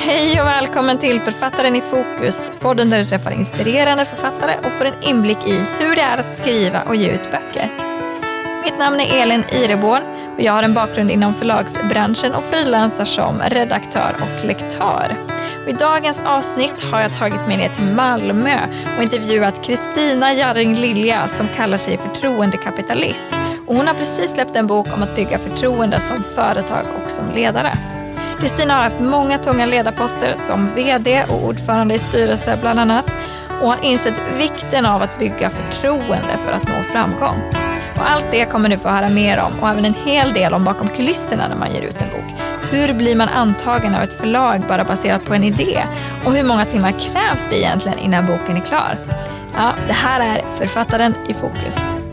Hej 0.00 0.40
och 0.40 0.46
välkommen 0.46 0.98
till 0.98 1.20
Författaren 1.20 1.76
i 1.76 1.80
fokus, 1.80 2.50
podden 2.60 2.90
där 2.90 2.98
du 2.98 3.04
träffar 3.04 3.30
inspirerande 3.30 4.04
författare 4.04 4.58
och 4.58 4.72
får 4.72 4.84
en 4.84 5.02
inblick 5.02 5.38
i 5.46 5.64
hur 5.78 5.96
det 5.96 6.02
är 6.02 6.18
att 6.18 6.36
skriva 6.36 6.82
och 6.82 6.96
ge 6.96 7.10
ut 7.10 7.30
böcker. 7.30 7.70
Mitt 8.64 8.78
namn 8.78 9.00
är 9.00 9.22
Elin 9.22 9.44
Ireborn 9.52 10.02
och 10.36 10.40
jag 10.40 10.52
har 10.52 10.62
en 10.62 10.74
bakgrund 10.74 11.10
inom 11.10 11.34
förlagsbranschen 11.34 12.34
och 12.34 12.44
frilansar 12.44 13.04
som 13.04 13.40
redaktör 13.48 14.16
och 14.20 14.44
lektör. 14.44 15.16
Och 15.62 15.68
I 15.68 15.72
dagens 15.72 16.22
avsnitt 16.26 16.82
har 16.82 17.00
jag 17.00 17.14
tagit 17.18 17.46
mig 17.46 17.56
ner 17.56 17.68
till 17.68 17.86
Malmö 17.86 18.58
och 18.96 19.02
intervjuat 19.02 19.64
Kristina 19.64 20.34
Jarring 20.34 20.74
Lilja 20.74 21.28
som 21.28 21.48
kallar 21.56 21.78
sig 21.78 21.98
förtroendekapitalist. 21.98 23.32
Och 23.66 23.74
hon 23.74 23.86
har 23.86 23.94
precis 23.94 24.30
släppt 24.30 24.56
en 24.56 24.66
bok 24.66 24.86
om 24.94 25.02
att 25.02 25.16
bygga 25.16 25.38
förtroende 25.38 26.00
som 26.00 26.22
företag 26.22 26.84
och 27.04 27.10
som 27.10 27.30
ledare. 27.30 27.97
Kristina 28.40 28.74
har 28.74 28.82
haft 28.82 29.00
många 29.00 29.38
tunga 29.38 29.66
ledarposter 29.66 30.34
som 30.46 30.74
VD 30.74 31.24
och 31.28 31.44
ordförande 31.44 31.94
i 31.94 31.98
styrelse 31.98 32.58
bland 32.60 32.80
annat 32.80 33.04
och 33.62 33.68
har 33.68 33.84
insett 33.84 34.22
vikten 34.38 34.86
av 34.86 35.02
att 35.02 35.18
bygga 35.18 35.50
förtroende 35.50 36.36
för 36.44 36.52
att 36.52 36.68
nå 36.68 36.74
framgång. 36.92 37.42
Och 37.96 38.10
allt 38.10 38.24
det 38.30 38.44
kommer 38.44 38.68
du 38.68 38.78
få 38.78 38.88
höra 38.88 39.08
mer 39.08 39.40
om 39.40 39.60
och 39.60 39.68
även 39.68 39.84
en 39.84 39.94
hel 39.94 40.32
del 40.32 40.54
om 40.54 40.64
bakom 40.64 40.88
kulisserna 40.88 41.48
när 41.48 41.56
man 41.56 41.72
ger 41.74 41.82
ut 41.82 42.00
en 42.00 42.08
bok. 42.08 42.40
Hur 42.70 42.94
blir 42.94 43.16
man 43.16 43.28
antagen 43.28 43.94
av 43.94 44.02
ett 44.02 44.20
förlag 44.20 44.60
bara 44.68 44.84
baserat 44.84 45.24
på 45.24 45.34
en 45.34 45.44
idé? 45.44 45.82
Och 46.24 46.32
hur 46.32 46.44
många 46.44 46.64
timmar 46.64 46.90
krävs 46.90 47.46
det 47.50 47.58
egentligen 47.58 47.98
innan 47.98 48.26
boken 48.26 48.56
är 48.56 48.60
klar? 48.60 48.98
Ja, 49.56 49.72
det 49.86 49.92
här 49.92 50.20
är 50.20 50.44
Författaren 50.58 51.14
i 51.28 51.34
fokus. 51.34 52.07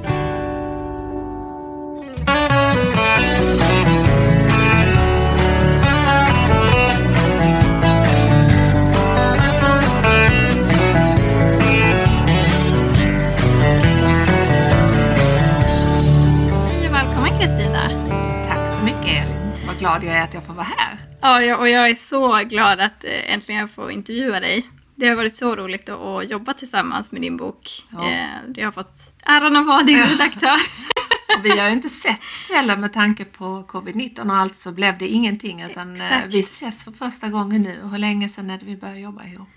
Glad 19.99 20.13
jag 20.13 20.19
är 20.21 20.23
att 20.23 20.33
jag 20.33 20.45
får 20.45 20.53
vara 20.53 20.67
här. 20.77 20.97
Ja, 21.21 21.57
och 21.57 21.69
jag 21.69 21.89
är 21.89 21.95
så 21.95 22.37
glad 22.49 22.79
att 22.79 23.03
eh, 23.03 23.33
äntligen 23.33 23.69
få 23.69 23.91
intervjua 23.91 24.39
dig. 24.39 24.69
Det 24.95 25.07
har 25.07 25.15
varit 25.15 25.35
så 25.37 25.55
roligt 25.55 25.89
att, 25.89 26.29
jobba 26.29 26.53
tillsammans 26.53 27.11
med 27.11 27.21
din 27.21 27.37
bok. 27.37 27.83
Ja. 27.91 28.11
Eh, 28.11 28.25
Jag 28.55 28.67
har 28.67 28.71
fått 28.71 29.13
äran 29.23 29.55
att 29.55 29.65
vara 29.65 29.83
din 29.83 29.97
redaktör. 30.05 30.59
Vi 31.43 31.49
har 31.59 31.67
ju 31.67 31.73
inte 31.73 31.89
sett 31.89 32.19
heller 32.53 32.77
med 32.77 32.93
tanke 32.93 33.25
på 33.25 33.65
covid-19 33.67 34.29
och 34.29 34.35
allt 34.35 34.55
så 34.55 34.71
blev 34.71 34.97
det 34.97 35.07
ingenting 35.07 35.61
utan 35.61 35.95
eh, 35.95 36.05
Exakt. 36.13 36.33
vi 36.33 36.39
ses 36.39 36.83
för 36.83 36.91
första 36.91 37.29
gången 37.29 37.61
nu. 37.61 37.79
Hur 37.91 37.97
länge 37.97 38.29
sedan 38.29 38.49
är 38.49 38.57
det 38.57 38.65
vi 38.65 38.77
började 38.77 38.99
jobba 38.99 39.23
ihop? 39.23 39.47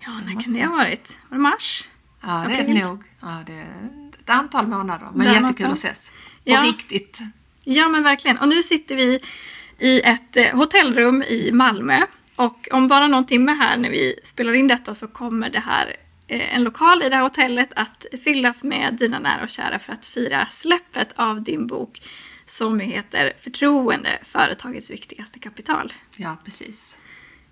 Ja, 0.00 0.10
när 0.26 0.32
måste 0.34 0.44
kan 0.44 0.52
det 0.52 0.64
ha 0.66 0.76
varit? 0.76 1.12
Var 1.28 1.36
det 1.36 1.42
mars? 1.42 1.84
Ja, 2.22 2.44
det 2.48 2.54
är 2.54 2.60
April. 2.62 2.74
det 2.78 2.84
nog. 2.84 3.02
Ja, 3.20 3.38
det 3.46 3.52
är 3.52 3.66
ett 4.20 4.30
antal 4.30 4.66
månader. 4.66 5.08
Men 5.14 5.26
Där 5.26 5.34
jättekul 5.34 5.62
någonstans. 5.62 5.92
att 5.92 5.96
ses. 5.98 6.12
Ja. 6.44 6.58
Och 6.58 6.64
riktigt. 6.66 7.18
Ja, 7.64 7.88
men 7.88 8.02
verkligen. 8.02 8.38
Och 8.38 8.48
nu 8.48 8.62
sitter 8.62 8.96
vi 8.96 9.20
i 9.78 10.00
ett 10.00 10.36
eh, 10.36 10.56
hotellrum 10.56 11.22
i 11.22 11.52
Malmö. 11.52 12.00
Och 12.36 12.68
om 12.72 12.88
bara 12.88 13.06
någon 13.06 13.26
timme 13.26 13.52
här 13.52 13.76
när 13.76 13.90
vi 13.90 14.20
spelar 14.24 14.52
in 14.52 14.68
detta 14.68 14.94
så 14.94 15.08
kommer 15.08 15.50
det 15.50 15.60
här 15.60 15.96
eh, 16.26 16.54
en 16.54 16.64
lokal 16.64 17.02
i 17.02 17.08
det 17.08 17.16
här 17.16 17.22
hotellet 17.22 17.68
att 17.76 18.06
fyllas 18.24 18.62
med 18.62 18.94
dina 18.94 19.18
nära 19.18 19.42
och 19.42 19.50
kära 19.50 19.78
för 19.78 19.92
att 19.92 20.06
fira 20.06 20.48
släppet 20.54 21.08
av 21.16 21.42
din 21.42 21.66
bok 21.66 22.02
som 22.46 22.80
heter 22.80 23.32
Förtroende, 23.40 24.18
företagets 24.22 24.90
viktigaste 24.90 25.38
kapital. 25.38 25.92
Ja, 26.16 26.36
precis. 26.44 26.98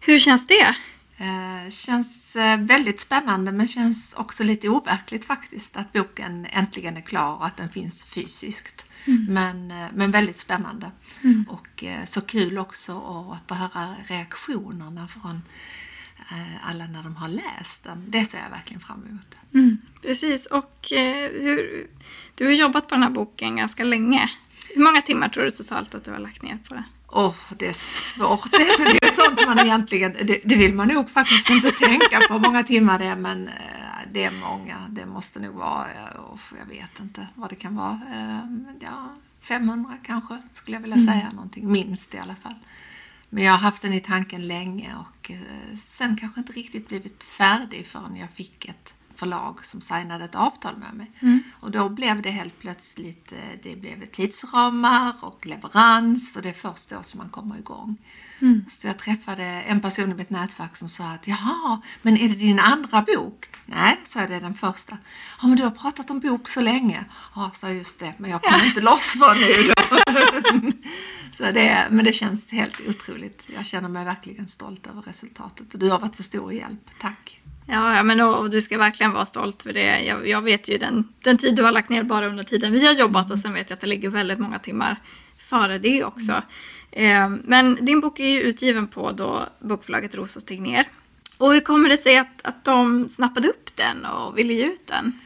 Hur 0.00 0.18
känns 0.18 0.46
det? 0.46 0.74
Eh, 1.16 1.70
känns 1.70 2.36
eh, 2.36 2.60
väldigt 2.60 3.00
spännande 3.00 3.52
men 3.52 3.68
känns 3.68 4.14
också 4.14 4.44
lite 4.44 4.68
overkligt 4.68 5.24
faktiskt 5.24 5.76
att 5.76 5.92
boken 5.92 6.46
äntligen 6.50 6.96
är 6.96 7.00
klar 7.00 7.36
och 7.36 7.46
att 7.46 7.56
den 7.56 7.68
finns 7.68 8.04
fysiskt. 8.04 8.84
Men, 9.28 9.70
eh, 9.70 9.86
men 9.94 10.10
väldigt 10.10 10.38
spännande. 10.38 10.90
Och 11.48 11.84
eh, 11.84 12.04
så 12.04 12.20
kul 12.20 12.58
också 12.58 12.92
att 13.32 13.48
få 13.48 13.54
höra 13.54 13.94
reaktionerna 14.06 15.08
från 15.08 15.42
eh, 16.30 16.68
alla 16.70 16.86
när 16.86 17.02
de 17.02 17.16
har 17.16 17.28
läst 17.28 17.84
den. 17.84 18.04
Det 18.08 18.24
ser 18.24 18.38
jag 18.38 18.50
verkligen 18.50 18.80
fram 18.80 19.06
emot. 19.08 19.34
Precis, 20.02 20.46
och 20.46 20.86
hur, 20.90 21.86
du 22.34 22.44
har 22.44 22.52
jobbat 22.52 22.88
på 22.88 22.94
den 22.94 23.02
här 23.02 23.10
boken 23.10 23.56
ganska 23.56 23.84
länge. 23.84 24.30
Hur 24.74 24.84
många 24.84 25.02
timmar 25.02 25.28
tror 25.28 25.44
du 25.44 25.50
totalt 25.50 25.94
att 25.94 26.04
du 26.04 26.10
har 26.10 26.18
lagt 26.18 26.42
ner 26.42 26.58
på 26.68 26.74
den? 26.74 26.84
Åh, 27.08 27.34
det 27.58 27.66
är 27.66 27.72
svårt. 27.72 28.50
Det 28.50 28.56
är, 28.56 28.78
så, 28.78 28.84
det 28.84 29.06
är 29.06 29.10
sånt 29.10 29.40
som 29.40 29.54
man 29.54 29.58
egentligen, 29.58 30.12
det, 30.12 30.40
det 30.44 30.54
vill 30.54 30.74
man 30.74 30.88
nog 30.88 31.10
faktiskt 31.10 31.50
inte 31.50 31.70
tänka 31.70 32.20
på 32.28 32.34
hur 32.34 32.40
många 32.40 32.62
timmar 32.62 32.98
det 32.98 33.04
är, 33.04 33.16
men 33.16 33.50
det 34.14 34.24
är 34.24 34.30
många. 34.30 34.86
Det 34.90 35.06
måste 35.06 35.40
nog 35.40 35.54
vara, 35.54 35.90
eh, 35.92 36.56
jag 36.58 36.66
vet 36.66 37.00
inte 37.00 37.28
vad 37.34 37.50
det 37.50 37.56
kan 37.56 37.76
vara. 37.76 38.00
Eh, 38.12 38.44
Ja, 38.80 39.08
500 39.40 39.98
kanske 40.02 40.42
skulle 40.52 40.76
jag 40.76 40.80
vilja 40.82 40.98
säga 40.98 41.30
någonting, 41.32 41.72
minst 41.72 42.14
i 42.14 42.18
alla 42.18 42.36
fall. 42.36 42.54
Men 43.30 43.44
jag 43.44 43.52
har 43.52 43.58
haft 43.58 43.82
den 43.82 43.92
i 43.92 44.00
tanken 44.00 44.46
länge 44.48 44.94
och 44.96 45.30
eh, 45.30 45.76
sen 45.78 46.16
kanske 46.16 46.40
inte 46.40 46.52
riktigt 46.52 46.88
blivit 46.88 47.22
färdig 47.22 47.86
förrän 47.86 48.16
jag 48.16 48.30
fick 48.30 48.64
ett 48.68 48.93
förlag 49.16 49.64
som 49.64 49.80
signade 49.80 50.24
ett 50.24 50.34
avtal 50.34 50.76
med 50.76 50.94
mig. 50.94 51.10
Och 51.60 51.70
då 51.70 51.88
blev 51.88 52.22
det 52.22 52.30
helt 52.30 52.58
plötsligt, 52.58 53.32
eh, 53.32 53.38
det 53.62 53.76
blev 53.76 54.06
tidsramar 54.06 55.12
och 55.20 55.46
leverans 55.46 56.36
och 56.36 56.42
det 56.42 56.48
är 56.48 56.52
först 56.52 56.90
då 56.90 57.02
som 57.02 57.18
man 57.18 57.28
kommer 57.28 57.58
igång. 57.58 57.96
Så 58.68 58.86
jag 58.86 58.98
träffade 58.98 59.44
en 59.44 59.80
person 59.80 60.10
i 60.10 60.14
mitt 60.14 60.30
nätverk 60.30 60.76
som 60.76 60.88
sa 60.88 61.04
att 61.04 61.26
jaha, 61.26 61.80
men 62.02 62.16
är 62.16 62.28
det 62.28 62.34
din 62.34 62.58
andra 62.58 63.02
bok? 63.02 63.48
Nej, 63.66 64.00
sa 64.04 64.20
jag, 64.20 64.30
det 64.30 64.36
är 64.36 64.40
den 64.40 64.54
första. 64.54 64.98
Ja, 65.40 65.46
men 65.46 65.56
du 65.56 65.62
har 65.62 65.70
pratat 65.70 66.10
om 66.10 66.20
bok 66.20 66.48
så 66.48 66.60
länge. 66.60 67.04
Ja, 67.34 67.50
sa 67.54 67.70
just 67.70 67.98
det, 67.98 68.14
men 68.18 68.30
jag 68.30 68.42
kommer 68.42 68.66
inte 68.66 68.80
loss 68.80 69.12
från 69.12 69.40
nu 69.40 69.72
då. 69.76 69.98
så 71.32 71.42
det, 71.42 71.88
men 71.90 72.04
det 72.04 72.12
känns 72.12 72.50
helt 72.50 72.80
otroligt. 72.88 73.42
Jag 73.46 73.66
känner 73.66 73.88
mig 73.88 74.04
verkligen 74.04 74.48
stolt 74.48 74.86
över 74.86 75.02
resultatet 75.02 75.74
och 75.74 75.80
du 75.80 75.90
har 75.90 75.98
varit 75.98 76.14
till 76.14 76.24
stor 76.24 76.52
hjälp. 76.52 76.90
Tack! 77.00 77.40
Ja, 77.66 78.02
men 78.02 78.20
och, 78.20 78.38
och 78.38 78.50
du 78.50 78.62
ska 78.62 78.78
verkligen 78.78 79.12
vara 79.12 79.26
stolt 79.26 79.62
för 79.62 79.72
det. 79.72 80.00
Jag, 80.04 80.28
jag 80.28 80.42
vet 80.42 80.68
ju 80.68 80.78
den, 80.78 81.08
den 81.22 81.38
tid 81.38 81.56
du 81.56 81.62
har 81.62 81.72
lagt 81.72 81.88
ner 81.88 82.02
bara 82.02 82.28
under 82.28 82.44
tiden 82.44 82.72
vi 82.72 82.86
har 82.86 82.94
jobbat 82.94 83.30
och 83.30 83.38
sen 83.38 83.54
vet 83.54 83.70
jag 83.70 83.76
att 83.76 83.80
det 83.80 83.86
ligger 83.86 84.08
väldigt 84.08 84.38
många 84.38 84.58
timmar 84.58 84.96
före 85.48 85.78
det 85.78 86.04
också. 86.04 86.42
Eh, 86.90 87.28
men 87.28 87.84
din 87.84 88.00
bok 88.00 88.20
är 88.20 88.28
ju 88.28 88.40
utgiven 88.40 88.88
på 88.88 89.12
då 89.12 89.46
bokförlaget 89.60 90.14
Ros 90.14 90.36
och 90.36 90.46
Tegnér. 90.46 90.88
Och 91.38 91.52
hur 91.52 91.60
kommer 91.60 91.88
det 91.88 91.96
sig 91.96 92.18
att, 92.18 92.40
att 92.42 92.64
de 92.64 93.08
snappade 93.08 93.48
upp 93.48 93.76
den 93.76 94.04
och 94.04 94.38
ville 94.38 94.52
ge 94.52 94.64
ut 94.64 94.86
den? 94.86 95.20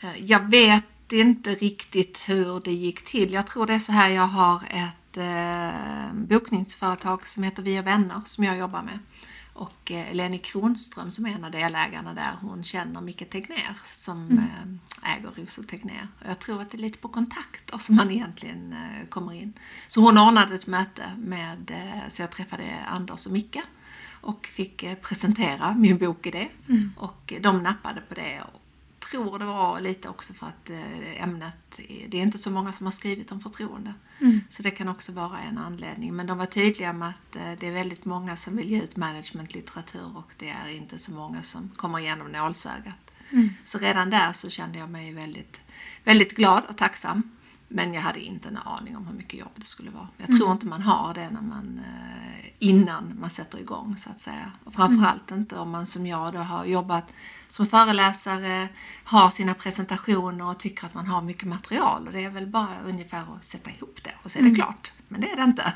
Eh, 0.00 0.24
jag 0.24 0.50
vet 0.50 1.12
inte 1.12 1.50
riktigt 1.50 2.20
hur 2.26 2.60
det 2.64 2.72
gick 2.72 3.04
till. 3.04 3.32
Jag 3.32 3.46
tror 3.46 3.66
det 3.66 3.74
är 3.74 3.78
så 3.78 3.92
här, 3.92 4.08
jag 4.08 4.26
har 4.26 4.62
ett 4.70 5.16
eh, 5.16 6.14
bokningsföretag 6.14 7.26
som 7.26 7.42
heter 7.42 7.62
Vi 7.62 7.80
och 7.80 7.86
vänner 7.86 8.20
som 8.24 8.44
jag 8.44 8.58
jobbar 8.58 8.82
med. 8.82 8.98
Och 9.54 9.90
eh, 9.90 10.14
Leni 10.14 10.38
Kronström 10.38 11.10
som 11.10 11.26
är 11.26 11.30
en 11.30 11.44
av 11.44 11.50
delägarna 11.50 12.14
där, 12.14 12.32
hon 12.40 12.64
känner 12.64 13.00
Micke 13.00 13.30
Tegnér 13.30 13.76
som 13.84 14.38
eh, 14.38 15.16
äger 15.16 15.30
Ros 15.36 15.58
och 15.58 15.68
Tegnér. 15.68 16.08
Och 16.20 16.30
jag 16.30 16.38
tror 16.38 16.62
att 16.62 16.70
det 16.70 16.76
är 16.76 16.80
lite 16.80 16.98
på 16.98 17.08
kontakter 17.08 17.78
som 17.78 17.96
man 17.96 18.10
egentligen 18.10 18.72
eh, 18.72 19.08
kommer 19.08 19.32
in. 19.32 19.52
Så 19.88 20.00
hon 20.00 20.18
ordnade 20.18 20.54
ett 20.54 20.66
möte 20.66 21.02
med, 21.18 21.72
så 22.10 22.22
jag 22.22 22.30
träffade 22.30 22.78
Anders 22.86 23.26
och 23.26 23.32
Micke 23.32 23.58
och 24.20 24.46
fick 24.46 25.02
presentera 25.02 25.74
min 25.74 25.98
bok 25.98 26.26
i 26.26 26.30
det. 26.30 26.48
Och 26.96 27.32
de 27.40 27.62
nappade 27.62 28.00
på 28.00 28.14
det. 28.14 28.42
Tror 29.10 29.38
det 29.38 29.44
var 29.44 29.80
lite 29.80 30.08
också 30.08 30.34
för 30.34 30.46
att 30.46 30.70
eh, 30.70 31.22
ämnet, 31.22 31.80
det 32.08 32.18
är 32.18 32.22
inte 32.22 32.38
så 32.38 32.50
många 32.50 32.72
som 32.72 32.86
har 32.86 32.92
skrivit 32.92 33.32
om 33.32 33.40
förtroende. 33.40 33.94
Så 34.50 34.62
det 34.62 34.70
kan 34.70 34.88
också 34.88 35.12
vara 35.12 35.38
en 35.38 35.58
anledning. 35.58 36.16
Men 36.16 36.26
de 36.26 36.38
var 36.38 36.46
tydliga 36.46 36.92
med 36.92 37.08
att 37.08 37.36
eh, 37.36 37.52
det 37.60 37.66
är 37.66 37.72
väldigt 37.72 38.04
många 38.04 38.36
som 38.36 38.56
vill 38.56 38.70
ge 38.70 38.82
ut 38.82 38.96
managementlitteratur 38.96 40.16
och 40.16 40.30
det 40.38 40.48
är 40.48 40.68
inte 40.70 40.98
så 40.98 41.12
många 41.12 41.42
som 41.42 41.68
kommer 41.76 41.98
igenom 41.98 42.32
nålsögat. 42.32 43.10
Så 43.64 43.78
redan 43.78 44.10
där 44.10 44.32
så 44.32 44.50
kände 44.50 44.78
jag 44.78 44.90
mig 44.90 45.12
väldigt, 45.12 45.60
väldigt 46.04 46.36
glad 46.36 46.62
och 46.68 46.76
tacksam. 46.76 47.30
Men 47.74 47.94
jag 47.94 48.02
hade 48.02 48.20
inte 48.20 48.48
en 48.48 48.56
aning 48.56 48.96
om 48.96 49.06
hur 49.06 49.14
mycket 49.14 49.40
jobb 49.40 49.52
det 49.56 49.64
skulle 49.64 49.90
vara. 49.90 50.08
Jag 50.16 50.38
tror 50.38 50.52
inte 50.52 50.66
man 50.66 50.82
har 50.82 51.14
det 51.14 51.30
när 51.30 51.40
man, 51.40 51.78
eh, 51.78 52.50
innan 52.58 53.16
man 53.20 53.30
sätter 53.30 53.58
igång 53.58 53.96
så 54.04 54.10
att 54.10 54.20
säga. 54.20 54.52
Och 54.64 54.74
framförallt 54.74 55.30
inte 55.30 55.58
om 55.58 55.70
man 55.70 55.86
som 55.86 56.06
jag 56.06 56.32
då 56.32 56.38
har 56.38 56.64
jobbat 56.64 57.04
som 57.48 57.66
föreläsare, 57.66 58.68
har 59.04 59.30
sina 59.30 59.54
presentationer 59.54 60.46
och 60.46 60.58
tycker 60.58 60.86
att 60.86 60.94
man 60.94 61.06
har 61.06 61.22
mycket 61.22 61.48
material. 61.48 62.06
Och 62.06 62.12
det 62.12 62.24
är 62.24 62.30
väl 62.30 62.46
bara 62.46 62.80
ungefär 62.86 63.36
att 63.36 63.44
sätta 63.44 63.70
ihop 63.70 63.98
det 64.04 64.14
och 64.22 64.30
så 64.30 64.38
är 64.38 64.42
det 64.42 64.54
klart. 64.54 64.92
Men 65.08 65.20
det 65.20 65.30
är 65.30 65.36
det 65.36 65.42
inte. 65.42 65.72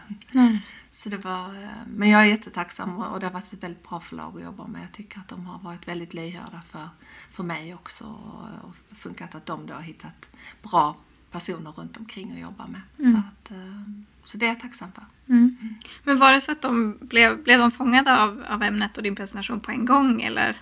Så 0.91 1.09
det 1.09 1.17
var, 1.17 1.63
eh, 1.63 1.69
men 1.87 2.09
jag 2.11 2.23
är 2.23 2.27
jättetacksam 2.27 2.99
och 2.99 3.21
det 3.21 3.27
har 3.27 3.33
varit 3.33 3.53
ett 3.53 3.63
väldigt 3.63 3.89
bra 3.89 4.01
förlag 4.01 4.37
att 4.37 4.43
jobba 4.43 4.67
med. 4.67 4.83
Jag 4.83 4.93
tycker 4.93 5.19
att 5.19 5.29
de 5.29 5.47
har 5.47 5.59
varit 5.59 5.89
väldigt 5.89 6.15
lyhörda 6.15 6.63
för, 6.71 6.89
för 7.31 7.45
mig 7.45 7.75
också 7.75 8.05
och, 8.05 8.69
och 8.69 8.99
funkat 8.99 9.35
att 9.35 9.47
de 9.47 9.67
då 9.67 9.75
har 9.75 9.83
hittat 9.83 10.29
bra 10.63 10.97
personer 11.31 11.73
runt 11.73 11.97
omkring 11.97 12.33
att 12.33 12.41
jobba 12.41 12.67
med. 12.67 12.81
Så, 12.97 13.19
att, 13.19 13.51
eh, 13.51 13.83
Så 14.25 14.39
det 14.39 14.47
är 14.47 14.49
jag 14.49 14.61
tacksam 14.61 14.93
för. 14.93 15.05
Mm. 15.29 15.57
Men 16.05 16.19
var 16.19 16.33
det 16.33 16.41
så 16.41 16.53
att 16.53 16.63
de 16.63 16.99
blev, 17.01 17.43
blev 17.43 17.59
de 17.59 17.71
fångade 17.71 18.23
av, 18.23 18.45
av 18.49 18.63
ämnet 18.63 18.97
och 18.97 19.03
din 19.03 19.17
presentation 19.17 19.61
på 19.61 19.71
en 19.71 19.85
gång 19.85 20.23
eller? 20.23 20.61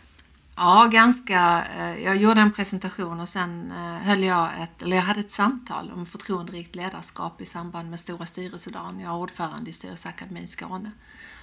Ja, 0.56 0.88
ganska. 0.92 1.64
Eh, 1.78 2.04
jag 2.04 2.16
gjorde 2.16 2.40
en 2.40 2.52
presentation 2.52 3.20
och 3.20 3.28
sen 3.28 3.72
eh, 3.72 3.98
höll 3.98 4.22
jag 4.22 4.50
ett, 4.62 4.82
eller 4.82 4.96
jag 4.96 5.02
hade 5.02 5.20
ett 5.20 5.30
samtal 5.30 5.92
om 5.94 6.06
förtroenderikt 6.06 6.76
ledarskap 6.76 7.40
i 7.40 7.46
samband 7.46 7.90
med 7.90 8.00
Stora 8.00 8.26
styrelsedagen. 8.26 9.00
Jag 9.00 9.10
är 9.10 9.16
ordförande 9.16 9.70
i 9.70 9.72
Styrelseakademin 9.72 10.48
Skåne. 10.48 10.90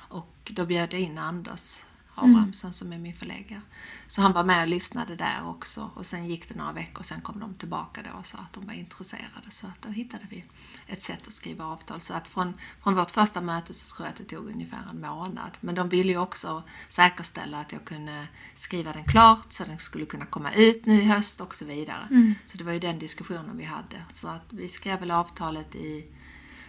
Och 0.09 0.51
då 0.55 0.65
bjöd 0.65 0.93
jag 0.93 1.01
in 1.01 1.17
Anders 1.17 1.75
Abrahamsson 2.15 2.67
mm. 2.67 2.73
som 2.73 2.93
är 2.93 2.97
min 2.97 3.13
förläggare. 3.13 3.61
Så 4.07 4.21
han 4.21 4.33
var 4.33 4.43
med 4.43 4.61
och 4.61 4.67
lyssnade 4.67 5.15
där 5.15 5.47
också. 5.47 5.91
Och 5.95 6.05
sen 6.05 6.25
gick 6.25 6.49
det 6.49 6.55
några 6.55 6.71
veckor 6.71 6.99
och 6.99 7.05
sen 7.05 7.21
kom 7.21 7.39
de 7.39 7.53
tillbaka 7.53 8.01
då 8.03 8.19
och 8.19 8.25
sa 8.25 8.37
att 8.37 8.53
de 8.53 8.65
var 8.65 8.73
intresserade. 8.73 9.51
Så 9.51 9.67
att 9.67 9.81
då 9.81 9.89
hittade 9.89 10.23
vi 10.29 10.45
ett 10.87 11.01
sätt 11.01 11.27
att 11.27 11.33
skriva 11.33 11.65
avtal. 11.65 12.01
Så 12.01 12.13
att 12.13 12.27
från, 12.27 12.53
från 12.83 12.95
vårt 12.95 13.11
första 13.11 13.41
möte 13.41 13.73
så 13.73 13.95
tror 13.95 14.07
jag 14.07 14.11
att 14.11 14.17
det 14.17 14.35
tog 14.35 14.47
ungefär 14.49 14.89
en 14.89 15.01
månad. 15.01 15.51
Men 15.59 15.75
de 15.75 15.89
ville 15.89 16.11
ju 16.11 16.17
också 16.17 16.63
säkerställa 16.89 17.59
att 17.59 17.71
jag 17.71 17.85
kunde 17.85 18.27
skriva 18.55 18.93
den 18.93 19.03
klart 19.03 19.53
så 19.53 19.63
den 19.63 19.79
skulle 19.79 20.05
kunna 20.05 20.25
komma 20.25 20.53
ut 20.53 20.85
nu 20.85 21.01
i 21.01 21.05
höst 21.05 21.41
och 21.41 21.55
så 21.55 21.65
vidare. 21.65 22.07
Mm. 22.09 22.35
Så 22.45 22.57
det 22.57 22.63
var 22.63 22.73
ju 22.73 22.79
den 22.79 22.99
diskussionen 22.99 23.57
vi 23.57 23.63
hade. 23.63 24.03
Så 24.11 24.27
att 24.27 24.45
vi 24.49 24.67
skrev 24.67 24.99
väl 24.99 25.11
avtalet 25.11 25.75
i 25.75 26.05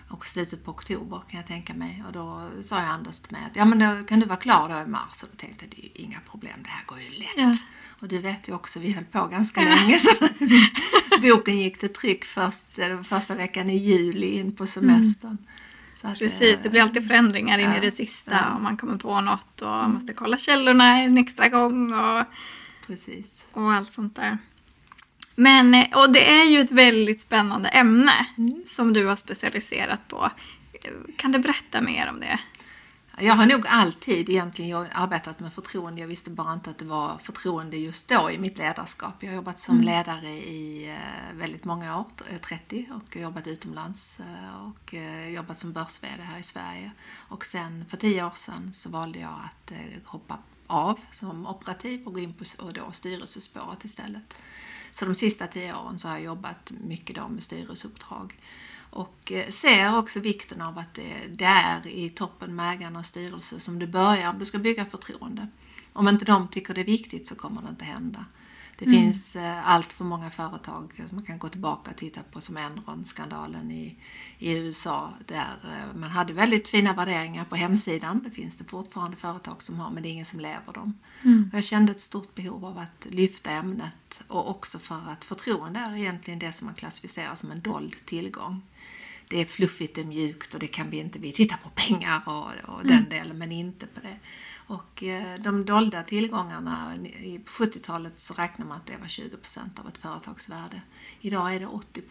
och 0.08 0.26
slutet 0.26 0.64
på 0.64 0.70
oktober 0.70 1.22
kan 1.30 1.40
jag 1.40 1.46
tänka 1.46 1.74
mig. 1.74 2.04
Och 2.06 2.12
då 2.12 2.50
sa 2.62 2.78
jag 2.78 2.88
Anders 2.88 3.20
till 3.20 3.32
mig 3.32 3.42
att 3.50 3.56
ja 3.56 3.64
men 3.64 3.78
då 3.78 4.06
kan 4.06 4.20
du 4.20 4.26
vara 4.26 4.38
klar 4.38 4.68
då 4.68 4.74
i 4.74 4.86
mars. 4.86 5.22
Och 5.22 5.28
då 5.32 5.36
tänkte 5.36 5.64
jag 5.64 5.70
det 5.70 5.80
är 5.80 5.84
ju 5.84 6.04
inga 6.04 6.20
problem, 6.30 6.58
det 6.62 6.68
här 6.68 6.84
går 6.86 7.00
ju 7.00 7.10
lätt. 7.10 7.28
Ja. 7.36 7.54
Och 8.00 8.08
du 8.08 8.18
vet 8.18 8.48
ju 8.48 8.54
också, 8.54 8.80
vi 8.80 8.92
höll 8.92 9.04
på 9.04 9.26
ganska 9.26 9.62
ja. 9.62 9.74
länge. 9.74 9.98
Så 9.98 10.10
boken 11.22 11.58
gick 11.58 11.78
till 11.78 11.92
tryck 11.92 12.24
först, 12.24 12.78
första 13.08 13.34
veckan 13.34 13.70
i 13.70 13.76
juli 13.76 14.26
in 14.26 14.56
på 14.56 14.66
semestern. 14.66 15.30
Mm. 15.30 16.12
Att, 16.12 16.18
Precis, 16.18 16.58
det 16.62 16.68
blir 16.68 16.82
alltid 16.82 17.06
förändringar 17.06 17.58
in 17.58 17.70
ja, 17.70 17.76
i 17.76 17.80
det 17.80 17.90
sista 17.90 18.32
ja. 18.32 18.54
och 18.54 18.60
man 18.60 18.76
kommer 18.76 18.98
på 18.98 19.20
något 19.20 19.62
och 19.62 19.78
mm. 19.78 19.90
måste 19.90 20.12
kolla 20.12 20.38
källorna 20.38 21.02
en 21.02 21.18
extra 21.18 21.48
gång 21.48 21.92
och, 21.92 22.24
Precis. 22.86 23.44
och 23.52 23.72
allt 23.72 23.94
sånt 23.94 24.16
där. 24.16 24.38
Men, 25.34 25.74
eh, 25.74 25.98
och 25.98 26.12
det 26.12 26.30
är 26.30 26.44
ju 26.44 26.60
ett 26.60 26.70
väldigt 26.70 27.22
spännande 27.22 27.68
ämne 27.68 28.26
mm. 28.38 28.62
som 28.66 28.92
du 28.92 29.06
har 29.06 29.16
specialiserat 29.16 30.08
på. 30.08 30.30
Kan 31.16 31.32
du 31.32 31.38
berätta 31.38 31.80
mer 31.80 32.10
om 32.10 32.20
det? 32.20 32.38
Jag 33.18 33.34
har 33.34 33.46
nog 33.46 33.66
alltid 33.68 34.28
egentligen 34.30 34.86
arbetat 34.92 35.40
med 35.40 35.52
förtroende. 35.52 36.00
Jag 36.00 36.08
visste 36.08 36.30
bara 36.30 36.52
inte 36.52 36.70
att 36.70 36.78
det 36.78 36.84
var 36.84 37.18
förtroende 37.22 37.76
just 37.76 38.08
då 38.08 38.30
i 38.30 38.38
mitt 38.38 38.58
ledarskap. 38.58 39.14
Jag 39.20 39.28
har 39.28 39.34
jobbat 39.34 39.60
som 39.60 39.74
mm. 39.74 39.86
ledare 39.86 40.30
i 40.30 40.88
eh, 40.90 41.36
väldigt 41.36 41.64
många 41.64 41.98
år, 41.98 42.06
30, 42.40 42.86
eh, 42.88 42.96
och 42.96 43.16
jobbat 43.16 43.46
utomlands 43.46 44.18
och 44.66 44.94
jobbat 45.30 45.58
som 45.58 45.72
börs 45.72 46.02
här 46.02 46.38
i 46.38 46.42
Sverige. 46.42 46.90
Och 47.14 47.46
sen 47.46 47.84
för 47.88 47.96
tio 47.96 48.26
år 48.26 48.34
sedan 48.34 48.72
så 48.72 48.90
valde 48.90 49.18
jag 49.18 49.40
att 49.44 49.72
hoppa 50.04 50.38
av 50.66 51.00
som 51.12 51.46
operativ 51.46 52.06
och 52.06 52.14
gå 52.14 52.20
in 52.20 52.34
på 52.34 52.44
och 52.64 52.72
då 52.72 52.92
styrelsespåret 52.92 53.84
istället. 53.84 54.34
Så 54.90 55.04
de 55.04 55.14
sista 55.14 55.46
tio 55.46 55.76
åren 55.76 55.98
så 55.98 56.08
har 56.08 56.14
jag 56.14 56.24
jobbat 56.24 56.70
mycket 56.70 57.16
då 57.16 57.28
med 57.28 57.42
styrelseuppdrag. 57.42 58.38
Och 58.90 59.32
eh, 59.32 59.50
ser 59.50 59.98
också 59.98 60.20
vikten 60.20 60.62
av 60.62 60.78
att 60.78 60.94
det, 60.94 61.14
det 61.28 61.44
är 61.44 61.86
i 61.86 62.10
toppen 62.10 62.56
med 62.56 62.74
ägarna 62.74 62.98
och 62.98 63.06
styrelse 63.06 63.60
som 63.60 63.78
du 63.78 63.86
börjar 63.86 64.30
om 64.30 64.38
du 64.38 64.46
ska 64.46 64.58
bygga 64.58 64.86
förtroende. 64.86 65.48
Om 65.92 66.08
inte 66.08 66.24
de 66.24 66.48
tycker 66.48 66.74
det 66.74 66.80
är 66.80 66.84
viktigt 66.84 67.26
så 67.26 67.34
kommer 67.34 67.62
det 67.62 67.68
inte 67.68 67.84
hända. 67.84 68.24
Det 68.78 68.84
mm. 68.84 69.00
finns 69.00 69.36
eh, 69.36 69.68
allt 69.68 69.92
för 69.92 70.04
många 70.04 70.30
företag, 70.30 70.92
man 71.10 71.22
kan 71.22 71.38
gå 71.38 71.48
tillbaka 71.48 71.90
och 71.90 71.96
titta 71.96 72.22
på 72.22 72.40
som 72.40 72.56
Enron-skandalen 72.56 73.70
i, 73.70 73.96
i 74.38 74.52
USA 74.52 75.12
där 75.26 75.56
eh, 75.64 75.96
man 75.98 76.10
hade 76.10 76.32
väldigt 76.32 76.68
fina 76.68 76.92
värderingar 76.92 77.44
på 77.44 77.56
hemsidan. 77.56 78.20
Det 78.24 78.30
finns 78.30 78.58
det 78.58 78.64
fortfarande 78.64 79.16
företag 79.16 79.62
som 79.62 79.80
har 79.80 79.90
men 79.90 80.02
det 80.02 80.08
är 80.08 80.10
ingen 80.10 80.24
som 80.24 80.40
lever 80.40 80.72
dem. 80.72 80.98
Mm. 81.22 81.50
Jag 81.52 81.64
kände 81.64 81.92
ett 81.92 82.00
stort 82.00 82.34
behov 82.34 82.64
av 82.64 82.78
att 82.78 83.06
lyfta 83.10 83.50
ämnet 83.50 84.20
och 84.28 84.50
också 84.50 84.78
för 84.78 85.02
att 85.12 85.24
förtroende 85.24 85.80
är 85.80 85.96
egentligen 85.96 86.38
det 86.38 86.52
som 86.52 86.66
man 86.66 86.74
klassificerar 86.74 87.34
som 87.34 87.50
en 87.50 87.60
dold 87.60 88.06
tillgång. 88.06 88.62
Det 89.28 89.40
är 89.40 89.44
fluffigt, 89.44 89.94
det 89.94 90.00
är 90.00 90.04
mjukt 90.04 90.54
och 90.54 90.60
det 90.60 90.66
kan 90.66 90.90
vi 90.90 90.96
inte, 90.96 91.18
vi 91.18 91.32
tittar 91.32 91.56
på 91.56 91.68
pengar 91.68 92.22
och, 92.26 92.74
och 92.74 92.82
den 92.82 92.98
mm. 92.98 93.08
delen 93.10 93.38
men 93.38 93.52
inte 93.52 93.86
på 93.86 94.00
det. 94.00 94.16
Och 94.66 95.02
eh, 95.02 95.40
de 95.40 95.64
dolda 95.64 96.02
tillgångarna, 96.02 96.94
på 97.44 97.64
70-talet 97.64 98.20
så 98.20 98.34
räknar 98.34 98.66
man 98.66 98.76
att 98.76 98.86
det 98.86 98.96
var 99.00 99.06
20% 99.06 99.80
av 99.80 99.88
ett 99.88 99.98
företagsvärde. 99.98 100.82
Idag 101.20 101.54
är 101.54 101.60
det 101.60 101.66
80 101.66 102.02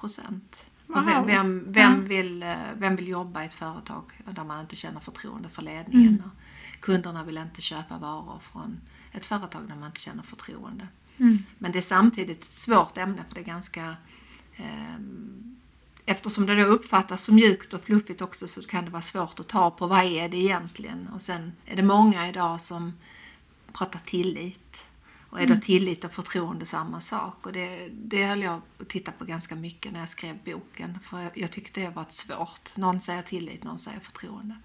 Wow. 0.88 1.06
Vem, 1.06 1.26
vem, 1.26 1.72
vem, 1.72 2.06
vill, 2.06 2.44
eh, 2.44 2.56
vem 2.76 2.96
vill 2.96 3.08
jobba 3.08 3.44
i 3.44 3.46
ett 3.46 3.54
företag 3.54 4.04
där 4.26 4.44
man 4.44 4.62
inte 4.62 4.76
känner 4.76 5.00
förtroende 5.00 5.50
för 5.50 5.62
ledningen? 5.62 6.08
Mm. 6.08 6.32
Kunderna 6.80 7.24
vill 7.24 7.38
inte 7.38 7.62
köpa 7.62 7.98
varor 7.98 8.40
från 8.40 8.82
ett 9.12 9.26
företag 9.26 9.68
där 9.68 9.76
man 9.76 9.86
inte 9.86 10.00
känner 10.00 10.24
förtroende. 10.24 10.88
Mm. 11.18 11.38
Men 11.58 11.72
det 11.72 11.78
är 11.78 11.82
samtidigt 11.82 12.44
ett 12.44 12.54
svårt 12.54 12.98
ämne 12.98 13.24
för 13.28 13.36
det 13.36 13.42
är 13.42 13.46
ganska 13.46 13.96
eh, 14.56 15.00
eftersom 16.06 16.46
det 16.46 16.56
då 16.56 16.64
uppfattas 16.64 17.24
som 17.24 17.36
mjukt 17.36 17.74
och 17.74 17.84
fluffigt 17.84 18.22
också 18.22 18.48
så 18.48 18.64
kan 18.64 18.86
det 18.86 18.92
vara 18.92 19.02
svårt 19.02 19.40
att 19.40 19.48
ta 19.48 19.72
på 19.72 19.88
vad 19.88 20.04
är 20.04 20.30
det 20.30 20.38
egentligen. 20.38 21.08
Och 21.14 21.22
sen 21.22 21.54
är 21.66 21.76
det 21.76 21.84
många 21.84 22.30
idag 22.30 22.62
som 22.62 22.94
pratar 23.74 24.00
tillit. 24.00 24.88
Och 25.30 25.42
är 25.42 25.48
då 25.48 25.54
mm. 25.54 25.62
tillit 25.62 26.04
och 26.04 26.12
förtroende 26.12 26.66
samma 26.66 27.02
sak? 27.02 27.46
Och 27.46 27.54
det, 27.54 27.90
det 27.92 28.26
höll 28.26 28.42
jag 28.42 28.62
att 28.80 28.90
titta 28.90 29.12
på 29.12 29.26
ganska 29.26 29.56
mycket 29.56 29.92
när 29.92 30.00
jag 30.00 30.10
skrev 30.10 30.38
boken. 30.46 31.00
För 31.04 31.30
jag 31.34 31.52
tyckte 31.52 31.82
det 31.82 31.90
var 31.90 32.06
svårt. 32.10 32.78
Någon 32.78 33.02
säger 33.02 33.22
tillit, 33.22 33.64
någon 33.64 33.80
säger 33.80 34.00
förtroende. 34.00 34.56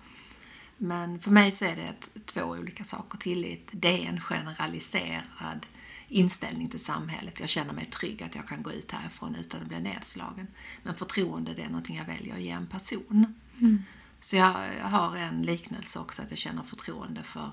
Men 0.77 1.21
för 1.21 1.31
mig 1.31 1.53
så 1.53 1.65
är 1.65 1.77
det 1.77 1.83
ett, 1.83 2.27
två 2.27 2.43
olika 2.43 2.85
saker. 2.85 3.19
Tillit, 3.19 3.69
det 3.73 4.05
är 4.05 4.09
en 4.09 4.21
generaliserad 4.21 5.67
inställning 6.09 6.69
till 6.69 6.85
samhället. 6.85 7.41
Jag 7.41 7.49
känner 7.49 7.73
mig 7.73 7.85
trygg 7.85 8.23
att 8.23 8.35
jag 8.35 8.49
kan 8.49 8.63
gå 8.63 8.73
ut 8.73 8.93
härifrån 8.93 9.35
utan 9.35 9.63
att 9.63 9.69
bli 9.69 9.81
nedslagen. 9.81 10.47
Men 10.83 10.95
förtroende 10.95 11.55
det 11.55 11.63
är 11.63 11.69
någonting 11.69 11.97
jag 11.97 12.05
väljer 12.05 12.35
att 12.35 12.41
ge 12.41 12.51
en 12.51 12.67
person. 12.67 13.35
Mm. 13.59 13.83
Så 14.21 14.37
jag, 14.37 14.53
har 14.83 15.17
en 15.17 15.43
liknelse 15.43 15.99
också 15.99 16.23
att 16.23 16.31
jag 16.31 16.39
känner 16.39 16.63
förtroende 16.63 17.23
för 17.23 17.51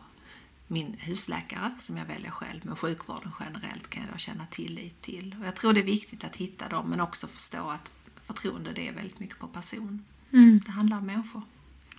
min 0.68 0.94
husläkare 0.94 1.76
som 1.80 1.98
jag 1.98 2.06
väljer 2.06 2.32
själv, 2.32 2.62
men 2.64 2.76
sjukvården 2.76 3.32
generellt 3.40 3.90
kan 3.90 4.04
jag 4.04 4.14
då 4.14 4.18
känna 4.18 4.46
tillit 4.46 5.02
till. 5.02 5.36
Och 5.40 5.48
jag 5.48 5.56
tror 5.56 5.74
det 5.74 5.80
är 5.80 5.86
viktigt 5.86 6.24
att 6.24 6.36
hitta 6.36 6.70
dem 6.70 6.90
men 6.90 7.02
också 7.02 7.28
förstå 7.28 7.70
att 7.70 7.92
förtroende 8.26 8.74
det 8.74 8.88
är 8.88 8.94
väldigt 8.94 9.20
mycket 9.20 9.40
på 9.40 9.48
person. 9.48 10.06
Mm. 10.32 10.62
Det 10.66 10.72
handlar 10.72 10.98
om 10.98 11.06
människor. 11.06 11.42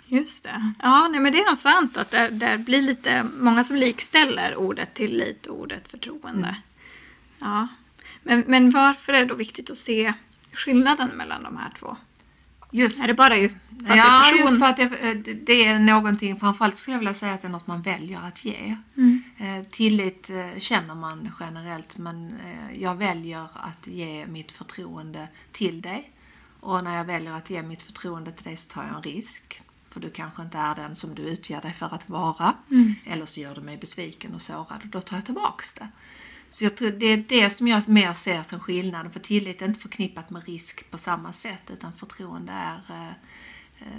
Just 0.09 0.45
det. 0.45 0.73
Ja, 0.83 1.09
nej, 1.09 1.21
men 1.21 1.33
det 1.33 1.41
är 1.41 1.47
nog 1.47 1.59
sant 1.59 1.97
att 1.97 2.11
det, 2.11 2.29
det 2.29 2.59
blir 2.59 2.83
lite 2.83 3.27
många 3.39 3.65
som 3.65 3.77
likställer 3.77 4.57
ordet 4.57 4.95
tillit 4.95 5.47
och 5.47 5.61
ordet 5.61 5.89
förtroende. 5.89 6.49
Mm. 6.49 6.61
Ja. 7.39 7.69
Men, 8.23 8.45
men 8.47 8.71
varför 8.71 9.13
är 9.13 9.21
det 9.21 9.27
då 9.27 9.35
viktigt 9.35 9.71
att 9.71 9.79
se 9.79 10.13
skillnaden 10.53 11.09
mellan 11.09 11.43
de 11.43 11.57
här 11.57 11.73
två? 11.79 11.97
Just, 12.71 13.03
är 13.03 13.07
det 13.07 13.15
bara 13.15 13.37
just 13.37 13.57
för 13.87 13.93
att 13.93 13.99
ja, 13.99 14.31
det 14.33 14.39
är 14.39 14.41
just 14.41 14.59
för 14.59 14.67
att 14.67 14.77
det, 14.77 15.35
det, 15.35 15.65
är 15.67 15.79
någonting, 15.79 16.41
framförallt 16.41 16.77
skulle 16.77 16.95
jag 16.95 16.99
vilja 16.99 17.15
säga 17.15 17.33
att 17.33 17.43
det 17.43 17.49
är 17.49 17.53
något 17.53 17.67
man 17.67 17.83
väljer 17.83 18.21
att 18.21 18.45
ge. 18.45 18.77
Mm. 18.97 19.23
Eh, 19.39 19.71
tillit 19.71 20.31
eh, 20.31 20.59
känner 20.59 20.95
man 20.95 21.33
generellt 21.41 21.97
men 21.97 22.35
eh, 22.45 22.83
jag 22.83 22.95
väljer 22.95 23.45
att 23.55 23.87
ge 23.87 24.27
mitt 24.27 24.53
förtroende 24.53 25.29
till 25.53 25.83
dig. 25.83 26.13
Och 26.61 26.85
när 26.85 26.97
jag 26.97 27.05
väljer 27.05 27.33
att 27.33 27.51
ge 27.51 27.63
mitt 27.63 27.83
förtroende 27.83 28.33
till 28.33 28.45
dig 28.45 28.57
så 28.57 28.69
tar 28.69 28.83
jag 28.83 28.97
en 28.97 29.03
risk. 29.03 29.63
För 29.97 30.01
du 30.01 30.11
kanske 30.11 30.43
inte 30.43 30.59
är 30.59 30.75
den 30.75 30.97
som 30.97 31.15
du 31.15 31.23
utger 31.23 31.61
dig 31.61 31.73
för 31.73 31.95
att 31.95 32.09
vara. 32.09 32.55
Mm. 32.71 32.95
Eller 33.07 33.27
så 33.27 33.41
gör 33.41 33.55
du 33.55 33.61
mig 33.61 33.77
besviken 33.77 34.35
och 34.35 34.43
sårad 34.43 34.81
och 34.83 34.89
då 34.89 35.01
tar 35.01 35.17
jag 35.17 35.25
tillbaks 35.25 35.75
det. 35.75 35.89
Så 36.51 36.65
jag 36.65 36.77
tror 36.77 36.91
det 36.91 37.07
är 37.07 37.25
det 37.29 37.51
som 37.51 37.69
jag 37.69 37.89
mer 37.89 38.15
ser 38.15 38.43
som 38.43 38.61
skillnaden. 38.61 39.13
För 39.13 39.21
tillit 39.21 39.63
är 39.63 39.67
inte 39.67 39.81
förknippat 39.81 40.31
med 40.31 40.47
risk 40.47 40.91
på 40.91 40.99
samma 40.99 41.33
sätt 41.33 41.71
utan 41.73 41.93
förtroende 41.93 42.53
är 42.53 42.77
eh, 42.89 43.13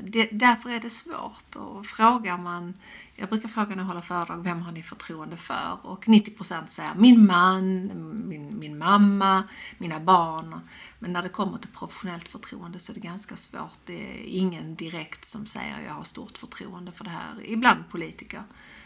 det, 0.03 0.29
därför 0.31 0.69
är 0.69 0.79
det 0.79 0.89
svårt. 0.89 1.55
Och 1.55 1.86
frågar 1.86 2.38
man, 2.38 2.74
jag 3.15 3.29
brukar 3.29 3.50
fråga 3.50 3.69
när 3.69 3.77
jag 3.77 3.84
håller 3.84 4.01
föredrag, 4.01 4.43
vem 4.43 4.62
har 4.62 4.72
ni 4.72 4.84
förtroende 4.84 5.38
för? 5.38 5.77
Och 5.81 6.05
90% 6.05 6.67
säger 6.67 6.96
min 6.96 7.25
man, 7.25 7.91
min, 8.27 8.60
min 8.60 8.77
mamma, 8.77 9.43
mina 9.77 10.00
barn. 10.00 10.60
Men 11.00 11.13
när 11.13 11.24
det 11.24 11.29
kommer 11.29 11.57
till 11.57 11.69
professionellt 11.69 12.27
förtroende 12.27 12.79
så 12.79 12.91
är 12.91 12.93
det 12.93 13.00
ganska 13.00 13.36
svårt. 13.36 13.79
Det 13.86 13.93
är 13.93 14.24
ingen 14.25 14.75
direkt 14.75 15.25
som 15.25 15.46
säger 15.46 15.79
jag 15.88 15.93
har 15.93 16.03
stort 16.03 16.38
förtroende 16.38 16.91
för 16.91 17.03
det 17.03 17.10
här. 17.10 17.36
Ibland 17.46 17.89
politiker. 17.89 18.43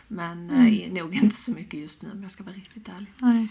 Men 0.08 0.50
mm. 0.50 0.68
eh, 0.68 1.04
nog 1.04 1.16
inte 1.16 1.36
så 1.36 1.52
mycket 1.52 1.80
just 1.80 2.02
nu 2.04 2.12
om 2.12 2.24
jag 2.24 2.32
ska 2.32 2.44
vara 2.44 2.56
riktigt 2.56 2.90
ärlig. 2.90 3.14
Nej. 3.18 3.48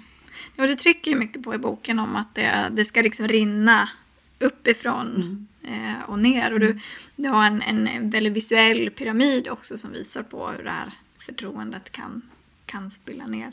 Ja, 0.56 0.66
du 0.66 0.76
trycker 0.76 1.10
ju 1.10 1.18
mycket 1.18 1.42
på 1.42 1.54
i 1.54 1.58
boken 1.58 1.98
om 1.98 2.16
att 2.16 2.34
det, 2.34 2.70
det 2.72 2.84
ska 2.84 3.02
liksom 3.02 3.28
rinna 3.28 3.88
uppifrån 4.40 5.06
mm 5.16 5.46
eh, 5.62 6.02
och 6.06 6.18
ner. 6.18 6.52
Och 6.52 6.60
du, 6.60 6.80
du 7.16 7.28
har 7.28 7.44
en, 7.44 7.62
en 7.62 8.10
väldigt 8.10 8.32
visuell 8.32 8.90
pyramid 8.90 9.48
också 9.48 9.78
som 9.78 9.92
visar 9.92 10.22
på 10.22 10.48
hur 10.48 10.64
det 10.64 10.70
här 10.70 10.92
förtroendet 11.18 11.92
kan, 11.92 12.22
kan 12.66 12.90
spilla 12.90 13.26
ner. 13.26 13.52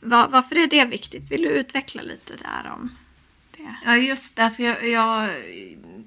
Var, 0.00 0.28
varför 0.28 0.56
är 0.56 0.66
det 0.66 0.84
viktigt? 0.84 1.30
Vill 1.30 1.42
du 1.42 1.48
utveckla 1.48 2.02
lite 2.02 2.36
där 2.36 2.72
om 2.72 2.96
det? 3.56 3.62
det? 3.62 3.76
Ja, 3.84 3.96
just 3.96 4.36
därför 4.36 4.62
jag, 4.62 4.88
jag, 4.88 5.30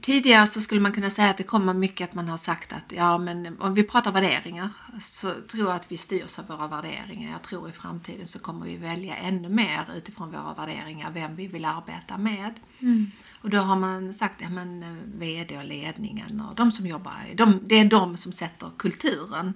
tidigare 0.02 0.48
så 0.48 0.62
skulle 0.62 0.82
man 0.82 0.92
kunna 0.92 1.10
säga 1.10 1.30
att 1.30 1.38
det 1.38 1.44
kommer 1.44 1.74
mycket 1.74 2.10
att 2.10 2.16
man 2.16 2.28
har 2.28 2.38
sagt 2.38 2.74
att 2.74 2.92
ja, 2.96 3.18
men 3.18 3.60
om 3.60 3.74
vi 3.74 3.84
pratar 3.84 4.12
värderingar 4.12 4.70
så 5.02 5.32
tror 5.32 5.68
jag 5.68 5.76
att 5.76 5.92
vi 5.92 5.98
styrs 5.98 6.40
av 6.40 6.48
våra 6.48 6.68
värderingar. 6.68 7.32
Jag 7.32 7.42
tror 7.42 7.70
i 7.70 7.72
framtiden 7.72 8.28
så 8.28 8.40
kommer 8.40 8.66
vi 8.66 8.78
välja 8.78 9.16
ännu 9.16 9.50
mer 9.50 9.82
utifrån 9.98 10.32
våra 10.32 10.54
värderingar 10.54 11.12
vem 11.12 11.36
vi 11.36 11.48
vill 11.48 11.66
arbeta 11.66 12.18
med. 12.18 12.54
Mm. 12.80 13.12
Och 13.48 13.52
då 13.52 13.58
har 13.58 13.76
man 13.76 14.14
sagt 14.14 14.42
att 14.42 14.52
ja, 14.52 14.62
eh, 14.62 14.92
VD 15.06 15.58
och 15.58 15.64
ledningen 15.64 16.42
och 16.42 16.56
de 16.56 16.72
som 16.72 16.88
jobbar, 16.88 17.14
de, 17.36 17.60
det 17.64 17.76
är 17.76 17.86
de 17.86 18.18
som 18.18 18.32
sätter 18.32 18.72
kulturen 18.78 19.54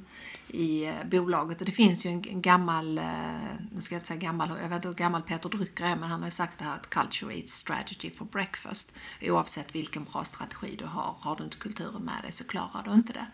i 0.48 0.86
eh, 0.86 0.94
bolaget. 1.06 1.60
Och 1.60 1.66
det 1.66 1.72
finns 1.72 2.06
ju 2.06 2.10
en 2.10 2.42
gammal, 2.42 2.98
eh, 2.98 3.04
nu 3.72 3.82
ska 3.82 3.96
jag 3.96 4.00
inte 4.00 4.08
säga 4.08 4.20
gammal, 4.20 4.50
jag 4.62 4.70
vet 4.70 4.76
inte 4.76 4.88
hur 4.88 4.96
gammal 4.96 5.22
Peter 5.22 5.50
Drucker 5.50 5.86
är, 5.86 5.96
men 5.96 6.10
han 6.10 6.20
har 6.20 6.28
ju 6.28 6.32
sagt 6.32 6.58
det 6.58 6.64
här 6.64 6.76
att 6.76 6.90
culture 6.90 7.38
eats 7.38 7.54
strategy 7.54 8.12
for 8.12 8.26
breakfast. 8.26 8.94
Oavsett 9.22 9.76
vilken 9.76 10.04
bra 10.04 10.24
strategi 10.24 10.76
du 10.80 10.86
har, 10.86 11.16
har 11.20 11.36
du 11.36 11.44
inte 11.44 11.58
kulturen 11.58 12.02
med 12.02 12.24
dig 12.24 12.32
så 12.32 12.44
klarar 12.44 12.84
du 12.86 12.94
inte 12.94 13.14
det. 13.14 13.28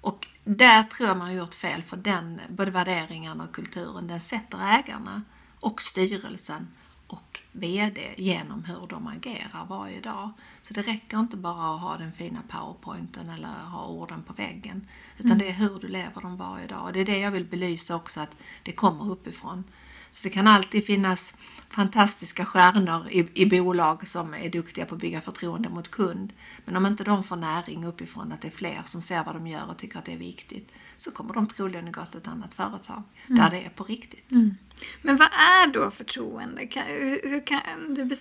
Och 0.00 0.26
där 0.44 0.82
tror 0.82 1.08
jag 1.08 1.18
man 1.18 1.26
har 1.26 1.34
gjort 1.34 1.54
fel 1.54 1.82
för 1.82 1.96
den, 1.96 2.40
både 2.48 2.70
värderingarna 2.70 3.44
och 3.44 3.54
kulturen, 3.54 4.06
den 4.06 4.20
sätter 4.20 4.58
ägarna 4.58 5.22
och 5.60 5.82
styrelsen 5.82 6.68
och 7.08 7.40
VD 7.52 8.14
genom 8.16 8.64
hur 8.64 8.86
de 8.86 9.06
agerar 9.06 9.66
varje 9.68 10.00
dag. 10.00 10.30
Så 10.62 10.74
det 10.74 10.82
räcker 10.82 11.20
inte 11.20 11.36
bara 11.36 11.74
att 11.74 11.80
ha 11.80 11.96
den 11.96 12.12
fina 12.12 12.42
powerpointen 12.48 13.30
eller 13.30 13.48
ha 13.48 13.86
orden 13.86 14.22
på 14.22 14.32
väggen. 14.32 14.88
Utan 15.18 15.30
mm. 15.30 15.38
det 15.38 15.48
är 15.48 15.52
hur 15.52 15.78
du 15.80 15.88
lever 15.88 16.22
dem 16.22 16.36
varje 16.36 16.66
dag. 16.66 16.84
Och 16.84 16.92
det 16.92 17.00
är 17.00 17.04
det 17.04 17.18
jag 17.18 17.30
vill 17.30 17.44
belysa 17.44 17.96
också, 17.96 18.20
att 18.20 18.36
det 18.62 18.72
kommer 18.72 19.10
uppifrån. 19.10 19.64
Så 20.10 20.22
det 20.22 20.30
kan 20.30 20.46
alltid 20.46 20.86
finnas 20.86 21.34
fantastiska 21.70 22.44
stjärnor 22.44 23.08
i, 23.10 23.28
i 23.34 23.46
bolag 23.46 24.08
som 24.08 24.34
är 24.34 24.50
duktiga 24.50 24.86
på 24.86 24.94
att 24.94 25.00
bygga 25.00 25.20
förtroende 25.20 25.68
mot 25.68 25.90
kund. 25.90 26.32
Men 26.64 26.76
om 26.76 26.86
inte 26.86 27.04
de 27.04 27.24
får 27.24 27.36
näring 27.36 27.84
uppifrån, 27.84 28.32
att 28.32 28.40
det 28.40 28.48
är 28.48 28.52
fler 28.52 28.82
som 28.84 29.02
ser 29.02 29.24
vad 29.24 29.34
de 29.34 29.46
gör 29.46 29.70
och 29.70 29.76
tycker 29.76 29.98
att 29.98 30.04
det 30.04 30.12
är 30.12 30.18
viktigt, 30.18 30.72
så 30.96 31.10
kommer 31.10 31.34
de 31.34 31.46
troligen 31.46 31.88
att 31.88 31.94
gå 31.94 32.04
till 32.04 32.20
ett 32.20 32.28
annat 32.28 32.54
företag 32.54 33.02
mm. 33.26 33.38
där 33.38 33.50
det 33.50 33.64
är 33.64 33.70
på 33.70 33.84
riktigt. 33.84 34.30
Mm. 34.30 34.56
Men 35.02 35.16
vad 35.16 35.28
är 35.32 35.66
då 35.66 35.90
förtroende? 35.90 36.66
Kan, 36.66 36.82
hur, 36.86 37.20
hur 37.24 37.46
kan 37.46 37.60
du 37.88 38.16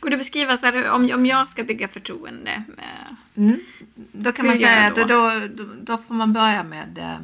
Går 0.00 0.10
det 0.10 0.16
att 0.16 0.20
beskriva 0.20 0.56
så 0.56 0.66
här, 0.66 0.90
om, 0.90 1.10
om 1.10 1.26
jag 1.26 1.48
ska 1.48 1.64
bygga 1.64 1.88
förtroende? 1.88 2.64
Mm. 3.36 3.60
Då 3.94 4.32
kan 4.32 4.46
man 4.46 4.58
säga 4.58 4.92
då? 4.94 5.02
att 5.02 5.08
då, 5.08 5.30
då, 5.64 5.70
då, 5.82 5.98
får 5.98 6.14
man 6.14 6.32
börja 6.32 6.62
med 6.62 6.98
eh, 6.98 7.18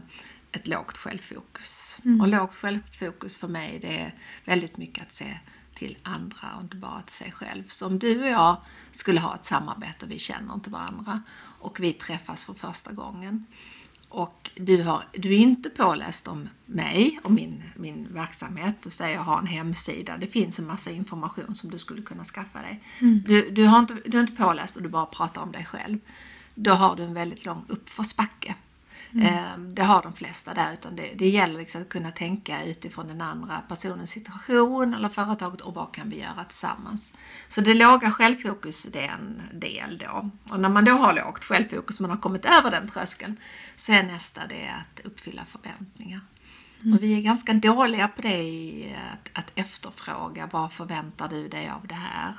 ett 0.53 0.67
lågt 0.67 0.99
självfokus. 0.99 1.84
Mm. 2.05 2.21
Och 2.21 2.29
lågt 2.29 2.57
självfokus 2.57 3.39
för 3.39 3.49
mig 3.49 3.79
det 3.83 4.01
är 4.01 4.15
väldigt 4.45 4.77
mycket 4.77 5.03
att 5.03 5.13
se 5.13 5.39
till 5.75 5.99
andra 6.03 6.57
och 6.57 6.63
inte 6.63 6.77
bara 6.77 7.03
till 7.03 7.15
sig 7.15 7.33
själv. 7.33 7.69
Så 7.69 7.87
om 7.87 7.99
du 7.99 8.23
och 8.23 8.29
jag 8.29 8.57
skulle 8.93 9.21
ha 9.21 9.35
ett 9.35 9.45
samarbete, 9.45 10.07
vi 10.07 10.19
känner 10.19 10.55
inte 10.55 10.71
varandra 10.71 11.23
och 11.61 11.81
vi 11.81 11.93
träffas 11.93 12.45
för 12.45 12.55
första 12.55 12.93
gången 12.93 13.47
och 14.15 14.51
du, 14.57 14.83
har, 14.83 15.05
du 15.13 15.35
är 15.35 15.39
inte 15.39 15.71
påläst 15.71 16.29
om 16.29 16.49
mig 16.67 17.21
och 17.23 17.31
min, 17.31 17.63
min 17.77 18.15
verksamhet. 18.15 18.75
Du 18.83 18.91
säger 18.91 19.15
jag 19.15 19.23
har 19.23 19.39
en 19.39 19.47
hemsida. 19.47 20.17
Det 20.17 20.27
finns 20.27 20.59
en 20.59 20.67
massa 20.67 20.91
information 20.91 21.55
som 21.55 21.71
du 21.71 21.79
skulle 21.79 22.03
kunna 22.03 22.25
skaffa 22.25 22.63
dig. 22.63 22.83
Mm. 23.01 23.23
Du, 23.27 23.51
du, 23.51 23.65
har 23.65 23.79
inte, 23.79 23.95
du 24.07 24.19
är 24.19 24.21
inte 24.21 24.43
påläst 24.43 24.77
och 24.77 24.83
du 24.83 24.89
bara 24.89 25.07
pratar 25.07 25.43
om 25.43 25.53
dig 25.53 25.65
själv. 25.65 25.99
Då 26.55 26.71
har 26.71 26.97
du 26.97 27.03
en 27.03 27.15
väldigt 27.15 27.45
lång 27.45 27.65
uppförsbacke. 27.69 28.55
Mm. 29.15 29.27
Ehm, 29.27 29.75
det 29.75 29.83
har 29.83 30.03
de 30.03 30.13
flesta 30.13 30.55
där. 30.55 30.73
Utan 30.73 30.97
det, 30.97 31.13
det 31.15 31.29
gäller 31.29 31.59
liksom 31.59 31.83
att 31.83 31.89
kunna 31.89 32.11
tänka 32.11 32.65
utifrån 32.65 33.09
den 33.09 33.21
andra 33.21 33.63
personens 33.69 34.11
situation 34.11 34.95
eller 34.95 35.09
företaget 35.09 35.61
och 35.61 35.75
vad 35.75 35.95
kan 35.95 36.11
vi 36.11 36.21
göra 36.21 36.45
tillsammans. 36.45 37.13
Så 37.49 37.61
det 37.61 37.75
låga 37.75 38.11
självfokus 38.11 38.87
det 38.93 39.07
är 39.07 39.13
en 39.13 39.43
del 39.61 39.99
då. 39.99 40.31
Och 40.51 40.61
när 40.61 40.69
man 40.69 40.85
då 40.85 40.93
har 40.93 41.13
lågt 41.13 41.45
självfokus, 41.45 42.01
man 42.01 42.11
har 42.11 42.17
kommit 42.17 42.45
över 42.45 42.71
den 42.71 42.89
tröskeln, 42.89 43.37
så 43.77 43.93
är 43.93 44.03
nästa 44.03 44.47
det 44.47 44.69
att 44.69 45.07
uppfylla 45.07 45.45
förväntningar. 45.45 46.21
Mm. 46.83 46.95
Och 46.95 47.03
vi 47.03 47.19
är 47.19 47.23
ganska 47.23 47.53
dåliga 47.53 48.09
på 48.09 48.23
det, 48.23 48.95
att, 49.13 49.39
att 49.39 49.53
efterfråga 49.55 50.49
vad 50.53 50.73
förväntar 50.73 51.29
du 51.29 51.49
dig 51.49 51.69
av 51.69 51.87
det 51.87 51.95
här? 51.95 52.35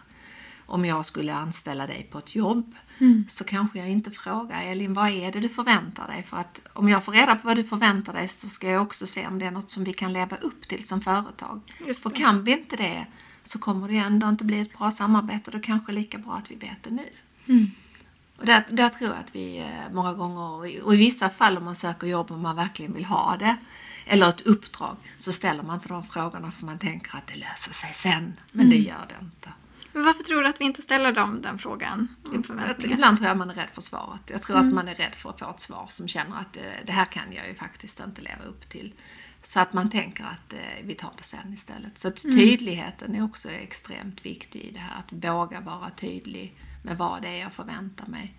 Om 0.65 0.85
jag 0.85 1.05
skulle 1.05 1.33
anställa 1.33 1.87
dig 1.87 2.07
på 2.11 2.17
ett 2.17 2.35
jobb 2.35 2.75
mm. 2.99 3.25
så 3.29 3.43
kanske 3.43 3.79
jag 3.79 3.89
inte 3.89 4.11
frågar 4.11 4.63
Elin, 4.63 4.93
vad 4.93 5.09
är 5.09 5.31
det 5.31 5.39
du 5.39 5.49
förväntar 5.49 6.07
dig? 6.07 6.23
För 6.23 6.37
att 6.37 6.59
om 6.73 6.89
jag 6.89 7.05
får 7.05 7.11
reda 7.11 7.35
på 7.35 7.47
vad 7.47 7.57
du 7.57 7.63
förväntar 7.63 8.13
dig 8.13 8.27
så 8.27 8.49
ska 8.49 8.69
jag 8.69 8.81
också 8.81 9.07
se 9.07 9.27
om 9.27 9.39
det 9.39 9.45
är 9.45 9.51
något 9.51 9.71
som 9.71 9.83
vi 9.83 9.93
kan 9.93 10.13
leva 10.13 10.37
upp 10.37 10.67
till 10.67 10.87
som 10.87 11.01
företag. 11.01 11.61
För 12.03 12.09
kan 12.09 12.43
vi 12.43 12.51
inte 12.51 12.75
det 12.75 13.05
så 13.43 13.59
kommer 13.59 13.87
det 13.87 13.97
ändå 13.97 14.29
inte 14.29 14.43
bli 14.43 14.59
ett 14.59 14.77
bra 14.77 14.91
samarbete 14.91 15.51
och 15.51 15.57
då 15.57 15.63
kanske 15.63 15.91
lika 15.91 16.17
bra 16.17 16.33
att 16.33 16.51
vi 16.51 16.55
vet 16.55 16.83
det 16.83 16.89
nu. 16.89 17.09
Mm. 17.47 17.71
Och 18.37 18.45
där, 18.45 18.63
där, 18.69 18.89
tror 18.89 19.09
jag 19.09 19.19
att 19.19 19.35
vi 19.35 19.57
eh, 19.57 19.93
många 19.93 20.13
gånger, 20.13 20.81
och 20.83 20.93
i 20.93 20.97
vissa 20.97 21.29
fall 21.29 21.57
om 21.57 21.65
man 21.65 21.75
söker 21.75 22.07
jobb 22.07 22.31
och 22.31 22.39
man 22.39 22.55
verkligen 22.55 22.93
vill 22.93 23.05
ha 23.05 23.37
det, 23.39 23.57
eller 24.05 24.29
ett 24.29 24.41
uppdrag, 24.41 24.97
så 25.17 25.31
ställer 25.31 25.63
man 25.63 25.75
inte 25.75 25.87
de 25.87 26.03
frågorna 26.03 26.51
för 26.51 26.65
man 26.65 26.79
tänker 26.79 27.17
att 27.17 27.27
det 27.27 27.35
löser 27.35 27.73
sig 27.73 27.93
sen. 27.93 28.33
Men 28.51 28.65
mm. 28.65 28.69
det 28.69 28.83
gör 28.83 29.05
det 29.07 29.25
inte. 29.25 29.49
Men 29.95 30.03
varför 30.03 30.23
tror 30.23 30.41
du 30.41 30.47
att 30.47 30.61
vi 30.61 30.65
inte 30.65 30.81
ställer 30.81 31.11
dem 31.11 31.41
den 31.41 31.59
frågan? 31.59 32.07
Ibland 32.83 33.17
tror 33.17 33.27
jag 33.27 33.37
man 33.37 33.49
är 33.49 33.53
rädd 33.53 33.69
för 33.73 33.81
svaret. 33.81 34.21
Jag 34.27 34.41
tror 34.41 34.55
mm. 34.57 34.67
att 34.67 34.73
man 34.73 34.87
är 34.87 34.95
rädd 34.95 35.15
för 35.15 35.29
att 35.29 35.39
få 35.39 35.49
ett 35.49 35.59
svar 35.59 35.85
som 35.89 36.07
känner 36.07 36.37
att 36.37 36.57
eh, 36.57 36.63
det 36.85 36.91
här 36.91 37.05
kan 37.05 37.23
jag 37.33 37.47
ju 37.47 37.55
faktiskt 37.55 37.99
inte 37.99 38.21
leva 38.21 38.43
upp 38.43 38.69
till. 38.69 38.93
Så 39.43 39.59
att 39.59 39.73
man 39.73 39.89
tänker 39.89 40.23
att 40.23 40.53
eh, 40.53 40.59
vi 40.83 40.95
tar 40.95 41.11
det 41.17 41.23
sen 41.23 41.53
istället. 41.53 41.97
Så 41.97 42.07
mm. 42.07 42.37
tydligheten 42.37 43.15
är 43.15 43.23
också 43.23 43.49
extremt 43.49 44.25
viktig 44.25 44.59
i 44.59 44.71
det 44.71 44.79
här. 44.79 44.99
Att 44.99 45.25
våga 45.25 45.59
vara 45.59 45.89
tydlig 45.89 46.55
med 46.83 46.97
vad 46.97 47.21
det 47.21 47.27
är 47.27 47.41
jag 47.41 47.53
förväntar 47.53 48.07
mig. 48.07 48.33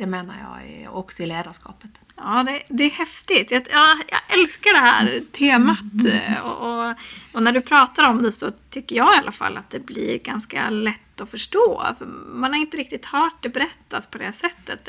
Det 0.00 0.06
menar 0.06 0.34
jag 0.42 0.70
är 0.70 0.96
också 0.96 1.22
i 1.22 1.26
ledarskapet. 1.26 1.90
Ja, 2.16 2.44
det, 2.46 2.62
det 2.68 2.84
är 2.84 2.90
häftigt. 2.90 3.50
Jag, 3.50 3.66
ja, 3.70 3.98
jag 4.08 4.38
älskar 4.38 4.72
det 4.72 4.78
här 4.78 5.22
temat. 5.32 5.92
Mm. 6.00 6.42
Och, 6.42 6.86
och, 6.88 6.94
och, 7.32 7.42
när 7.42 7.52
du 7.52 7.60
pratar 7.60 8.04
om 8.04 8.22
det 8.22 8.32
så 8.32 8.50
tycker 8.70 8.96
jag 8.96 9.14
i 9.14 9.18
alla 9.18 9.32
fall 9.32 9.56
att 9.56 9.70
det 9.70 9.86
blir 9.86 10.18
ganska 10.18 10.70
lätt 10.70 11.20
att 11.20 11.30
förstå. 11.30 11.94
För 11.98 12.06
man 12.32 12.52
har 12.52 12.60
inte 12.60 12.76
riktigt 12.76 13.04
hört 13.04 13.42
det 13.42 13.48
berättas 13.48 14.06
på 14.06 14.18
det 14.18 14.32
sättet. 14.32 14.88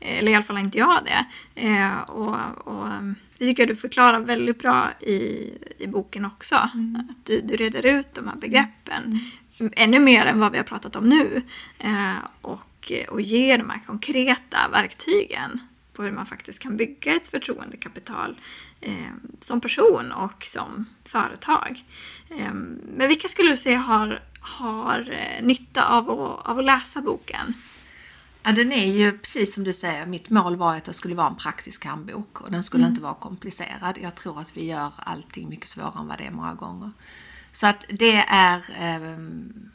Eller 0.00 0.32
i 0.32 0.34
alla 0.34 0.44
fall 0.44 0.58
inte 0.58 0.78
jag 0.78 1.04
det. 1.04 1.26
Eh, 1.60 2.00
och, 2.00 2.36
och 2.66 2.88
det 3.38 3.46
tycker 3.46 3.62
jag 3.62 3.68
du 3.68 3.76
förklarar 3.76 4.20
väldigt 4.20 4.58
bra 4.58 4.90
i, 5.00 5.50
i 5.78 5.86
boken 5.86 6.24
också. 6.24 6.70
Mm. 6.74 7.08
Att 7.10 7.26
du, 7.26 7.40
du 7.40 7.56
reder 7.56 7.86
ut 7.86 8.14
de 8.14 8.28
här 8.28 8.36
begreppen. 8.36 9.20
Mm. 9.58 9.72
Ännu 9.76 9.98
mer 9.98 10.26
än 10.26 10.40
vad 10.40 10.52
vi 10.52 10.58
har 10.58 10.64
pratat 10.64 10.96
om 10.96 11.08
nu. 11.08 11.42
Eh, 11.78 12.16
och 12.40 12.60
och, 12.90 13.12
och 13.12 13.20
ger 13.20 13.58
de 13.58 13.70
här 13.70 13.80
konkreta 13.86 14.68
verktygen 14.72 15.60
på 15.92 16.02
hur 16.02 16.12
man 16.12 16.26
faktiskt 16.26 16.58
kan 16.58 16.76
bygga 16.76 17.16
ett 17.16 17.28
förtroendekapital 17.28 18.40
eh, 18.80 18.94
som 19.40 19.60
person 19.60 20.12
och 20.12 20.44
som 20.44 20.86
företag. 21.04 21.84
Eh, 22.30 22.52
men 22.96 23.08
vilka 23.08 23.28
skulle 23.28 23.48
du 23.48 23.56
säga 23.56 23.78
har, 23.78 24.22
har 24.40 25.10
eh, 25.10 25.44
nytta 25.44 25.88
av 25.88 26.10
att, 26.10 26.46
av 26.46 26.58
att 26.58 26.64
läsa 26.64 27.02
boken? 27.02 27.54
Ja, 28.42 28.52
den 28.52 28.72
är 28.72 28.86
ju 28.86 29.18
precis 29.18 29.54
som 29.54 29.64
du 29.64 29.72
säger, 29.72 30.06
mitt 30.06 30.30
mål 30.30 30.56
var 30.56 30.76
att 30.76 30.84
det 30.84 30.92
skulle 30.92 31.14
vara 31.14 31.28
en 31.28 31.36
praktisk 31.36 31.84
handbok 31.84 32.40
och 32.40 32.50
den 32.50 32.62
skulle 32.62 32.82
mm. 32.82 32.92
inte 32.92 33.02
vara 33.02 33.14
komplicerad. 33.14 33.98
Jag 34.02 34.14
tror 34.14 34.40
att 34.40 34.56
vi 34.56 34.66
gör 34.66 34.92
allting 34.96 35.48
mycket 35.48 35.68
svårare 35.68 36.00
än 36.00 36.06
vad 36.06 36.18
det 36.18 36.24
är 36.24 36.30
många 36.30 36.54
gånger. 36.54 36.90
Så 37.52 37.66
att 37.66 37.84
det 37.88 38.16
är 38.28 38.58
eh, 38.58 39.18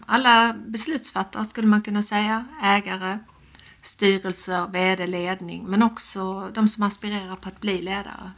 alla 0.05 0.53
beslutsfattare 0.53 1.45
skulle 1.45 1.67
man 1.67 1.81
kunna 1.81 2.03
säga, 2.03 2.45
ägare, 2.63 3.19
styrelser, 3.81 4.67
VD, 4.67 5.07
ledning, 5.07 5.65
men 5.65 5.83
också 5.83 6.51
de 6.53 6.69
som 6.69 6.83
aspirerar 6.83 7.35
på 7.35 7.49
att 7.49 7.61
bli 7.61 7.81
ledare. 7.81 8.31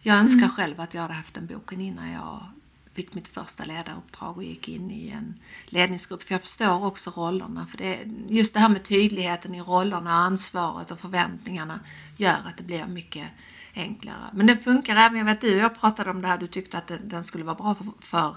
Jag 0.00 0.16
önskar 0.16 0.44
mm. 0.44 0.50
själv 0.50 0.80
att 0.80 0.94
jag 0.94 1.02
hade 1.02 1.14
haft 1.14 1.34
den 1.34 1.46
boken 1.46 1.80
innan 1.80 2.12
jag 2.12 2.46
fick 2.94 3.14
mitt 3.14 3.28
första 3.28 3.64
ledaruppdrag 3.64 4.36
och 4.36 4.44
gick 4.44 4.68
in 4.68 4.90
i 4.90 5.08
en 5.08 5.34
ledningsgrupp. 5.66 6.22
För 6.22 6.34
jag 6.34 6.42
förstår 6.42 6.84
också 6.84 7.10
rollerna. 7.10 7.66
För 7.70 7.78
det, 7.78 7.98
just 8.28 8.54
det 8.54 8.60
här 8.60 8.68
med 8.68 8.84
tydligheten 8.84 9.54
i 9.54 9.60
rollerna, 9.60 10.12
ansvaret 10.12 10.90
och 10.90 11.00
förväntningarna 11.00 11.80
gör 12.16 12.38
att 12.44 12.56
det 12.56 12.62
blir 12.62 12.86
mycket 12.86 13.26
enklare. 13.74 14.30
Men 14.32 14.46
det 14.46 14.56
funkar 14.56 14.96
även, 14.96 15.18
jag 15.18 15.24
vet 15.24 15.40
du 15.40 15.56
jag 15.56 15.80
pratade 15.80 16.10
om 16.10 16.22
det 16.22 16.28
här, 16.28 16.38
du 16.38 16.46
tyckte 16.46 16.78
att 16.78 16.92
den 17.04 17.24
skulle 17.24 17.44
vara 17.44 17.54
bra 17.54 17.74
för, 17.74 17.86
för 18.00 18.34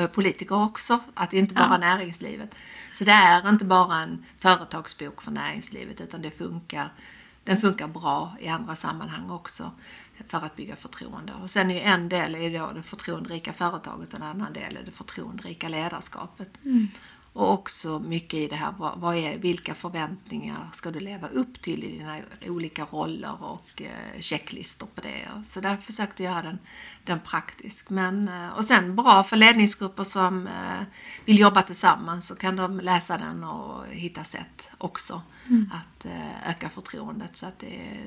uh, 0.00 0.06
politiker 0.06 0.62
också, 0.62 1.00
att 1.14 1.32
inte 1.32 1.54
bara 1.54 1.68
ja. 1.70 1.78
näringslivet. 1.78 2.54
Så 2.92 3.04
det 3.04 3.12
är 3.12 3.48
inte 3.48 3.64
bara 3.64 3.96
en 3.96 4.24
företagsbok 4.38 5.22
för 5.22 5.30
näringslivet 5.30 6.00
utan 6.00 6.22
det 6.22 6.30
funkar, 6.30 6.92
den 7.44 7.60
funkar 7.60 7.88
bra 7.88 8.36
i 8.40 8.48
andra 8.48 8.76
sammanhang 8.76 9.30
också 9.30 9.70
för 10.28 10.38
att 10.38 10.56
bygga 10.56 10.76
förtroende. 10.76 11.32
Och 11.42 11.50
sen 11.50 11.70
är 11.70 11.80
en 11.80 12.08
del 12.08 12.34
är 12.34 12.58
då 12.58 12.72
det 12.74 12.82
förtroenderika 12.82 13.52
företaget 13.52 14.08
och 14.08 14.20
en 14.20 14.26
annan 14.26 14.52
del 14.52 14.76
är 14.76 14.82
det 14.82 14.90
förtroenderika 14.90 15.68
ledarskapet. 15.68 16.48
Mm. 16.64 16.88
Och 17.34 17.52
också 17.52 17.98
mycket 17.98 18.34
i 18.40 18.48
det 18.48 18.56
här, 18.56 18.74
vad, 18.78 18.98
vad 19.00 19.16
är, 19.16 19.38
vilka 19.38 19.74
förväntningar 19.74 20.70
ska 20.72 20.90
du 20.90 21.00
leva 21.00 21.28
upp 21.28 21.62
till 21.62 21.84
i 21.84 21.98
dina 21.98 22.16
olika 22.46 22.84
roller 22.84 23.44
och 23.44 23.82
eh, 23.82 24.20
checklistor 24.20 24.86
på 24.94 25.00
det. 25.00 25.44
Så 25.46 25.60
där 25.60 25.76
försökte 25.76 26.22
jag 26.22 26.32
göra 26.32 26.42
den, 26.42 26.58
den 27.04 27.20
praktisk. 27.20 27.90
Men, 27.90 28.28
eh, 28.28 28.48
och 28.56 28.64
sen 28.64 28.96
bra 28.96 29.24
för 29.24 29.36
ledningsgrupper 29.36 30.04
som 30.04 30.46
eh, 30.46 30.82
vill 31.24 31.38
jobba 31.38 31.62
tillsammans 31.62 32.26
så 32.26 32.34
kan 32.36 32.56
de 32.56 32.80
läsa 32.80 33.18
den 33.18 33.44
och 33.44 33.86
hitta 33.86 34.24
sätt 34.24 34.70
också 34.78 35.22
mm. 35.48 35.70
att 35.72 36.06
öka 36.46 36.68
förtroendet. 36.68 37.36
Så 37.36 37.46
att 37.46 37.58
det, 37.58 37.98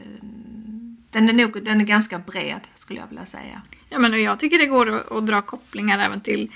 den, 1.11 1.29
är 1.29 1.33
nog, 1.33 1.63
den 1.63 1.81
är 1.81 1.85
ganska 1.85 2.19
bred 2.19 2.61
skulle 2.75 2.99
jag 2.99 3.07
vilja 3.07 3.25
säga. 3.25 3.61
Ja, 3.89 3.99
men 3.99 4.23
jag 4.23 4.39
tycker 4.39 4.57
det 4.57 4.65
går 4.65 4.89
att, 4.89 5.11
att 5.11 5.27
dra 5.27 5.41
kopplingar 5.41 5.99
även 5.99 6.21
till 6.21 6.51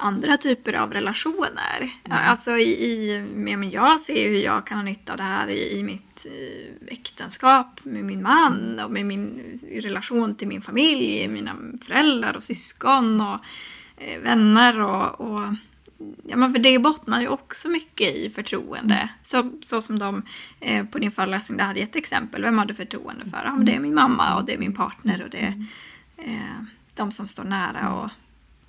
andra 0.00 0.36
typer 0.36 0.72
av 0.72 0.92
relationer. 0.92 1.78
Mm. 1.80 2.18
Alltså 2.28 2.56
i, 2.56 2.84
i, 2.84 3.22
men 3.34 3.70
jag 3.70 4.00
ser 4.00 4.28
hur 4.28 4.38
jag 4.38 4.66
kan 4.66 4.78
ha 4.78 4.84
nytta 4.84 5.12
av 5.12 5.16
det 5.18 5.24
här 5.24 5.48
i, 5.48 5.78
i 5.78 5.82
mitt 5.82 6.26
eh, 6.26 6.92
äktenskap 6.92 7.80
med 7.82 8.04
min 8.04 8.22
man 8.22 8.80
och 8.84 8.90
med 8.90 9.06
min 9.06 9.60
relation 9.72 10.34
till 10.34 10.48
min 10.48 10.62
familj, 10.62 11.28
mina 11.28 11.56
föräldrar 11.86 12.36
och 12.36 12.42
syskon 12.42 13.20
och 13.20 13.38
eh, 13.96 14.20
vänner 14.20 14.80
och, 14.80 15.20
och 15.20 15.54
Ja, 16.22 16.36
men 16.36 16.52
för 16.52 16.58
det 16.58 16.78
bottnar 16.78 17.20
ju 17.20 17.28
också 17.28 17.68
mycket 17.68 18.16
i 18.16 18.30
förtroende. 18.30 18.94
Mm. 18.94 19.08
Så, 19.22 19.50
så 19.66 19.82
som 19.82 19.98
de 19.98 20.22
eh, 20.60 20.86
på 20.86 20.98
din 20.98 21.12
föreläsning 21.12 21.58
där 21.58 21.64
hade 21.64 21.80
gett 21.80 21.96
exempel. 21.96 22.42
Vem 22.42 22.58
har 22.58 22.66
du 22.66 22.74
förtroende 22.74 23.24
för? 23.30 23.42
Ja, 23.44 23.54
men 23.54 23.64
det 23.64 23.74
är 23.74 23.80
min 23.80 23.94
mamma 23.94 24.36
och 24.36 24.44
det 24.44 24.54
är 24.54 24.58
min 24.58 24.74
partner 24.74 25.22
och 25.22 25.30
det 25.30 25.38
är 25.38 25.66
eh, 26.16 26.64
de 26.94 27.12
som 27.12 27.28
står 27.28 27.44
nära. 27.44 27.94
Och, 27.94 28.10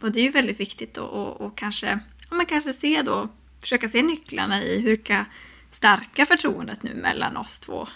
och 0.03 0.11
det 0.11 0.19
är 0.19 0.23
ju 0.23 0.31
väldigt 0.31 0.59
viktigt 0.59 0.97
att 0.97 1.09
och, 1.09 1.41
och 1.41 1.57
kanske, 1.57 1.99
ja, 2.29 2.35
men 2.35 2.45
kanske 2.45 2.73
se 2.73 3.01
då, 3.01 3.29
försöka 3.61 3.89
se 3.89 4.01
nycklarna 4.01 4.63
i 4.63 4.81
hur 4.81 4.95
kan 4.95 5.25
stärka 5.71 6.25
förtroendet 6.25 6.83
nu 6.83 6.95
mellan 6.95 7.37
oss 7.37 7.59
två. 7.59 7.87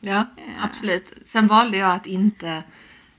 Ja, 0.00 0.26
eh. 0.36 0.64
absolut. 0.64 1.12
Sen 1.26 1.46
valde 1.46 1.76
jag 1.76 1.92
att 1.92 2.06
inte 2.06 2.62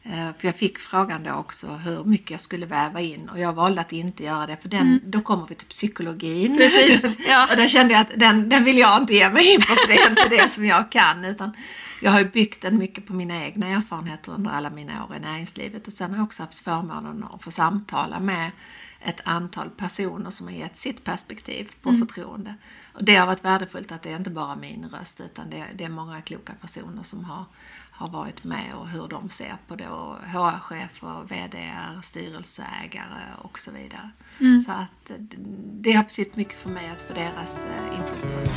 för 0.09 0.47
jag 0.47 0.55
fick 0.55 0.79
frågan 0.79 1.23
då 1.23 1.31
också 1.31 1.67
hur 1.67 2.03
mycket 2.03 2.31
jag 2.31 2.39
skulle 2.39 2.65
väva 2.65 3.01
in 3.01 3.29
och 3.29 3.39
jag 3.39 3.53
valde 3.53 3.81
att 3.81 3.93
inte 3.93 4.23
göra 4.23 4.47
det 4.47 4.57
för 4.61 4.69
den, 4.69 4.81
mm. 4.81 4.99
då 5.03 5.21
kommer 5.21 5.47
vi 5.47 5.55
till 5.55 5.67
psykologin. 5.67 6.57
Precis, 6.57 7.01
ja. 7.27 7.47
och 7.51 7.57
då 7.57 7.67
kände 7.67 7.93
jag 7.93 8.01
att 8.01 8.19
den, 8.19 8.49
den 8.49 8.63
vill 8.63 8.77
jag 8.77 9.01
inte 9.01 9.13
ge 9.13 9.29
mig 9.29 9.53
in 9.53 9.61
på 9.61 9.67
för 9.67 9.87
det 9.87 9.95
är 9.95 10.09
inte 10.09 10.29
det 10.29 10.49
som 10.49 10.65
jag 10.65 10.91
kan. 10.91 11.25
Utan 11.25 11.51
jag 12.01 12.11
har 12.11 12.19
ju 12.19 12.29
byggt 12.29 12.61
den 12.61 12.77
mycket 12.77 13.07
på 13.07 13.13
mina 13.13 13.43
egna 13.43 13.67
erfarenheter 13.67 14.31
under 14.31 14.51
alla 14.51 14.69
mina 14.69 15.05
år 15.05 15.15
i 15.15 15.19
näringslivet 15.19 15.87
och 15.87 15.93
sen 15.93 16.11
har 16.11 16.17
jag 16.17 16.25
också 16.25 16.43
haft 16.43 16.59
förmånen 16.59 17.23
att 17.23 17.43
få 17.43 17.51
samtala 17.51 18.19
med 18.19 18.51
ett 19.01 19.21
antal 19.23 19.69
personer 19.69 20.29
som 20.29 20.47
har 20.47 20.53
gett 20.53 20.77
sitt 20.77 21.03
perspektiv 21.03 21.71
på 21.81 21.89
mm. 21.89 22.07
förtroende. 22.07 22.55
Och 22.93 23.03
det 23.03 23.15
har 23.15 23.27
varit 23.27 23.45
värdefullt 23.45 23.91
att 23.91 24.01
det 24.01 24.11
är 24.11 24.15
inte 24.15 24.29
bara 24.29 24.55
min 24.55 24.89
röst 24.89 25.19
utan 25.19 25.49
det, 25.49 25.65
det 25.75 25.83
är 25.83 25.89
många 25.89 26.21
kloka 26.21 26.53
personer 26.61 27.03
som 27.03 27.23
har 27.25 27.45
har 27.97 28.09
varit 28.09 28.43
med 28.43 28.73
och 28.75 28.87
hur 28.87 29.07
de 29.07 29.29
ser 29.29 29.55
på 29.67 29.75
det. 29.75 29.87
HR-chefer, 30.33 31.23
VD, 31.27 31.57
styrelseägare 32.03 33.23
och 33.41 33.59
så 33.59 33.71
vidare. 33.71 34.09
Mm. 34.39 34.61
Så 34.61 34.71
att 34.71 35.11
det 35.81 35.91
har 35.91 36.03
betytt 36.03 36.35
mycket 36.35 36.59
för 36.59 36.69
mig 36.69 36.89
att 36.89 37.01
få 37.01 37.13
deras 37.13 37.65
eh, 37.65 37.97
input. 37.97 38.49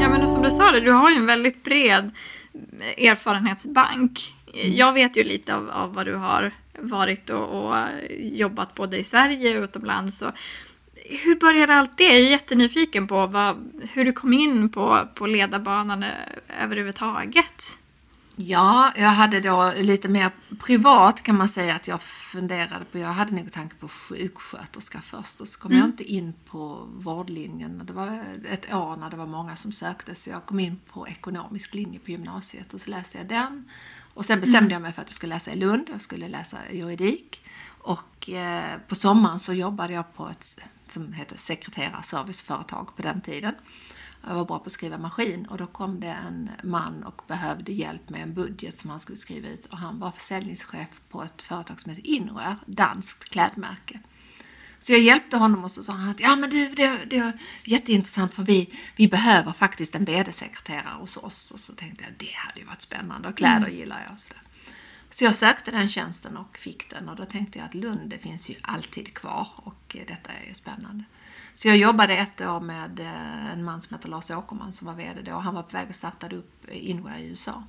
Ja 0.00 0.08
men 0.08 0.30
som 0.30 0.42
du 0.42 0.50
sa 0.50 0.70
det, 0.70 0.80
du 0.80 0.92
har 0.92 1.10
ju 1.10 1.16
en 1.16 1.26
väldigt 1.26 1.64
bred 1.64 2.10
erfarenhetsbank. 2.96 4.34
Mm. 4.54 4.76
Jag 4.76 4.92
vet 4.92 5.16
ju 5.16 5.24
lite 5.24 5.54
av, 5.54 5.70
av 5.70 5.94
vad 5.94 6.06
du 6.06 6.14
har 6.14 6.52
varit 6.78 7.30
och, 7.30 7.64
och 7.64 7.76
jobbat 8.18 8.74
både 8.74 8.98
i 8.98 9.04
Sverige 9.04 9.58
och 9.58 9.64
utomlands. 9.64 10.22
Och, 10.22 10.32
hur 11.10 11.36
började 11.36 11.74
allt 11.74 11.98
det? 11.98 12.04
Jag 12.04 12.14
är 12.14 12.30
jättenyfiken 12.30 13.06
på 13.06 13.26
vad, 13.26 13.70
hur 13.92 14.04
du 14.04 14.12
kom 14.12 14.32
in 14.32 14.68
på, 14.68 15.08
på 15.14 15.26
ledarbanan 15.26 16.02
eh, 16.02 16.08
överhuvudtaget. 16.62 17.79
Ja, 18.46 18.92
jag 18.96 19.08
hade 19.08 19.40
då 19.40 19.72
lite 19.76 20.08
mer 20.08 20.30
privat 20.60 21.22
kan 21.22 21.36
man 21.36 21.48
säga 21.48 21.74
att 21.74 21.88
jag 21.88 22.02
funderade 22.02 22.84
på, 22.84 22.98
jag 22.98 23.08
hade 23.08 23.32
nog 23.32 23.52
tanke 23.52 23.76
på 23.76 23.88
sjuksköterska 23.88 25.00
först 25.00 25.40
och 25.40 25.48
så 25.48 25.58
kom 25.58 25.70
mm. 25.70 25.80
jag 25.80 25.88
inte 25.88 26.04
in 26.04 26.34
på 26.46 26.88
vårdlinjen. 26.94 27.82
Det 27.86 27.92
var 27.92 28.24
ett 28.50 28.74
år 28.74 28.96
när 28.96 29.10
det 29.10 29.16
var 29.16 29.26
många 29.26 29.56
som 29.56 29.72
sökte 29.72 30.14
så 30.14 30.30
jag 30.30 30.46
kom 30.46 30.60
in 30.60 30.80
på 30.92 31.08
ekonomisk 31.08 31.74
linje 31.74 31.98
på 31.98 32.10
gymnasiet 32.10 32.74
och 32.74 32.80
så 32.80 32.90
läste 32.90 33.18
jag 33.18 33.26
den. 33.26 33.70
Och 34.14 34.24
sen 34.24 34.40
bestämde 34.40 34.58
mm. 34.58 34.72
jag 34.72 34.82
mig 34.82 34.92
för 34.92 35.02
att 35.02 35.08
jag 35.08 35.14
skulle 35.14 35.34
läsa 35.34 35.52
i 35.52 35.56
Lund, 35.56 35.88
jag 35.92 36.00
skulle 36.00 36.28
läsa 36.28 36.56
juridik. 36.72 37.42
Och 37.66 38.30
eh, 38.30 38.78
på 38.88 38.94
sommaren 38.94 39.40
så 39.40 39.52
jobbade 39.52 39.92
jag 39.92 40.14
på 40.14 40.28
ett 40.28 40.60
som 40.88 41.12
hette 41.12 41.38
sekreterarserviceföretag 41.38 42.96
på 42.96 43.02
den 43.02 43.20
tiden. 43.20 43.54
Jag 44.26 44.34
var 44.34 44.44
bra 44.44 44.58
på 44.58 44.66
att 44.66 44.72
skriva 44.72 44.98
maskin 44.98 45.46
och 45.46 45.58
då 45.58 45.66
kom 45.66 46.00
det 46.00 46.16
en 46.26 46.50
man 46.62 47.02
och 47.04 47.22
behövde 47.26 47.72
hjälp 47.72 48.10
med 48.10 48.22
en 48.22 48.34
budget 48.34 48.78
som 48.78 48.90
han 48.90 49.00
skulle 49.00 49.18
skriva 49.18 49.48
ut 49.48 49.66
och 49.66 49.78
han 49.78 49.98
var 49.98 50.10
försäljningschef 50.10 50.88
på 51.08 51.22
ett 51.22 51.42
företag 51.42 51.80
som 51.80 51.90
heter 51.90 52.06
Inwear, 52.06 52.56
danskt 52.66 53.24
klädmärke. 53.24 54.00
Så 54.80 54.92
jag 54.92 55.00
hjälpte 55.00 55.36
honom 55.36 55.64
och 55.64 55.70
så 55.70 55.82
sa 55.82 55.92
han 55.92 56.08
att 56.08 56.20
ja 56.20 56.36
men 56.36 56.50
det, 56.50 56.68
det, 56.68 56.98
det 57.06 57.16
är 57.16 57.32
jätteintressant 57.64 58.34
för 58.34 58.42
vi, 58.42 58.78
vi 58.96 59.08
behöver 59.08 59.52
faktiskt 59.52 59.94
en 59.94 60.04
vd-sekreterare 60.04 61.00
hos 61.00 61.16
oss. 61.16 61.50
Och 61.50 61.60
så 61.60 61.72
tänkte 61.72 62.04
jag 62.04 62.12
det 62.18 62.34
hade 62.34 62.60
ju 62.60 62.66
varit 62.66 62.82
spännande 62.82 63.28
och 63.28 63.36
kläder 63.36 63.56
mm. 63.56 63.76
gillar 63.76 64.06
jag. 64.10 64.20
Så, 64.20 64.34
så 65.10 65.24
jag 65.24 65.34
sökte 65.34 65.70
den 65.70 65.88
tjänsten 65.88 66.36
och 66.36 66.58
fick 66.58 66.90
den 66.90 67.08
och 67.08 67.16
då 67.16 67.24
tänkte 67.24 67.58
jag 67.58 67.66
att 67.66 67.74
Lund 67.74 68.10
det 68.10 68.18
finns 68.18 68.48
ju 68.48 68.54
alltid 68.62 69.14
kvar 69.14 69.48
och 69.56 69.96
detta 70.06 70.32
är 70.32 70.48
ju 70.48 70.54
spännande. 70.54 71.04
Så 71.62 71.68
jag 71.68 71.76
jobbade 71.76 72.16
ett 72.16 72.40
år 72.40 72.60
med 72.60 73.00
eh, 73.00 73.52
en 73.52 73.64
man 73.64 73.82
som 73.82 73.94
heter 73.94 74.08
Lars 74.08 74.30
Åkerman 74.30 74.72
som 74.72 74.86
var 74.86 74.94
VD 74.94 75.22
då 75.22 75.32
han 75.32 75.54
var 75.54 75.62
på 75.62 75.76
väg 75.76 75.88
att 75.88 75.96
starta 75.96 76.28
upp 76.28 76.68
Inwear 76.70 77.18
i 77.18 77.28
USA. 77.28 77.64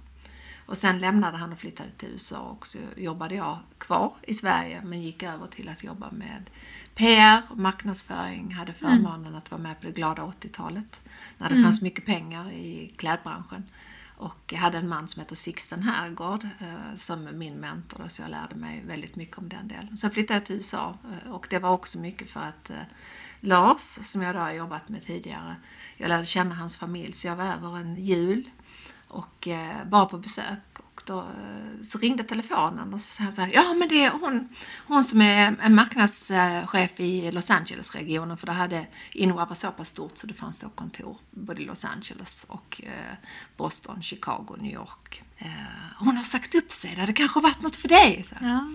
Och 0.66 0.78
sen 0.78 1.00
lämnade 1.00 1.38
han 1.38 1.52
och 1.52 1.60
flyttade 1.60 1.90
till 1.98 2.10
USA 2.10 2.40
och 2.40 2.68
så 2.68 2.78
jobbade 2.98 3.36
jag 3.36 3.60
kvar 3.78 4.14
i 4.22 4.34
Sverige 4.34 4.82
men 4.84 5.02
gick 5.02 5.24
över 5.24 5.48
till 5.48 5.70
att 5.70 5.84
jobba 5.84 6.12
med 6.12 6.50
PR 6.96 7.42
marknadsföring, 7.56 8.54
hade 8.54 8.74
mm. 8.80 8.80
förmånen 8.80 9.26
mm. 9.26 9.36
att 9.36 9.52
vara 9.52 9.62
med 9.62 9.82
på 9.82 9.88
det 9.88 9.94
glada 9.94 10.22
80-talet 10.22 11.00
när 11.38 11.50
det 11.50 11.56
mm. 11.56 11.64
fanns 11.64 11.82
mycket 11.82 12.06
pengar 12.06 12.52
i 12.52 12.94
klädbranschen. 12.98 13.64
Och 14.18 14.54
jag 14.54 14.60
hade 14.60 14.78
en 14.78 14.90
man 14.90 15.08
som 15.08 15.20
heter 15.20 15.36
Sixten 15.36 15.84
Herrgård 15.84 16.48
eh, 16.60 16.96
som 16.98 17.38
min 17.38 17.56
mentor 17.56 18.08
så 18.10 18.22
jag 18.22 18.32
lärde 18.32 18.56
mig 18.56 18.84
väldigt 18.88 19.16
mycket 19.16 19.38
om 19.38 19.50
den 19.50 19.68
delen. 19.68 19.98
Sen 19.98 20.12
flyttade 20.12 20.40
jag 20.40 20.46
till 20.46 20.56
USA 20.56 20.98
eh, 21.12 21.32
och 21.32 21.48
det 21.50 21.60
var 21.60 21.70
också 21.70 22.00
mycket 22.00 22.32
för 22.32 22.40
att 22.40 22.70
eh, 22.70 22.76
Lars, 23.42 23.82
som 23.82 24.22
jag 24.22 24.36
då 24.36 24.40
har 24.40 24.52
jobbat 24.52 24.90
med 24.90 25.06
tidigare, 25.06 25.56
jag 25.98 26.10
lärde 26.10 26.26
känna 26.26 26.56
hans 26.56 26.78
familj 26.78 27.14
så 27.14 27.28
jag 27.28 27.36
var 27.36 27.46
över 27.46 27.78
en 27.78 27.96
jul 28.04 28.50
och 29.08 29.48
eh, 29.48 29.86
bara 29.86 30.06
på 30.06 30.18
besök 30.18 30.60
då 31.06 31.20
eh, 31.20 31.84
så 31.84 31.98
ringde 31.98 32.24
telefonen 32.24 32.94
och 32.94 33.02
så 33.02 33.06
sa 33.14 33.24
han 33.24 33.34
så 33.34 33.42
här, 33.42 33.52
ja 33.54 33.74
men 33.74 33.90
det 33.90 34.06
är 34.06 34.12
hon, 34.12 34.50
hon 34.88 35.04
som 35.04 35.22
är 35.22 35.56
en 35.62 35.76
marknadschef 35.76 37.00
i 37.00 37.32
Los 37.32 37.50
Angeles-regionen 37.50 38.38
för 38.38 38.48
det 38.48 38.54
hade 38.54 38.88
Innoa 39.12 39.46
var 39.46 39.56
så 39.56 39.72
pass 39.72 39.90
stort 39.90 40.18
så 40.18 40.28
det 40.28 40.34
fanns 40.34 40.60
då 40.60 40.70
kontor 40.70 41.18
både 41.32 41.62
i 41.62 41.66
Los 41.66 41.86
Angeles 41.86 42.46
och 42.48 42.82
eh, 42.84 43.16
Boston, 43.58 44.02
Chicago, 44.02 44.56
New 44.60 44.74
York. 44.74 45.24
Eh, 45.38 45.52
hon 45.98 46.18
har 46.18 46.24
sagt 46.24 46.56
upp 46.56 46.72
sig, 46.72 46.96
det 46.96 47.02
hade 47.02 47.14
kanske 47.14 47.40
varit 47.40 47.62
något 47.62 47.76
för 47.76 47.88
dig. 47.88 48.24
Så. 48.24 48.36
Ja. 48.42 48.68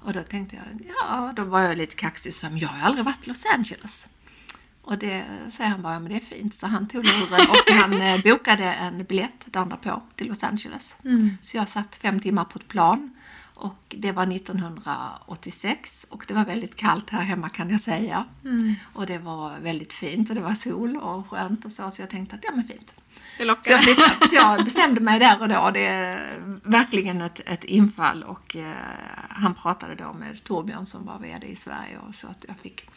Och 0.00 0.12
då 0.12 0.22
tänkte 0.22 0.56
jag, 0.56 0.92
ja, 1.00 1.32
då 1.36 1.44
var 1.44 1.60
jag 1.60 1.76
lite 1.76 1.94
kaxig 1.94 2.30
och 2.30 2.34
sa, 2.34 2.48
jag 2.48 2.68
har 2.68 2.86
aldrig 2.86 3.04
varit 3.04 3.26
i 3.26 3.28
Los 3.28 3.44
Angeles. 3.54 4.06
Och 4.84 4.98
det 4.98 5.24
säger 5.50 5.70
han 5.70 5.82
bara, 5.82 6.00
men 6.00 6.12
det 6.12 6.16
är 6.16 6.36
fint. 6.36 6.54
Så 6.54 6.66
han 6.66 6.88
tog 6.88 7.04
luren 7.04 7.46
och 7.50 7.74
han 7.74 8.02
eh, 8.02 8.22
bokade 8.22 8.64
en 8.64 9.04
biljett 9.04 9.46
dagen 9.46 9.68
därpå 9.68 10.02
till 10.16 10.28
Los 10.28 10.42
Angeles. 10.42 10.94
Mm. 11.04 11.30
Så 11.40 11.56
jag 11.56 11.68
satt 11.68 11.96
fem 11.96 12.20
timmar 12.20 12.44
på 12.44 12.58
ett 12.58 12.68
plan. 12.68 13.10
Och 13.54 13.94
det 13.98 14.12
var 14.12 14.36
1986 14.36 16.06
och 16.08 16.24
det 16.28 16.34
var 16.34 16.44
väldigt 16.44 16.76
kallt 16.76 17.10
här 17.10 17.22
hemma 17.22 17.48
kan 17.48 17.70
jag 17.70 17.80
säga. 17.80 18.24
Mm. 18.44 18.74
Och 18.92 19.06
det 19.06 19.18
var 19.18 19.58
väldigt 19.58 19.92
fint 19.92 20.28
och 20.28 20.34
det 20.34 20.40
var 20.40 20.54
sol 20.54 20.96
och 20.96 21.30
skönt 21.30 21.64
och 21.64 21.72
så. 21.72 21.90
Så 21.90 22.02
jag 22.02 22.10
tänkte 22.10 22.36
att 22.36 22.44
ja 22.44 22.50
men 22.54 22.64
fint. 22.64 22.94
Det 23.38 23.44
lockar. 23.44 23.62
Så 23.62 23.70
jag, 23.70 23.82
flyttade, 23.84 24.28
så 24.28 24.34
jag 24.34 24.64
bestämde 24.64 25.00
mig 25.00 25.18
där 25.18 25.40
och 25.40 25.48
då. 25.48 25.70
Det 25.74 25.86
är 25.86 26.20
verkligen 26.62 27.22
ett, 27.22 27.40
ett 27.46 27.64
infall 27.64 28.22
och 28.22 28.56
eh, 28.56 28.72
han 29.28 29.54
pratade 29.54 29.94
då 29.94 30.12
med 30.12 30.44
Torbjörn 30.44 30.86
som 30.86 31.06
var 31.06 31.18
VD 31.18 31.46
i 31.46 31.56
Sverige 31.56 31.98
och 32.08 32.14
så 32.14 32.26
att 32.26 32.44
jag 32.48 32.56
fick 32.56 32.88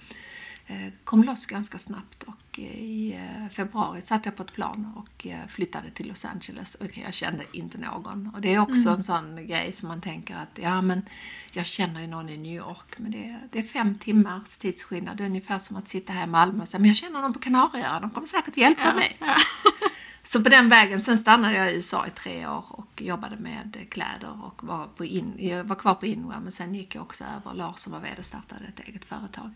kom 1.03 1.23
loss 1.23 1.45
ganska 1.45 1.79
snabbt 1.79 2.23
och 2.23 2.59
eh, 2.59 2.79
i 2.79 3.13
eh, 3.13 3.53
februari 3.53 4.01
satt 4.01 4.25
jag 4.25 4.35
på 4.35 4.43
ett 4.43 4.53
plan 4.53 4.93
och 4.95 5.27
flyttade 5.49 5.91
till 5.91 6.07
Los 6.07 6.25
Angeles 6.25 6.75
och 6.75 6.97
jag 6.97 7.13
kände 7.13 7.43
inte 7.51 7.77
någon. 7.77 8.31
Och 8.35 8.41
det 8.41 8.53
är 8.53 8.59
också 8.59 8.89
mm. 8.89 8.93
en 8.93 9.03
sån 9.03 9.47
grej 9.47 9.71
som 9.71 9.87
man 9.87 10.01
tänker 10.01 10.35
att 10.35 10.59
ja 10.61 10.81
men 10.81 11.01
jag 11.51 11.65
känner 11.65 12.01
ju 12.01 12.07
någon 12.07 12.29
i 12.29 12.37
New 12.37 12.55
York 12.55 12.97
men 12.97 13.11
det 13.11 13.25
är, 13.25 13.47
det 13.51 13.59
är 13.59 13.63
fem 13.63 13.97
timmars 13.97 14.57
tidsskillnad. 14.57 15.17
Det 15.17 15.23
är 15.23 15.27
ungefär 15.27 15.59
som 15.59 15.77
att 15.77 15.87
sitta 15.87 16.13
här 16.13 16.23
i 16.23 16.27
Malmö 16.27 16.61
och 16.61 16.67
säga 16.67 16.79
men 16.79 16.87
jag 16.87 16.97
känner 16.97 17.21
någon 17.21 17.33
på 17.33 17.39
Kanarieöarna, 17.39 17.99
de 17.99 18.09
kommer 18.09 18.27
säkert 18.27 18.57
hjälpa 18.57 18.83
ja. 18.83 18.93
mig. 18.93 19.17
Så 20.23 20.43
på 20.43 20.49
den 20.49 20.69
vägen, 20.69 21.01
sen 21.01 21.17
stannade 21.17 21.57
jag 21.57 21.71
i 21.71 21.75
USA 21.75 22.07
i 22.07 22.09
tre 22.09 22.47
år 22.47 22.65
och 22.69 22.87
och 22.97 23.01
jobbade 23.01 23.35
med 23.35 23.85
kläder 23.89 24.43
och 24.43 24.63
var, 24.63 24.87
på 24.87 25.05
in, 25.05 25.33
jag 25.39 25.63
var 25.63 25.75
kvar 25.75 25.93
på 25.93 26.05
Inwear 26.05 26.39
men 26.39 26.51
sen 26.51 26.75
gick 26.75 26.95
jag 26.95 27.01
också 27.03 27.23
över. 27.23 27.53
Lars 27.53 27.79
som 27.79 27.93
var 27.93 27.99
VD 27.99 28.23
startade 28.23 28.65
ett 28.65 28.87
eget 28.87 29.05
företag. 29.05 29.51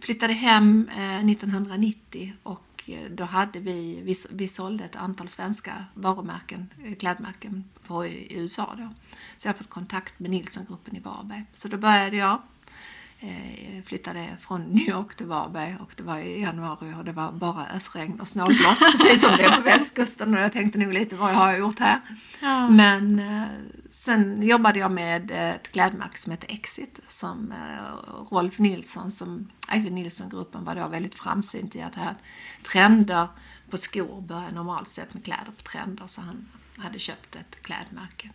Flyttade 0.00 0.32
hem 0.32 0.90
eh, 0.96 1.30
1990 1.30 2.32
och 2.42 2.82
eh, 2.86 3.10
då 3.10 3.24
hade 3.24 3.60
vi, 3.60 4.00
vi, 4.02 4.16
vi 4.30 4.48
sålde 4.48 4.84
ett 4.84 4.96
antal 4.96 5.28
svenska 5.28 5.84
varumärken, 5.94 6.72
eh, 6.84 6.94
klädmärken 6.94 7.64
på, 7.86 8.06
i 8.06 8.36
USA 8.36 8.74
då. 8.78 8.88
Så 9.36 9.48
jag 9.48 9.52
har 9.52 9.58
fått 9.58 9.70
kontakt 9.70 10.18
med 10.18 10.30
Nilssongruppen 10.30 10.96
i 10.96 11.00
Varberg. 11.00 11.44
Så 11.54 11.68
då 11.68 11.76
började 11.76 12.16
jag 12.16 12.42
flyttade 13.86 14.36
från 14.40 14.62
New 14.62 14.88
York 14.88 15.16
till 15.16 15.26
Varberg 15.26 15.76
och 15.80 15.92
det 15.96 16.02
var 16.02 16.18
i 16.18 16.40
januari 16.40 16.94
och 16.98 17.04
det 17.04 17.12
var 17.12 17.32
bara 17.32 17.66
ösregn 17.76 18.20
och 18.20 18.28
snålblåst 18.28 18.82
precis 18.92 19.22
som 19.22 19.36
det 19.36 19.42
är 19.42 19.56
på 19.56 19.62
västkusten 19.62 20.34
och 20.34 20.40
jag 20.40 20.52
tänkte 20.52 20.78
nog 20.78 20.92
lite 20.92 21.16
vad 21.16 21.30
jag 21.30 21.36
har 21.36 21.56
gjort 21.56 21.78
här. 21.78 22.00
Ja. 22.40 22.68
Men 22.68 23.18
eh, 23.18 23.48
sen 23.92 24.42
jobbade 24.42 24.78
jag 24.78 24.90
med 24.90 25.30
ett 25.30 25.72
klädmärke 25.72 26.18
som 26.18 26.32
heter 26.32 26.54
Exit 26.54 27.00
som 27.08 27.52
eh, 27.52 28.14
Rolf 28.30 28.58
Nilsson 28.58 29.10
som 29.10 29.50
Eivind 29.68 29.94
Nilsson-gruppen 29.94 30.64
var 30.64 30.74
då 30.74 30.88
väldigt 30.88 31.14
framsynt 31.14 31.76
i 31.76 31.82
att 31.82 31.94
här 31.94 32.14
trender 32.72 33.28
på 33.70 33.76
skor 33.76 34.20
börjar 34.20 34.52
normalt 34.52 34.88
sett 34.88 35.14
med 35.14 35.24
kläder 35.24 35.52
på 35.56 35.62
trender 35.62 36.06
så 36.06 36.20
han 36.20 36.48
hade 36.76 36.98
köpt 36.98 37.36
ett 37.36 37.62
klädmärke. 37.62 38.30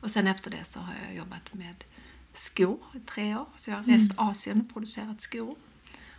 Och 0.00 0.10
sen 0.10 0.26
efter 0.26 0.50
det 0.50 0.64
så 0.64 0.80
har 0.80 0.94
jag 1.06 1.16
jobbat 1.16 1.54
med 1.54 1.84
skor 2.34 2.78
i 2.94 3.00
tre 3.00 3.36
år. 3.36 3.46
Så 3.56 3.70
jag 3.70 3.76
har 3.76 3.84
rest 3.84 4.12
mm. 4.12 4.28
Asien 4.28 4.60
och 4.60 4.72
producerat 4.72 5.20
skor. 5.20 5.56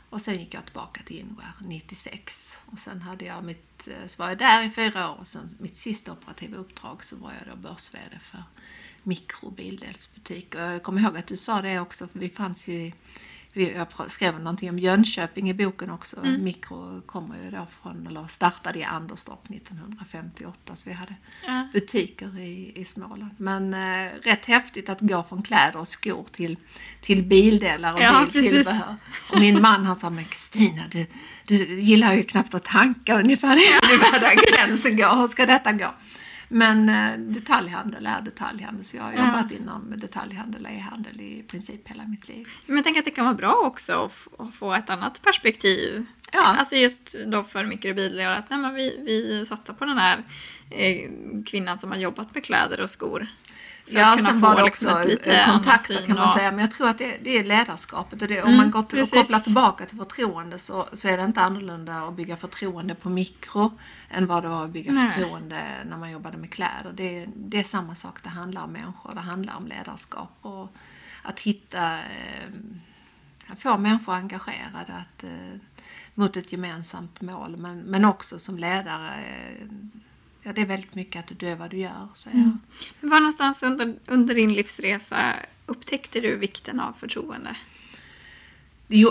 Och 0.09 0.21
sen 0.21 0.39
gick 0.39 0.53
jag 0.53 0.65
tillbaka 0.65 1.01
till 1.03 1.19
Inwear 1.19 1.55
96. 1.61 2.57
Och 2.65 2.79
sen 2.79 3.01
hade 3.01 3.25
jag 3.25 3.43
mitt, 3.43 3.87
eh, 3.87 4.07
så 4.07 4.21
var 4.21 4.29
jag 4.29 4.37
där 4.37 4.63
i 4.63 4.69
fyra 4.69 5.11
år 5.11 5.15
och 5.19 5.27
sen 5.27 5.49
mitt 5.59 5.77
sista 5.77 6.11
operativa 6.11 6.57
uppdrag 6.57 7.03
så 7.03 7.15
var 7.15 7.33
jag 7.39 7.55
då 7.55 7.61
börs 7.69 7.89
för 8.21 8.43
mikrobildelsbutik. 9.03 10.55
Och 10.55 10.61
jag 10.61 10.83
kommer 10.83 11.01
ihåg 11.01 11.17
att 11.17 11.27
du 11.27 11.37
sa 11.37 11.61
det 11.61 11.79
också, 11.79 12.07
för 12.07 12.19
vi 12.19 12.29
fanns 12.29 12.67
ju 12.67 12.91
jag 13.55 14.11
skrev 14.11 14.39
någonting 14.39 14.69
om 14.69 14.79
Jönköping 14.79 15.49
i 15.49 15.53
boken 15.53 15.89
också. 15.89 16.17
Mm. 16.19 16.43
Mikro 16.43 17.01
kommer 17.01 17.43
ju 17.43 17.51
då 17.51 17.67
från, 17.81 18.07
eller 18.07 18.27
startade 18.27 18.79
i 18.79 18.83
Anderstorp 18.83 19.49
1958 19.49 20.75
så 20.75 20.89
vi 20.89 20.95
hade 20.95 21.15
ja. 21.45 21.67
butiker 21.73 22.39
i, 22.39 22.71
i 22.75 22.85
Småland. 22.85 23.31
Men 23.37 23.73
eh, 23.73 24.11
rätt 24.23 24.45
häftigt 24.45 24.89
att 24.89 25.01
gå 25.01 25.23
från 25.29 25.43
kläder 25.43 25.79
och 25.79 25.87
skor 25.87 26.25
till, 26.31 26.57
till 27.01 27.23
bildelar 27.23 27.93
och 27.93 28.01
ja, 28.01 28.25
biltillbehör. 28.33 28.95
Och 29.31 29.39
min 29.39 29.61
man 29.61 29.85
han 29.85 29.99
sa, 29.99 30.09
men 30.09 30.25
Kristina 30.25 30.83
du, 30.91 31.05
du 31.47 31.81
gillar 31.81 32.13
ju 32.13 32.23
knappt 32.23 32.53
att 32.53 32.63
tanka 32.63 33.19
ungefär, 33.19 33.57
ungefär 33.83 34.19
där 34.19 34.57
gränsen 34.57 34.97
går. 34.97 35.21
Hur 35.21 35.27
ska 35.27 35.45
detta 35.45 35.71
gå? 35.71 35.93
Men 36.47 36.89
eh, 36.89 37.17
detaljhandel 37.17 38.05
är 38.05 38.21
detaljhandel 38.21 38.85
så 38.85 38.97
jag 38.97 39.03
har 39.03 39.13
ja. 39.13 39.25
jobbat 39.25 39.51
inom 39.51 39.93
detaljhandel 39.97 40.65
och 40.65 40.71
e-handel 40.71 41.21
i 41.21 41.43
princip 41.47 41.87
hela 41.87 42.07
mitt 42.07 42.27
liv. 42.27 42.47
Men 42.65 42.75
jag 42.75 42.85
tänker 42.85 42.99
att 42.99 43.05
det 43.05 43.11
kan 43.11 43.25
vara 43.25 43.35
bra 43.35 43.53
också 43.53 44.11
att 44.39 44.55
få 44.55 44.73
ett 44.73 44.89
annat 44.89 45.21
perspektiv. 45.21 46.05
Ja. 46.31 46.55
Alltså 46.59 46.75
just 46.75 47.15
då 47.25 47.43
för 47.43 47.65
mikrobilar 47.65 48.31
att 48.31 48.49
nej, 48.49 48.59
men 48.59 48.73
vi, 48.73 48.99
vi 49.05 49.45
satsar 49.49 49.73
på 49.73 49.85
den 49.85 49.97
här 49.97 50.23
eh, 50.69 51.09
kvinnan 51.45 51.79
som 51.79 51.91
har 51.91 51.97
jobbat 51.97 52.35
med 52.35 52.43
kläder 52.43 52.81
och 52.81 52.89
skor. 52.89 53.27
Ja, 53.87 54.17
sen 54.25 54.41
var 54.41 54.55
det 54.55 54.63
liksom 54.63 54.93
också 54.93 55.07
liksom 55.07 55.33
kontakter 55.51 56.05
kan 56.07 56.15
man 56.15 56.29
säga. 56.29 56.51
Men 56.51 56.59
jag 56.59 56.71
tror 56.71 56.87
att 56.87 56.97
det, 56.97 57.17
det 57.21 57.37
är 57.37 57.43
ledarskapet. 57.43 58.21
Och 58.21 58.27
det, 58.27 58.37
mm, 58.37 58.49
om 58.49 58.57
man 58.57 58.71
går 58.71 58.81
till, 58.81 59.01
och 59.01 59.09
kopplar 59.09 59.39
tillbaka 59.39 59.85
till 59.85 59.97
förtroende 59.97 60.59
så, 60.59 60.87
så 60.93 61.07
är 61.07 61.17
det 61.17 61.23
inte 61.23 61.41
annorlunda 61.41 61.97
att 61.97 62.13
bygga 62.13 62.37
förtroende 62.37 62.95
på 62.95 63.09
mikro 63.09 63.77
än 64.15 64.27
vad 64.27 64.43
det 64.43 64.49
var 64.49 64.65
att 64.65 64.71
bygga 64.71 64.91
Nej. 64.91 65.09
förtroende 65.09 65.83
när 65.85 65.97
man 65.97 66.11
jobbade 66.11 66.37
med 66.37 66.51
kläder. 66.51 66.93
Det, 66.93 67.27
det 67.35 67.59
är 67.59 67.63
samma 67.63 67.95
sak. 67.95 68.23
Det 68.23 68.29
handlar 68.29 68.63
om 68.63 68.71
människor. 68.71 69.13
Det 69.13 69.21
handlar 69.21 69.55
om 69.57 69.67
ledarskap. 69.67 70.31
Och 70.41 70.75
att 71.21 71.39
hitta, 71.39 71.93
eh, 71.93 72.49
att 73.47 73.61
få 73.61 73.77
människor 73.77 74.13
engagerade 74.13 74.93
att, 74.93 75.23
eh, 75.23 75.59
mot 76.13 76.37
ett 76.37 76.51
gemensamt 76.51 77.21
mål. 77.21 77.57
Men, 77.57 77.79
men 77.79 78.05
också 78.05 78.39
som 78.39 78.57
ledare 78.57 79.09
eh, 79.09 79.67
ja, 80.41 80.53
det 80.53 80.61
är 80.61 80.65
väldigt 80.65 80.95
mycket 80.95 81.31
att 81.31 81.39
du 81.39 81.47
är 81.47 81.55
vad 81.55 81.69
du 81.69 81.77
gör. 81.77 82.07
Så 82.13 82.29
ja. 82.29 82.33
mm. 82.33 82.59
Var 82.99 83.19
någonstans 83.19 83.63
under, 83.63 83.95
under 84.05 84.35
din 84.35 84.53
livsresa 84.53 85.35
upptäckte 85.65 86.19
du 86.19 86.35
vikten 86.35 86.79
av 86.79 86.93
förtroende? 86.93 87.55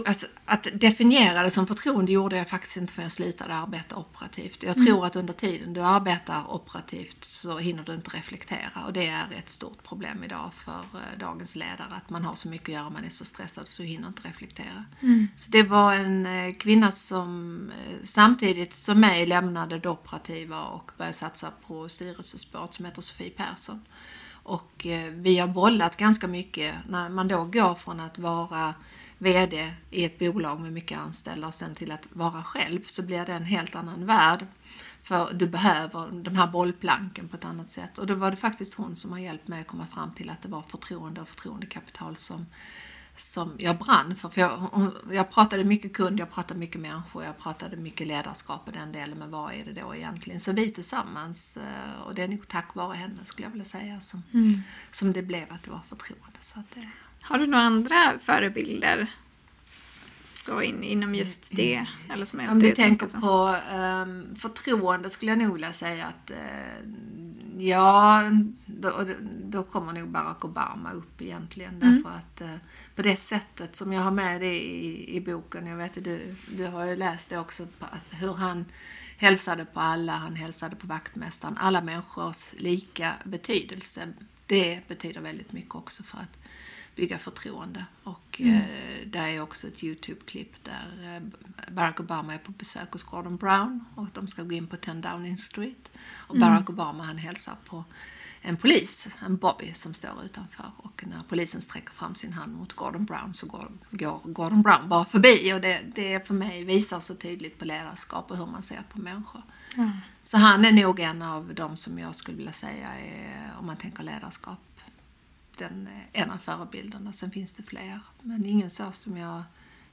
Att, 0.07 0.25
att, 0.45 0.67
definiera 0.81 1.43
det 1.43 1.51
som 1.51 1.67
förtroende 1.67 2.13
gjorde 2.13 2.37
jag 2.37 2.49
faktiskt 2.49 2.77
inte 2.77 2.93
förrän 2.93 3.05
jag 3.05 3.13
slutade 3.13 3.55
arbeta 3.55 3.97
operativt. 3.97 4.63
Jag 4.63 4.75
tror 4.75 4.89
mm. 4.89 5.03
att 5.03 5.17
under 5.17 5.33
tiden 5.33 5.73
du 5.73 5.81
arbetar 5.81 6.55
operativt 6.55 7.25
så 7.25 7.59
hinner 7.59 7.83
du 7.83 7.95
inte 7.95 8.17
reflektera 8.17 8.85
och 8.87 8.93
det 8.93 9.07
är 9.07 9.33
ett 9.39 9.49
stort 9.49 9.83
problem 9.83 10.25
idag 10.25 10.51
för 10.65 10.81
uh, 10.95 11.19
dagens 11.19 11.57
ledare 11.57 11.95
att 11.97 12.11
man 12.11 12.25
har 12.25 12.35
så 12.35 12.49
mycket 12.49 12.69
att 12.69 12.75
göra, 12.75 12.91
man 12.91 13.05
är 13.05 13.11
så 13.11 13.25
stressad 13.25 13.69
så 13.69 13.83
du 13.83 13.89
hinner 13.89 14.09
inte 14.09 14.29
reflektera. 14.29 14.85
Mm. 15.01 15.29
Så 15.37 15.51
det 15.51 15.63
var 15.63 15.95
en 15.95 16.27
uh, 16.27 16.55
kvinna 16.55 16.93
som 16.93 17.61
uh, 17.69 18.05
samtidigt 18.05 18.75
som 18.75 19.01
mig 19.01 19.27
lämnade 19.27 19.79
det 19.79 19.89
operativa 19.89 20.65
och 20.65 20.91
började 20.99 21.17
satsa 21.17 21.53
på 21.67 21.89
styrelsespåret 21.89 22.75
som 22.75 22.85
heter 22.85 23.03
Sofie 23.03 23.31
Persson. 23.31 23.81
Och 24.45 24.87
eh, 24.87 25.11
vi 25.11 25.39
har 25.39 25.49
bollat 25.49 25.97
ganska 25.97 26.29
mycket 26.29 26.75
när 26.89 27.09
man 27.09 27.29
då 27.29 27.45
går 27.45 27.75
från 27.75 28.01
att 28.01 28.19
vara 28.19 28.75
VD 29.19 29.75
i 29.91 30.05
ett 30.05 30.19
bolag 30.19 30.61
med 30.61 30.73
mycket 30.73 30.99
anställda 30.99 31.47
och 31.47 31.55
sen 31.55 31.75
till 31.75 31.93
att 31.93 32.07
vara 32.13 32.43
själv 32.43 32.81
så 32.87 33.03
blir 33.03 33.27
det 33.27 33.33
en 33.33 33.45
helt 33.45 33.75
annan 33.75 34.07
värld. 34.07 34.47
För 35.03 35.35
du 35.35 35.47
behöver 35.47 36.23
de 36.23 36.37
här 36.37 36.47
bollplanken 36.47 37.29
på 37.29 37.37
ett 37.37 37.45
annat 37.45 37.71
sätt. 37.71 37.99
Och 37.99 38.07
då 38.07 38.15
var 38.15 38.31
det 38.31 38.37
faktiskt 38.37 38.75
hon 38.75 38.97
som 38.97 39.13
har 39.13 39.19
hjälpt 39.19 39.49
mig 39.49 39.61
att 39.61 39.67
komma 39.67 39.87
fram 39.87 40.15
till 40.15 40.31
att 40.31 40.43
det 40.43 40.49
var 40.49 40.63
förtroende 40.63 41.21
och 41.21 41.29
förtroendekapital 41.29 42.17
som, 42.17 42.47
som 43.17 43.55
jag 43.59 43.79
brann 43.79 44.17
för. 44.17 44.29
för 44.29 44.41
jag, 44.41 44.71
jag 45.13 45.31
pratade 45.31 45.65
mycket 45.65 45.93
kund, 45.93 46.21
jag 46.21 46.31
pratade 46.31 46.61
mycket 46.61 46.81
människor, 46.81 47.25
jag 47.25 47.39
pratade 47.39 47.77
mycket 47.77 48.07
ledarskap 48.07 48.63
och 48.67 48.73
den 48.73 48.93
delen. 48.93 49.19
Men 49.19 49.31
vad 49.31 49.55
är 49.55 49.65
det 49.65 49.73
då 49.73 49.95
egentligen? 49.95 50.41
Så 50.41 50.53
vi 50.53 50.71
tillsammans, 50.71 51.57
eh, 51.57 52.01
och 52.07 52.15
det 52.15 52.23
är 52.23 52.29
nog 52.29 52.49
tack 52.49 52.75
vare 52.75 52.97
henne 52.97 53.25
skulle 53.25 53.47
jag 53.47 53.51
vilja 53.51 53.65
säga, 53.65 54.01
som, 54.01 54.23
mm. 54.33 54.61
som 54.91 55.13
det 55.13 55.23
blev 55.23 55.53
att 55.53 55.63
det 55.63 55.71
var 55.71 55.81
förtroende. 55.89 56.39
Så 56.41 56.61
att 56.61 56.71
det, 56.75 56.89
har 57.21 57.39
du 57.39 57.47
några 57.47 57.65
andra 57.65 58.19
förebilder 58.19 59.11
så 60.45 60.63
in, 60.63 60.85
inom 60.85 61.15
just 61.15 61.51
det? 61.51 61.87
Eller 62.13 62.27
som 62.27 62.41
Om 62.49 62.59
vi 62.59 62.75
tänker 62.75 63.07
på 63.07 63.57
um, 63.77 64.37
förtroende 64.37 65.11
skulle 65.11 65.31
jag 65.31 65.39
nog 65.39 65.53
vilja 65.53 65.73
säga 65.73 66.07
att 66.07 66.31
uh, 66.31 66.93
ja, 67.59 68.23
då, 68.67 68.91
då 69.45 69.63
kommer 69.63 69.93
nog 69.93 70.09
Barack 70.09 70.45
Obama 70.45 70.93
upp 70.93 71.23
egentligen. 71.23 71.83
Mm. 71.83 71.95
Därför 71.95 72.19
att 72.19 72.41
uh, 72.41 72.57
på 72.97 73.03
det 73.03 73.17
sättet 73.17 73.77
som 73.77 73.93
jag 73.93 74.03
har 74.03 74.11
med 74.11 74.41
det 74.41 74.57
i, 74.63 75.17
i 75.17 75.21
boken, 75.21 75.67
jag 75.67 75.77
vet 75.77 76.05
du, 76.05 76.37
du 76.57 76.67
har 76.67 76.85
ju 76.85 76.97
läst 76.97 77.31
det 77.31 77.39
också, 77.39 77.67
hur 78.11 78.35
han 78.35 78.65
hälsade 79.17 79.65
på 79.65 79.81
alla, 79.81 80.13
han 80.13 80.37
hälsade 80.37 80.77
på 80.77 80.87
vaktmästaren, 80.87 81.57
alla 81.57 81.83
människors 81.83 82.53
lika 82.53 83.13
betydelse. 83.25 84.09
Det 84.47 84.89
betyder 84.89 85.21
väldigt 85.21 85.53
mycket 85.53 85.75
också 85.75 86.03
för 86.03 86.19
att 86.19 86.39
bygga 86.95 87.19
förtroende. 87.19 87.87
Och 88.03 88.41
mm. 88.41 88.55
eh, 88.55 89.07
där 89.07 89.29
är 89.29 89.41
också 89.41 89.67
ett 89.67 89.83
Youtube-klipp 89.83 90.65
där 90.65 91.17
eh, 91.17 91.23
Barack 91.73 92.01
Obama 92.01 92.35
är 92.35 92.39
på 92.39 92.53
besök 92.53 92.93
hos 92.93 93.03
Gordon 93.03 93.37
Brown 93.37 93.85
och 93.95 94.07
de 94.13 94.29
ska 94.29 94.43
gå 94.43 94.53
in 94.53 94.67
på 94.67 94.77
10 94.77 94.95
Downing 94.95 95.37
Street. 95.37 95.91
Och 96.29 96.37
mm. 96.37 96.49
Barack 96.49 96.71
Obama 96.71 97.05
han 97.05 97.19
hälsar 97.19 97.57
på 97.65 97.85
en 98.47 98.57
polis, 98.57 99.09
en 99.27 99.37
Bobby, 99.37 99.75
som 99.75 99.95
står 99.95 100.25
utanför. 100.25 100.71
Och 100.77 101.05
när 101.07 101.23
polisen 101.29 101.63
sträcker 101.63 101.93
fram 101.95 102.15
sin 102.15 102.33
hand 102.33 102.57
mot 102.57 102.73
Gordon 102.73 103.05
Brown 103.05 103.35
så 103.35 103.47
går, 103.47 103.71
går 103.91 104.21
Gordon 104.25 104.63
Brown 104.63 104.89
bara 104.89 105.05
förbi. 105.05 105.53
Och 105.55 105.61
det, 105.61 105.81
det 105.95 106.27
för 106.27 106.35
mig 106.35 106.65
visar 106.65 107.01
så 107.01 107.15
tydligt 107.15 107.59
på 107.59 107.65
ledarskap 107.65 108.31
och 108.31 108.37
hur 108.37 108.47
man 108.47 108.63
ser 108.63 108.83
på 108.93 108.99
människor. 108.99 109.43
Mm. 109.77 109.91
Så 110.25 110.37
han 110.37 110.65
är 110.65 110.73
nog 110.73 111.01
en 111.01 111.23
av 111.23 111.55
dem 111.55 111.77
som 111.77 111.99
jag 111.99 112.15
skulle 112.15 112.37
vilja 112.37 112.53
säga 112.53 112.95
är, 112.95 113.53
om 113.59 113.67
man 113.67 113.77
tänker 113.77 114.03
ledarskap, 114.03 114.59
den, 115.59 115.87
eh, 115.87 116.23
en 116.23 116.31
av 116.31 116.39
förebilderna. 116.39 117.13
Sen 117.13 117.31
finns 117.31 117.55
det 117.55 117.63
fler. 117.63 118.01
Men 118.23 118.47
ingen 118.47 118.71
så 118.71 118.93
som 118.93 119.17
jag... 119.17 119.43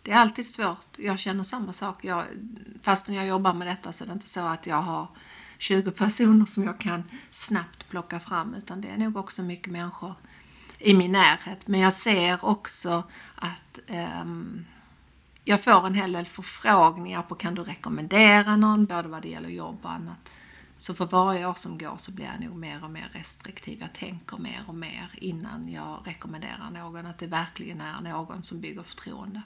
Det 0.04 0.12
är 0.12 0.18
alltid 0.18 0.48
svårt. 0.48 0.88
Jag 0.98 1.20
känner 1.20 1.44
samma 1.44 1.74
sak. 1.74 2.06
Jag, 2.06 2.24
fastän 2.82 3.16
jag 3.16 3.28
jobbar 3.28 3.54
med 3.54 3.68
detta 3.68 3.94
så 3.94 4.04
är 4.04 4.08
det 4.08 4.14
inte 4.14 4.30
så 4.30 4.42
att 4.42 4.68
jag 4.68 4.82
har 4.82 5.08
20 5.58 5.92
personer 5.92 6.46
som 6.46 6.64
jag 6.64 6.80
kan 6.80 7.04
snabbt 7.32 7.90
plocka 7.90 8.20
fram. 8.20 8.54
Utan 8.54 8.82
det 8.82 8.88
är 8.88 8.98
nog 8.98 9.18
också 9.18 9.42
mycket 9.42 9.72
människor 9.72 10.16
i 10.80 10.94
min 10.94 11.12
närhet. 11.12 11.68
Men 11.68 11.80
jag 11.80 11.94
ser 11.94 12.46
också 12.46 13.04
att 13.36 13.80
um, 14.22 14.66
jag 15.44 15.64
får 15.64 15.88
en 15.88 15.96
hel 15.96 16.12
del 16.12 16.26
förfrågningar 16.26 17.22
på 17.22 17.36
kan 17.36 17.56
du 17.56 17.64
rekommendera 17.64 18.56
någon, 18.56 18.86
både 18.86 19.08
vad 19.08 19.22
det 19.22 19.30
gäller 19.30 19.50
jobb 19.50 19.80
och 19.82 19.92
annat. 19.92 20.30
Så 20.82 20.94
för 20.94 21.06
varje 21.06 21.46
år 21.48 21.54
som 21.54 21.78
går 21.78 21.98
så 21.98 22.12
blir 22.12 22.26
jag 22.26 22.40
nog 22.50 22.58
mer 22.58 22.84
och 22.84 22.90
mer 22.92 23.10
restriktiv. 23.14 23.78
Jag 23.82 23.94
tänker 23.94 24.38
mer 24.38 24.64
och 24.68 24.76
mer 24.76 25.10
innan 25.18 25.70
jag 25.70 26.04
rekommenderar 26.06 26.70
någon 26.72 27.06
att 27.06 27.20
det 27.20 27.28
verkligen 27.28 27.82
är 27.82 28.02
någon 28.02 28.44
som 28.44 28.62
bygger 28.62 28.84
förtroende. 28.84 29.42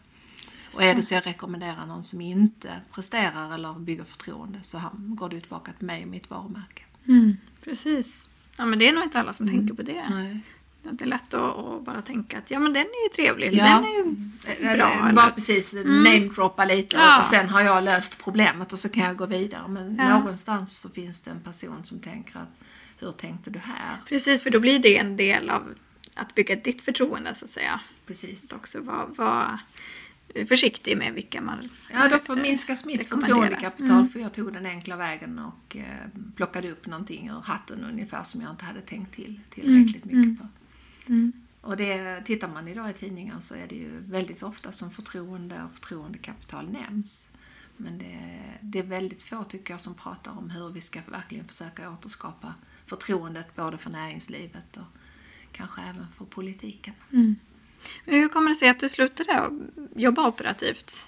Och 0.76 0.82
är 0.84 0.95
det 0.95 1.04
så 1.04 1.13
jag 1.13 1.28
rekommenderar 1.28 1.86
någon 1.86 2.04
som 2.04 2.21
inte 2.21 2.82
presterar 2.91 3.54
eller 3.54 3.74
bygger 3.74 4.04
förtroende 4.04 4.60
så 4.63 4.82
går 4.93 5.30
det 5.30 5.39
tillbaka 5.39 5.74
till 5.74 5.86
mig 5.88 6.04
och 6.04 6.10
mitt 6.10 6.30
varumärke. 6.30 6.84
Mm, 7.08 7.38
precis. 7.63 8.30
Ja, 8.58 8.65
men 8.65 8.80
det 8.80 8.89
är 8.89 8.93
nog 8.93 9.04
inte 9.04 9.19
alla 9.19 9.34
som 9.34 9.45
Mm. 9.50 9.58
tänker 9.60 9.76
på 9.76 9.82
det. 9.91 10.10
Nej. 10.10 10.39
Det 10.91 11.04
är 11.04 11.08
lätt 11.08 11.34
att, 11.34 11.86
bara 11.86 12.02
tänka 12.02 12.38
att 12.38 12.52
ja, 12.52 12.60
men 12.60 12.74
den 12.74 12.82
är 12.86 13.04
ju 13.10 13.15
trevlig. 13.15 13.54
Ja. 13.54 13.63
Den 13.65 13.84
är 13.84 13.89
ju 13.98 14.15
Eller, 14.67 14.78
bra. 14.78 14.98
bara 15.00 15.10
Eller? 15.24 15.32
precis 15.32 15.74
Mm. 15.74 16.04
namedroppa 16.04 16.65
lite 16.65 16.95
Ja. 16.95 17.19
och 17.19 17.26
sen 17.26 17.50
har 17.50 17.62
jag 17.62 17.84
löst 17.84 18.17
problemet 18.24 18.74
och 18.74 18.80
så 18.80 18.89
kan 18.89 19.04
jag 19.04 19.17
gå 19.17 19.26
vidare. 19.26 19.67
Men 19.67 19.95
Ja. 19.95 20.19
någonstans 20.19 20.78
så 20.80 20.89
finns 20.89 21.21
det 21.21 21.32
en 21.32 21.39
person 21.41 21.84
som 21.84 22.00
tänker 22.00 22.39
att 22.39 22.54
hur 23.00 23.12
tänkte 23.12 23.50
du 23.50 23.60
här? 23.60 23.98
Precis, 24.10 24.43
för 24.43 24.50
då 24.50 24.60
blir 24.60 24.80
det 24.80 24.98
en 24.98 25.17
del 25.17 25.50
av 25.50 25.63
att 26.13 26.36
bygga 26.36 26.56
ditt 26.56 26.82
förtroende 26.82 27.36
så 27.36 27.45
att 27.45 27.52
säga. 27.52 27.80
Precis. 28.06 28.52
Att 28.52 28.58
också 28.60 28.82
vara, 28.82 29.06
vara 29.06 29.60
försiktig 30.48 30.98
med 30.98 31.13
vilka 31.13 31.41
man 31.41 31.69
Ja, 31.93 32.08
då 32.08 32.19
förminskas 32.19 32.86
mitt 32.86 33.10
förtroendekapital 33.10 33.89
Mm. 33.91 34.10
för 34.10 34.19
jag 34.19 34.34
tog 34.34 34.54
den 34.54 34.65
enkla 34.65 34.95
vägen 34.98 35.39
och 35.39 35.76
eh, 35.78 35.84
plockade 36.36 36.71
upp 36.71 36.86
någonting 36.88 37.28
ur 37.30 37.41
hatten 37.43 37.86
ungefär 37.91 38.24
som 38.24 38.41
jag 38.41 38.52
inte 38.52 38.65
hade 38.65 38.82
tänkt 38.82 39.15
till 39.15 39.39
tillräckligt 39.50 40.06
Mm, 40.06 40.17
mycket 40.17 40.26
mm. 40.26 40.38
på. 40.38 40.48
Mm. 41.08 41.32
Och 41.62 41.78
det, 41.78 42.22
tittar 42.22 42.48
man 42.48 42.68
idag 42.68 42.89
i 42.89 42.94
tidningen 42.94 43.41
så 43.41 43.56
är 43.56 43.68
det 43.68 43.76
ju 43.76 44.00
väldigt 44.00 44.44
ofta 44.44 44.72
som 44.72 44.91
förtroende 44.91 45.63
och 45.63 45.72
förtroendekapital 45.74 46.70
nämns. 46.70 47.32
Men 47.78 47.98
det, 47.98 48.39
det 48.62 48.80
är 48.80 48.84
väldigt 48.84 49.24
få 49.24 49.44
tycker 49.44 49.74
jag 49.74 49.82
som 49.82 49.94
pratar 49.94 50.32
om 50.32 50.50
hur 50.50 50.70
vi 50.70 50.82
ska 50.82 51.00
verkligen 51.08 51.48
försöka 51.48 51.91
återskapa 51.91 52.54
förtroendet 52.86 53.56
både 53.56 53.78
för 53.78 53.89
näringslivet 53.89 54.78
och 54.78 54.98
kanske 55.52 55.82
även 55.82 56.08
för 56.18 56.26
politiken. 56.26 56.94
Mm. 57.12 57.36
Men 58.06 58.15
hur 58.15 58.30
kommer 58.30 58.50
det 58.50 58.56
sig 58.56 58.70
att 58.70 58.80
du 58.80 58.89
slutade 58.89 59.50
jobba 59.96 60.28
operativt? 60.28 61.08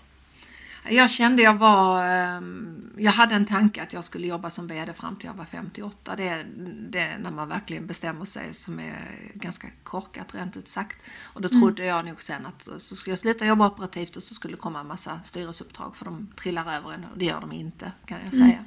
Jag 0.84 1.10
kände 1.10 1.42
jag 1.42 1.54
var, 1.54 2.06
ehm, 2.06 2.94
jag 2.98 3.12
hade 3.12 3.36
en 3.36 3.46
tanke 3.46 3.82
att 3.82 3.94
jag 3.94 4.04
skulle 4.04 4.28
jobba 4.28 4.50
som 4.50 4.68
VD 4.68 4.94
fram 4.94 5.16
till 5.16 5.26
jag 5.26 5.34
var 5.34 5.46
58. 5.46 6.16
Det 6.16 6.28
är, 6.28 6.46
det 6.90 7.00
är 7.00 7.20
när 7.20 7.32
man 7.32 7.50
verkligen 7.50 7.88
bestämmer 7.88 8.26
sig 8.26 8.54
som 8.54 8.80
är 8.80 8.98
ganska 9.34 9.68
korkat 9.84 10.36
rent 10.36 10.58
ut 10.58 10.68
sagt. 10.68 10.98
Och 11.24 11.42
då 11.42 11.50
trodde 11.50 11.86
jag 11.86 12.06
nog 12.06 12.22
sen 12.22 12.46
att 12.46 12.82
så 12.82 12.96
skulle 12.96 13.12
jag 13.12 13.20
sluta 13.20 13.46
jobba 13.46 13.68
operativt 13.68 14.16
och 14.16 14.24
så 14.24 14.34
skulle 14.34 14.54
det 14.54 14.62
komma 14.62 14.80
en 14.80 14.88
massa 14.88 15.20
styrelseuppdrag 15.26 15.96
för 15.96 16.06
de 16.06 16.28
trillar 16.36 16.78
över 16.78 16.94
en 16.94 17.06
och 17.06 17.18
det 17.18 17.26
gör 17.26 17.42
de 17.42 17.52
inte 17.52 17.92
kan 18.06 18.18
jag 18.26 18.34
säga. 18.34 18.66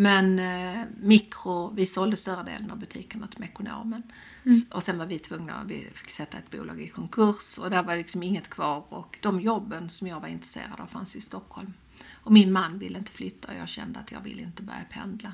Men 0.00 0.38
eh, 0.38 0.84
mikro, 1.00 1.72
vi 1.74 1.86
sålde 1.86 2.16
större 2.16 2.42
delen 2.42 2.70
av 2.70 2.78
butikerna 2.78 3.26
till 3.26 3.40
Mekonomen. 3.40 4.02
S- 4.44 4.66
Och 4.70 4.82
sen 4.82 4.98
var 4.98 5.06
vi 5.06 5.18
tvungna, 5.18 5.64
vi 5.66 5.88
fick 5.94 6.10
sätta 6.10 6.38
ett 6.38 6.50
bolag 6.50 6.80
i 6.80 6.88
konkurs 6.88 7.58
och 7.58 7.70
där 7.70 7.82
var 7.82 7.96
liksom 7.96 8.22
inget 8.22 8.50
kvar. 8.50 8.84
Och 8.88 9.18
de 9.22 9.40
jobben 9.40 9.90
som 9.90 10.06
jag 10.06 10.20
var 10.20 10.28
intresserad 10.28 10.80
av 10.80 10.86
fanns 10.86 11.16
i 11.16 11.20
Stockholm. 11.20 11.72
Och 12.12 12.32
min 12.32 12.52
man 12.52 12.78
ville 12.78 12.98
inte 12.98 13.10
flytta 13.12 13.48
och 13.52 13.58
jag 13.58 13.68
kände 13.68 13.98
att 13.98 14.12
jag 14.12 14.20
ville 14.20 14.42
inte 14.42 14.62
börja 14.62 14.84
pendla. 14.90 15.32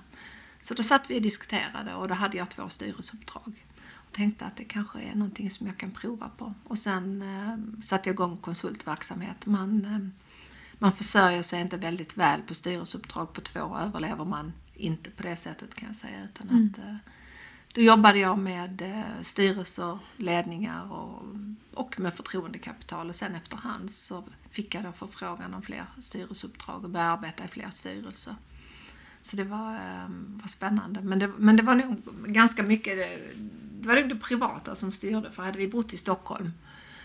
Så 0.61 0.74
då 0.74 0.83
satt 0.83 1.11
vi 1.11 1.18
och 1.18 1.22
diskuterade 1.22 1.94
och 1.94 2.09
då 2.09 2.14
hade 2.14 2.37
jag 2.37 2.50
två 2.50 2.68
styrelseuppdrag. 2.68 3.64
Och 3.94 4.12
tänkte 4.12 4.44
att 4.44 4.57
det 4.57 4.64
kanske 4.64 4.98
är 5.00 5.14
någonting 5.14 5.50
som 5.50 5.66
jag 5.66 5.77
kan 5.77 5.90
prova 5.90 6.29
på. 6.29 6.55
Och 6.64 6.79
sen 6.79 7.22
eh, 7.22 7.83
satte 7.83 8.09
jag 8.09 8.14
igång 8.14 8.37
konsultverksamhet. 8.37 9.46
Man, 9.46 9.85
eh, 9.85 10.23
man 10.78 10.92
försörjer 10.92 11.42
sig 11.42 11.60
inte 11.60 11.76
väldigt 11.76 12.16
väl 12.16 12.42
på 12.42 12.54
styrelseuppdrag. 12.54 13.32
På 13.32 13.40
två 13.40 13.78
överlever 13.78 14.24
man 14.24 14.52
inte 14.74 15.10
på 15.10 15.22
det 15.22 15.37
sättet 15.37 15.74
kan 15.74 15.88
jag 15.88 15.96
säga. 15.96 16.24
Utan 16.24 16.46
att, 16.46 16.78
eh, 16.78 16.96
då 17.74 17.80
jobbade 17.80 18.18
jag 18.18 18.38
med 18.38 18.82
eh, 18.82 19.22
styrelser, 19.22 19.98
ledningar 20.16 20.92
och, 20.92 21.22
och 21.74 22.00
med 22.00 22.14
förtroendekapital. 22.14 23.08
Och 23.08 23.16
sen 23.16 23.34
efterhand 23.34 23.92
så 23.92 24.24
fick 24.50 24.74
jag 24.74 24.84
då 24.84 24.92
förfrågan 24.92 25.54
om 25.54 25.62
fler 25.62 25.84
styrelseuppdrag 26.00 26.84
och 26.84 26.90
började 26.90 27.12
arbeta 27.12 27.44
i 27.44 27.48
fler 27.48 27.70
styrelser. 27.70 28.37
Så 29.22 29.37
det 29.37 29.44
var, 29.44 29.74
eh, 29.74 30.08
var 30.42 30.48
spännande. 30.48 31.00
Men 31.00 31.18
det, 31.18 31.28
men 31.38 31.56
det 31.56 31.62
var 31.62 31.74
nog 31.74 32.02
ganska 32.26 32.62
mycket 32.62 32.96
det, 32.96 33.18
det 33.80 33.88
var 33.88 33.96
nog 33.96 34.08
det 34.08 34.16
privata 34.16 34.76
som 34.76 34.92
styrde. 34.92 35.30
För 35.30 35.42
hade 35.42 35.58
vi 35.58 35.68
bott 35.68 35.92
i 35.92 35.96
Stockholm 35.96 36.52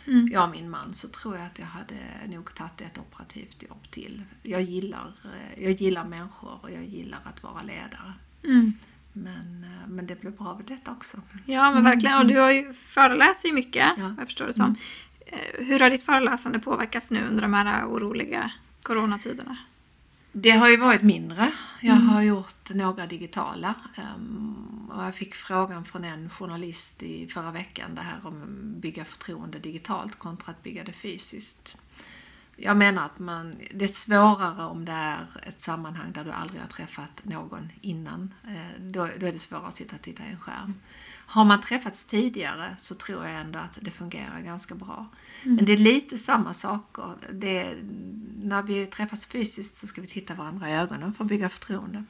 Mm. 0.09 0.27
jag 0.31 0.43
och 0.43 0.49
min 0.51 0.69
man 0.69 0.93
så 0.93 1.07
tror 1.07 1.35
jag 1.37 1.45
att 1.45 1.59
jag 1.59 1.65
hade 1.65 1.95
nog 2.27 2.55
tagit 2.55 2.81
ett 2.81 2.97
operativt 2.97 3.63
jobb 3.69 3.91
till. 3.91 4.23
Jag 4.43 4.61
gillar, 4.61 5.13
eh, 5.25 5.63
jag 5.63 5.71
gillar 5.71 6.05
människor 6.05 6.59
och 6.61 6.71
jag 6.71 6.83
gillar 6.83 7.19
att 7.23 7.43
vara 7.43 7.61
ledare. 7.61 8.13
Mm. 8.43 8.73
Men, 9.13 9.63
eh, 9.63 9.87
men 9.89 10.07
det 10.07 10.21
blev 10.21 10.37
bra 10.37 10.55
med 10.55 10.65
detta 10.65 10.91
också. 10.91 11.17
Ja, 11.45 11.71
men 11.73 11.83
verkligen. 11.83 12.17
Och 12.17 12.25
du 12.25 12.37
har 12.37 12.51
ju 12.51 12.73
föreläst 12.73 13.45
ju 13.45 13.53
mycket, 13.53 13.87
Ja. 13.97 14.15
jag 14.17 14.27
förstår 14.27 14.47
det 14.47 14.53
som. 14.53 14.75
Eh, 15.25 15.65
Hur 15.65 15.79
har 15.79 15.89
ditt 15.89 16.03
föreläsande 16.03 16.59
påverkats 16.59 17.11
nu 17.11 17.27
under 17.27 17.41
de 17.41 17.53
här 17.53 17.85
oroliga 17.85 18.51
coronatiderna? 18.83 19.57
Det 20.31 20.51
har 20.51 20.69
ju 20.69 20.77
varit 20.77 21.01
mindre. 21.01 21.51
Jag 21.81 21.93
har 21.95 22.21
gjort 22.21 22.69
några 22.69 23.07
digitala. 23.07 23.75
ehm, 23.95 24.91
Och 24.93 25.03
jag 25.03 25.15
fick 25.15 25.35
frågan 25.35 25.85
från 25.85 26.03
en 26.03 26.29
journalist 26.29 27.03
i 27.03 27.27
förra 27.27 27.51
veckan 27.51 27.95
det 27.95 28.01
här 28.01 28.27
om 28.27 28.43
att 28.43 28.81
bygga 28.81 29.05
förtroende 29.05 29.59
digitalt 29.59 30.19
kontra 30.19 30.51
att 30.51 30.63
bygga 30.63 30.83
det 30.83 30.91
fysiskt. 30.93 31.77
Jag 32.55 32.77
menar 32.77 33.05
att 33.05 33.19
man, 33.19 33.55
det 33.73 33.85
är 33.85 33.89
svårare 33.89 34.65
om 34.65 34.85
det 34.85 34.91
är 34.91 35.25
ett 35.43 35.61
sammanhang 35.61 36.11
där 36.13 36.23
du 36.23 36.31
aldrig 36.31 36.61
har 36.61 36.67
träffat 36.67 37.21
någon 37.23 37.71
innan. 37.81 38.33
Eh, 38.47 38.81
Då, 38.81 39.07
då 39.19 39.25
är 39.25 39.31
det 39.33 39.39
svårare 39.39 39.67
att 39.67 39.75
sitta 39.75 39.95
och 39.95 40.01
titta 40.01 40.23
i 40.23 40.29
en 40.29 40.39
skärm. 40.39 40.73
Har 41.31 41.45
man 41.45 41.61
träffats 41.61 42.05
tidigare 42.05 42.75
så 42.81 42.95
tror 42.95 43.25
jag 43.25 43.41
ändå 43.41 43.59
att 43.59 43.77
det 43.81 43.91
fungerar 43.91 44.41
ganska 44.41 44.75
bra. 44.75 45.07
Men 45.43 45.65
det 45.65 45.71
är 45.71 45.77
lite 45.77 46.17
samma 46.17 46.53
saker. 46.53 47.15
Det, 47.31 47.75
när 48.43 48.63
vi 48.63 48.85
träffas 48.85 49.25
fysiskt 49.25 49.75
så 49.75 49.87
ska 49.87 50.01
vi 50.01 50.07
titta 50.07 50.35
varandra 50.35 50.69
i 50.69 50.73
ögonen 50.73 51.13
för 51.13 51.23
att 51.23 51.27
bygga 51.27 51.49
förtroende. 51.49 52.03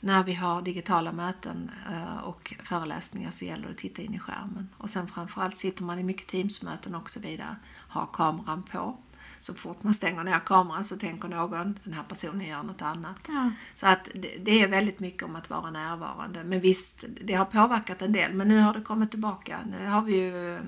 När 0.00 0.24
vi 0.24 0.34
har 0.34 0.62
digitala 0.62 1.12
möten 1.12 1.70
eh, 1.92 2.16
och 2.16 2.54
föreläsningar 2.62 3.30
så 3.30 3.44
gäller 3.44 3.66
det 3.66 3.70
att 3.70 3.78
titta 3.78 4.02
in 4.02 4.14
i 4.14 4.18
skärmen. 4.18 4.68
Och 4.76 4.90
sen 4.90 5.08
framförallt 5.08 5.58
sitter 5.58 5.82
man 5.84 5.98
i 5.98 6.02
mycket 6.02 6.26
Teamsmöten 6.26 6.94
och 6.94 7.10
så 7.10 7.20
vidare, 7.20 7.56
har 7.66 8.08
kameran 8.12 8.62
på. 8.62 8.98
Så 9.40 9.54
fort 9.54 9.82
man 9.82 9.94
stänger 9.94 10.24
ner 10.24 10.38
kameran 10.38 10.84
så 10.84 10.96
tänker 10.96 11.28
någon, 11.28 11.78
den 11.84 11.92
här 11.92 12.02
personen 12.02 12.46
gör 12.46 12.62
något 12.62 12.82
annat. 12.82 13.16
Ja. 13.28 13.50
Så 13.74 13.86
att 13.86 14.08
det, 14.14 14.36
det 14.42 14.62
är 14.62 14.68
väldigt 14.68 15.00
mycket 15.00 15.22
om 15.22 15.36
att 15.36 15.50
vara 15.50 15.70
närvarande. 15.70 16.44
Men 16.44 16.60
visst, 16.60 17.04
det 17.20 17.34
har 17.34 17.44
påverkat 17.44 18.02
en 18.02 18.12
del. 18.12 18.34
Men 18.34 18.48
nu 18.48 18.58
har 18.58 18.74
det 18.74 18.80
kommit 18.80 19.10
tillbaka. 19.10 19.58
Nu 19.70 19.86
har 19.86 20.02
vi 20.02 20.16
ju 20.16 20.54
eh, 20.54 20.60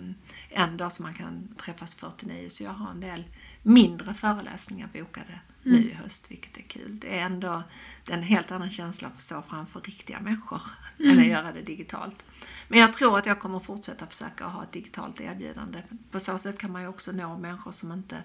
en 0.51 0.77
dag 0.77 0.93
som 0.93 1.03
man 1.03 1.15
kan 1.15 1.49
träffas 1.57 1.95
49 1.95 2.49
så 2.51 2.63
jag 2.65 2.71
har 2.71 2.91
en 2.91 3.01
del 3.01 3.25
mindre 3.63 4.15
föreläsningar 4.15 4.89
bokade 4.93 5.41
nu 5.67 5.91
i 5.91 5.93
höst, 5.95 6.31
vilket 6.31 6.57
är 6.57 6.63
kul. 6.63 6.99
Det 6.99 7.19
är 7.19 7.27
ändå 7.27 7.63
det 8.05 8.13
är 8.13 8.17
en 8.17 8.23
helt 8.23 8.51
annan 8.51 8.71
känsla 8.71 9.09
att 9.09 9.23
stå 9.23 9.43
framför 9.43 9.81
riktiga 9.81 10.21
människor 10.21 10.61
än 10.99 11.19
att 11.19 11.27
göra 11.27 11.53
det 11.53 11.63
digitalt. 11.63 12.25
Men 12.69 12.79
jag 12.79 12.95
tror 12.95 13.19
att 13.19 13.27
jag 13.27 13.41
kommer 13.41 13.61
fortsätta 13.61 14.07
försöka 14.07 14.45
ha 14.45 14.63
ett 14.63 14.73
digitalt 14.73 15.21
erbjudande. 15.21 15.83
På 16.11 16.21
så 16.21 16.39
sätt 16.39 16.59
kan 16.59 16.73
man 16.73 16.83
ju 16.83 16.89
också 16.89 17.13
nå 17.13 17.39
människor 17.39 17.73
som 17.73 17.93
inte 17.93 18.17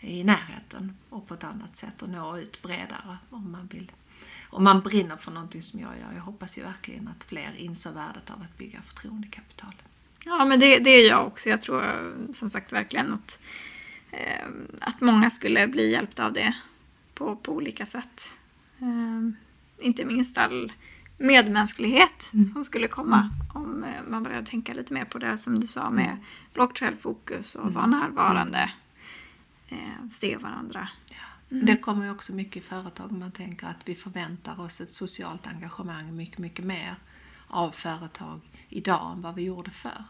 i 0.00 0.24
närheten 0.24 0.96
och 1.08 1.26
på 1.26 1.34
ett 1.34 1.44
annat 1.44 1.76
sätt 1.76 2.02
och 2.02 2.08
nå 2.08 2.38
ut 2.38 2.62
bredare 2.62 3.18
om 3.30 3.52
man 3.52 3.68
vill. 3.72 3.92
Om 4.50 4.64
man 4.64 4.80
brinner 4.80 5.16
för 5.16 5.30
någonting 5.30 5.62
som 5.62 5.80
jag 5.80 5.98
gör. 5.98 6.12
Jag 6.14 6.22
hoppas 6.22 6.58
ju 6.58 6.62
verkligen 6.62 7.08
att 7.08 7.24
fler 7.24 7.54
inser 7.56 7.92
värdet 7.92 8.30
av 8.30 8.42
att 8.42 8.58
bygga 8.58 8.82
förtroendekapital. 8.82 9.74
Ja, 10.24 10.44
men 10.44 10.60
det, 10.60 10.78
det 10.78 10.90
är 10.90 11.08
jag 11.08 11.26
också. 11.26 11.48
Jag 11.48 11.60
tror 11.60 12.12
som 12.34 12.50
sagt 12.50 12.72
verkligen 12.72 13.12
att, 13.12 13.38
eh, 14.10 14.48
att 14.80 15.00
många 15.00 15.30
skulle 15.30 15.68
bli 15.68 15.90
hjälpta 15.90 16.26
av 16.26 16.32
det 16.32 16.54
på, 17.14 17.36
på 17.36 17.52
olika 17.52 17.86
sätt. 17.86 18.28
Eh, 18.78 19.30
inte 19.86 20.04
minst 20.04 20.38
all 20.38 20.72
medmänsklighet 21.18 22.30
som 22.52 22.64
skulle 22.64 22.88
komma 22.88 23.30
om 23.54 23.84
eh, 23.84 24.10
man 24.10 24.22
började 24.22 24.46
tänka 24.46 24.74
lite 24.74 24.94
mer 24.94 25.04
på 25.04 25.18
det 25.18 25.38
som 25.38 25.60
du 25.60 25.66
sa 25.66 25.90
med 25.90 26.16
lågt 26.54 26.78
självfokus 26.78 27.54
och 27.54 27.72
vara 27.72 27.86
närvarande. 27.86 28.70
Eh, 29.70 30.08
se 30.20 30.36
varandra. 30.36 30.88
Det 31.48 31.76
kommer 31.76 32.04
ju 32.04 32.10
också 32.10 32.32
mycket 32.32 32.56
i 32.56 32.60
företag. 32.60 33.12
Man 33.12 33.32
tänker 33.32 33.66
att 33.66 33.88
vi 33.88 33.94
förväntar 33.94 34.60
oss 34.60 34.80
ett 34.80 34.92
socialt 34.92 35.46
engagemang 35.46 36.16
mycket, 36.16 36.38
mycket 36.38 36.64
mer 36.64 36.94
av 37.46 37.70
företag 37.70 38.40
idag 38.68 39.12
än 39.12 39.22
vad 39.22 39.34
vi 39.34 39.42
gjorde 39.42 39.70
förr. 39.70 40.04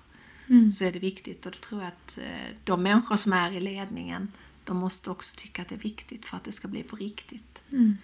Så 0.73 0.85
är 0.85 0.93
det 0.93 0.99
viktigt 0.99 1.47
och 1.47 1.53
då 1.53 1.59
tror 1.59 1.81
jag 1.81 1.89
att 1.89 2.19
eh, 2.19 2.57
de 2.65 2.83
människor 2.83 3.17
som 3.17 3.33
är 3.33 3.53
i 3.53 3.61
ledningen 3.61 4.33
de 4.65 4.77
måste 4.77 5.11
också 5.11 5.35
tycka 5.37 5.63
att 5.63 5.69
det 5.69 5.75
är 5.75 5.79
viktigt 5.79 6.25
för 6.25 6.37
att 6.37 6.45
det 6.45 6.53
ska 6.53 6.69
bli 6.69 6.83
på 6.83 6.97
riktigt. 6.97 7.61
Mm. 7.71 7.97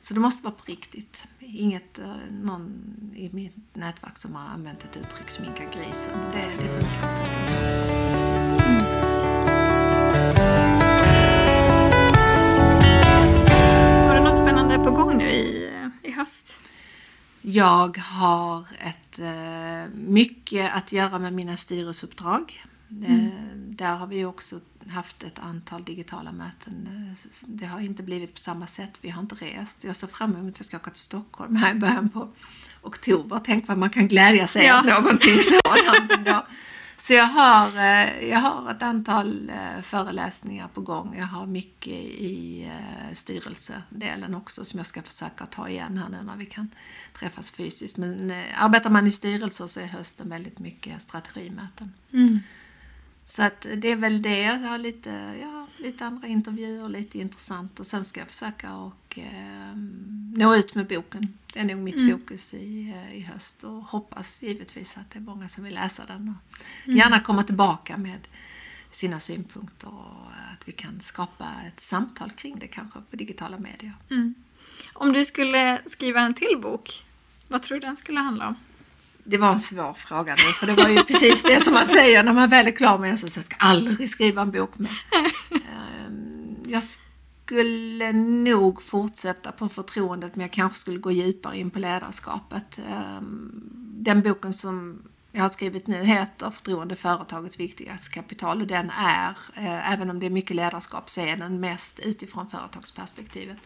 Så 0.00 0.14
det 0.14 0.20
måste 0.20 0.44
vara 0.44 0.54
på 0.54 0.64
riktigt. 0.66 1.22
Inget, 1.38 1.98
eh, 1.98 2.16
någon 2.30 2.82
i 3.16 3.30
mitt 3.32 3.56
nätverk 3.74 4.18
som 4.18 4.34
har 4.34 4.48
använt 4.48 4.84
ett 4.84 4.96
uttryck 4.96 5.30
sminka 5.30 5.64
grisen. 5.64 6.18
Det, 6.32 6.50
det 6.58 6.68
funkar 6.68 7.20
inte. 10.30 10.75
Jag 17.48 17.98
har 17.98 18.66
ett, 18.78 19.18
eh, 19.18 19.94
mycket 19.94 20.74
att 20.74 20.92
göra 20.92 21.18
med 21.18 21.32
mina 21.32 21.56
styrelseuppdrag. 21.56 22.64
Eh, 23.06 23.56
där 23.56 23.96
har 23.96 24.06
vi 24.06 24.24
också 24.24 24.60
haft 24.88 25.22
ett 25.22 25.38
antal 25.38 25.84
digitala 25.84 26.32
möten. 26.32 26.88
Eh, 26.90 27.28
det 27.46 27.66
har 27.66 27.80
inte 27.80 28.02
blivit 28.02 28.34
på 28.34 28.40
samma 28.40 28.66
sätt. 28.66 28.98
Vi 29.00 29.10
har 29.10 29.22
inte 29.22 29.34
rest. 29.34 29.84
Jag 29.84 29.96
ser 29.96 30.06
fram 30.06 30.36
emot 30.36 30.54
att 30.54 30.58
jag 30.58 30.66
ska 30.66 30.76
åka 30.76 30.90
till 30.90 31.02
Stockholm 31.02 31.56
här 31.56 31.74
i 31.74 31.78
början 31.78 32.08
på 32.08 32.28
oktober. 32.82 33.40
Tänk 33.44 33.68
vad 33.68 33.78
man 33.78 33.90
kan 33.90 34.08
glädja 34.08 34.46
sig 34.46 34.64
ja. 34.66 34.80
åt 34.80 34.86
någonting 34.86 35.38
sådant. 35.42 36.26
Så 36.98 37.12
jag 37.12 37.26
har, 37.26 37.68
eh, 37.68 38.28
jag 38.28 38.38
har 38.38 38.70
ett 38.70 38.82
antal 38.82 39.50
eh, 39.50 39.82
föreläsningar 39.82 40.68
på 40.68 40.80
gång. 40.80 41.16
Jag 41.18 41.26
har 41.26 41.46
mycket 41.46 41.92
i 41.92 42.64
eh, 42.64 43.14
styrelsedelen 43.14 44.34
också 44.34 44.64
som 44.64 44.78
jag 44.78 44.86
ska 44.86 45.02
försöka 45.02 45.46
ta 45.46 45.68
igen 45.68 45.98
här 45.98 46.08
nu 46.08 46.22
när 46.22 46.36
vi 46.36 46.46
kan 46.46 46.70
träffas 47.18 47.50
fysiskt. 47.50 47.96
Men 47.96 48.32
arbetar 48.58 48.90
man 48.90 49.06
i 49.06 49.12
styrelser 49.12 49.66
så 49.66 49.80
är 49.80 49.86
hösten 49.86 50.28
väldigt 50.28 50.58
mycket 50.58 51.02
strategimöten. 51.02 51.92
Mm. 52.12 52.40
Så 53.26 53.42
att 53.42 53.66
det 53.76 53.88
är 53.88 53.96
väl 53.96 54.22
det. 54.22 54.40
Jag 54.40 54.58
har 54.58 54.78
lite, 54.78 55.38
ja, 55.42 55.65
lite 55.78 56.06
andra 56.06 56.28
intervjuer, 56.28 56.88
lite 56.88 57.18
intressant 57.18 57.80
och 57.80 57.86
sen 57.86 58.04
ska 58.04 58.20
jag 58.20 58.28
försöka 58.28 58.74
och 58.74 59.18
eh, 59.18 59.76
nå 60.34 60.54
ut 60.54 60.74
med 60.74 60.86
boken. 60.86 61.38
Det 61.52 61.58
är 61.58 61.64
nog 61.64 61.78
mitt 61.78 61.96
mm. 61.96 62.18
fokus 62.18 62.54
i, 62.54 62.94
i 63.12 63.20
höst 63.20 63.64
och 63.64 63.82
hoppas 63.82 64.42
givetvis 64.42 64.96
att 64.96 65.10
det 65.10 65.18
är 65.18 65.22
många 65.22 65.48
som 65.48 65.64
vill 65.64 65.74
läsa 65.74 66.06
den 66.06 66.34
och 66.34 66.58
mm. 66.86 66.98
gärna 66.98 67.20
komma 67.20 67.42
tillbaka 67.42 67.96
med 67.96 68.28
sina 68.92 69.20
synpunkter 69.20 69.88
och 69.88 70.26
att 70.52 70.68
vi 70.68 70.72
kan 70.72 71.00
skapa 71.02 71.54
ett 71.66 71.80
samtal 71.80 72.30
kring 72.30 72.58
det 72.58 72.66
kanske 72.66 73.00
på 73.10 73.16
digitala 73.16 73.58
medier. 73.58 73.94
Mm. 74.10 74.34
Om 74.92 75.12
du 75.12 75.24
skulle 75.24 75.80
skriva 75.86 76.20
en 76.20 76.34
till 76.34 76.58
bok, 76.62 77.04
vad 77.48 77.62
tror 77.62 77.80
du 77.80 77.86
den 77.86 77.96
skulle 77.96 78.20
handla 78.20 78.48
om? 78.48 78.56
det 79.28 79.38
var 79.38 79.52
en 79.52 79.60
svår 79.60 79.94
fråga 79.94 80.34
nu, 80.34 80.42
för 80.42 80.66
det 80.66 80.72
var 80.72 80.88
ju 80.88 81.02
precis 81.02 81.42
det 81.42 81.64
som 81.64 81.74
man 81.74 81.86
säger 81.86 82.22
när 82.22 82.32
man 82.32 82.50
väl 82.50 82.66
är 82.66 82.70
klar 82.70 82.98
med 82.98 83.10
en 83.10 83.18
så 83.18 83.26
jag 83.26 83.44
ska 83.44 83.56
aldrig 83.58 84.10
skriva 84.10 84.42
en 84.42 84.50
bok 84.50 84.78
med. 84.78 84.90
Ehm, 86.66 86.72
jag 86.72 86.82
skulle 87.46 88.12
nog 88.12 88.82
fortsätta 88.82 89.52
på 89.52 89.68
förtroendet 89.68 90.36
men 90.36 90.42
jag 90.42 90.52
kanske 90.52 90.78
skulle 90.78 90.98
gå 90.98 91.10
djupare 91.10 91.58
in 91.58 91.70
på 91.70 91.78
ledarskapet. 91.78 92.78
Ehm, 92.88 93.62
den 93.98 94.22
boken 94.22 94.54
som 94.54 95.02
jag 95.32 95.42
har 95.42 95.48
skrivit 95.48 95.86
nu 95.86 96.04
heter 96.04 96.50
Förtroende 96.50 96.96
företagets 96.96 97.60
viktigaste 97.60 98.10
kapital 98.10 98.60
och 98.60 98.66
den 98.66 98.90
är, 98.90 99.36
eh, 99.54 99.92
även 99.92 100.10
om 100.10 100.20
det 100.20 100.26
är 100.26 100.30
mycket 100.30 100.56
ledarskap, 100.56 101.10
så 101.10 101.20
är 101.20 101.36
den 101.36 101.60
mest 101.60 101.98
utifrån 101.98 102.50
företagsperspektivet. 102.50 103.56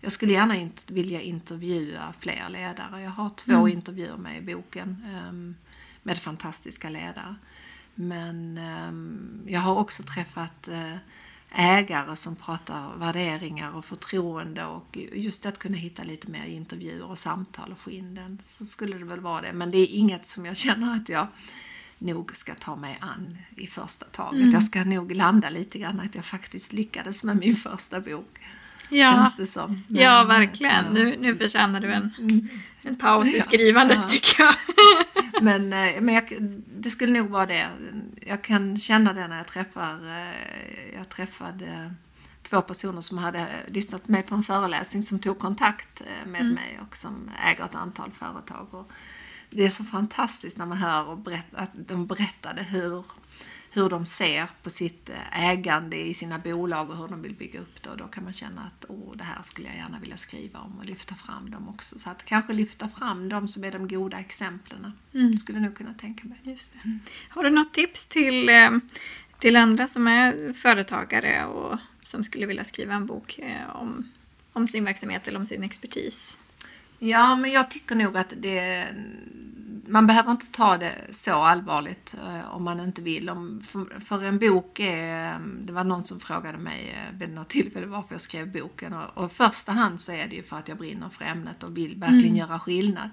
Jag 0.00 0.12
skulle 0.12 0.32
gärna 0.32 0.56
int 0.56 0.90
vilja 0.90 1.20
intervjua 1.20 2.14
fler 2.20 2.48
ledare. 2.48 3.02
Jag 3.02 3.10
har 3.10 3.30
två 3.30 3.52
mm. 3.52 3.68
intervjuer 3.68 4.16
med 4.16 4.38
i 4.38 4.54
boken 4.54 5.04
um, 5.28 5.56
med 6.02 6.18
fantastiska 6.18 6.90
ledare. 6.90 7.34
Men 7.94 8.58
um, 8.88 9.42
jag 9.46 9.60
har 9.60 9.76
också 9.76 10.02
träffat 10.02 10.68
uh, 10.68 10.96
ägare 11.52 12.16
som 12.16 12.36
pratar 12.36 12.96
värderingar 12.96 13.76
och 13.76 13.84
förtroende 13.84 14.64
och 14.64 14.98
just 15.12 15.46
att 15.46 15.58
kunna 15.58 15.76
hitta 15.76 16.02
lite 16.02 16.30
mer 16.30 16.44
intervjuer 16.44 17.04
och 17.04 17.18
samtal 17.18 17.72
och 17.72 17.78
få 17.78 17.90
in 17.90 18.14
den 18.14 18.38
så 18.42 18.66
skulle 18.66 18.98
det 18.98 19.04
väl 19.04 19.20
vara 19.20 19.40
det. 19.40 19.52
Men 19.52 19.70
det 19.70 19.78
är 19.78 19.96
inget 19.96 20.26
som 20.26 20.46
jag 20.46 20.56
känner 20.56 20.94
att 20.96 21.08
jag 21.08 21.26
nog 21.98 22.36
ska 22.36 22.54
ta 22.54 22.76
mig 22.76 22.98
an 23.00 23.38
i 23.56 23.66
första 23.66 24.06
taget. 24.06 24.40
Mm. 24.40 24.50
Jag 24.50 24.62
ska 24.62 24.84
nog 24.84 25.12
landa 25.12 25.50
lite 25.50 25.78
grann 25.78 26.00
att 26.00 26.14
jag 26.14 26.24
faktiskt 26.24 26.72
lyckades 26.72 27.24
med 27.24 27.36
min 27.36 27.56
första 27.56 28.00
bok 28.00 28.38
ja. 28.90 29.12
känns 29.12 29.36
det 29.36 29.46
som. 29.46 29.82
Men, 29.88 30.02
ja, 30.02 30.24
verkligen. 30.24 30.84
Ja. 30.84 30.92
Nu, 30.92 31.16
nu 31.16 31.36
förtjänar 31.36 31.80
du 31.80 31.92
en, 31.92 32.10
mm. 32.18 32.48
en 32.82 32.96
paus 32.96 33.34
i 33.34 33.40
skrivandet 33.40 33.98
ja. 34.02 34.08
tycker 34.08 34.42
jag. 34.42 34.54
men 35.42 35.72
eh, 35.72 36.00
men 36.00 36.14
jag, 36.14 36.36
det 36.76 36.90
skulle 36.90 37.12
nog 37.12 37.30
vara 37.30 37.46
det. 37.46 37.68
Jag 38.26 38.42
kan 38.42 38.78
känna 38.78 39.12
det 39.12 39.28
när 39.28 39.36
jag 39.36 39.46
träffar, 39.46 39.94
eh, 39.94 40.96
jag 40.96 41.08
träffade 41.08 41.94
två 42.42 42.62
personer 42.62 43.00
som 43.00 43.18
hade 43.18 43.46
lyssnat 43.66 44.08
med 44.08 44.26
på 44.26 44.34
en 44.34 44.42
föreläsning 44.42 45.02
som 45.02 45.18
tog 45.18 45.38
kontakt 45.38 46.00
eh, 46.00 46.30
med 46.30 46.40
mm. 46.40 46.54
mig 46.54 46.80
och 46.88 46.96
som 46.96 47.30
äger 47.46 47.64
ett 47.64 47.74
antal 47.74 48.10
företag. 48.10 48.66
Och 48.70 48.90
det 49.50 49.64
är 49.64 49.70
så 49.70 49.84
fantastiskt 49.84 50.58
när 50.58 50.66
man 50.66 50.78
hör 50.78 51.08
och 51.08 51.18
berätt, 51.18 51.54
att 51.54 51.70
de 51.74 52.06
berättade 52.06 52.62
hur 52.62 53.04
hur 53.72 53.88
de 53.88 54.06
ser 54.06 54.46
på 54.62 54.70
sitt 54.70 55.08
eh, 55.08 55.50
ägande 55.50 55.96
i 55.96 56.14
sina 56.14 56.38
bolag 56.38 56.90
och 56.90 56.96
hur 56.96 57.08
de 57.08 57.22
vill 57.22 57.34
bygga 57.34 57.60
upp 57.60 57.82
det. 57.82 57.90
Och 57.90 57.96
då 57.96 58.04
kan 58.04 58.24
man 58.24 58.32
känna 58.32 58.60
att 58.62 58.84
oh, 58.90 59.16
det 59.16 59.24
här 59.24 59.42
skulle 59.42 59.68
jag 59.68 59.76
gärna 59.76 59.98
vilja 59.98 60.16
skriva 60.16 60.58
om 60.58 60.78
och 60.78 60.84
lyfta 60.84 61.14
fram 61.14 61.50
dem 61.50 61.68
också. 61.68 61.98
Så 61.98 62.10
att 62.10 62.24
kanske 62.24 62.52
lyfta 62.52 62.88
fram 62.88 63.28
de 63.28 63.48
som 63.48 63.64
är 63.64 63.72
de 63.72 63.88
goda 63.88 64.18
exemplen. 64.18 64.92
Mm. 65.14 65.38
Skulle 65.38 65.58
jag 65.58 65.64
nog 65.64 65.76
kunna 65.76 65.94
tänka 65.94 66.28
mig. 66.28 66.38
Just 66.42 66.74
mm. 66.84 67.00
Har 67.28 67.44
du 67.44 67.50
något 67.50 67.74
tips 67.74 68.06
till, 68.06 68.48
eh, 68.48 68.70
till 69.38 69.56
andra 69.56 69.88
som 69.88 70.06
är 70.06 70.52
företagare 70.52 71.46
och 71.46 71.78
som 72.02 72.24
skulle 72.24 72.46
vilja 72.46 72.64
skriva 72.64 72.94
en 72.94 73.06
bok 73.06 73.38
eh, 73.38 73.76
om, 73.76 74.08
om 74.52 74.68
sin 74.68 74.84
verksamhet 74.84 75.28
eller 75.28 75.38
om 75.38 75.46
sin 75.46 75.62
expertis? 75.62 76.36
Ja, 77.02 77.36
men 77.36 77.52
jag 77.52 77.70
tycker 77.70 77.96
nog 77.96 78.16
att 78.16 78.32
det, 78.36 78.86
man 79.86 80.06
behöver 80.06 80.30
inte 80.30 80.46
ta 80.46 80.78
det 80.78 80.94
så 81.12 81.32
allvarligt 81.32 82.14
eh, 82.14 82.54
om 82.54 82.64
man 82.64 82.80
inte 82.80 83.02
vill. 83.02 83.30
Om, 83.30 83.62
för, 83.68 84.00
för, 84.00 84.24
en 84.24 84.38
bok 84.38 84.80
är, 84.80 85.38
det 85.62 85.72
var 85.72 85.84
någon 85.84 86.06
som 86.06 86.20
frågade 86.20 86.58
mig 86.58 86.94
eh, 86.96 87.18
vid 87.18 87.30
något 87.30 87.48
tillfälle 87.48 87.86
varför 87.86 88.14
jag 88.14 88.20
skrev 88.20 88.52
boken 88.52 88.92
och, 88.92 89.18
och 89.18 89.30
i 89.30 89.34
första 89.34 89.72
hand 89.72 90.00
så 90.00 90.12
är 90.12 90.28
det 90.28 90.34
ju 90.34 90.42
för 90.42 90.56
att 90.56 90.68
jag 90.68 90.78
brinner 90.78 91.08
för 91.08 91.24
ämnet 91.24 91.62
och 91.62 91.76
vill 91.76 91.96
verkligen 91.96 92.24
mm. 92.24 92.36
göra 92.36 92.58
skillnad. 92.58 93.10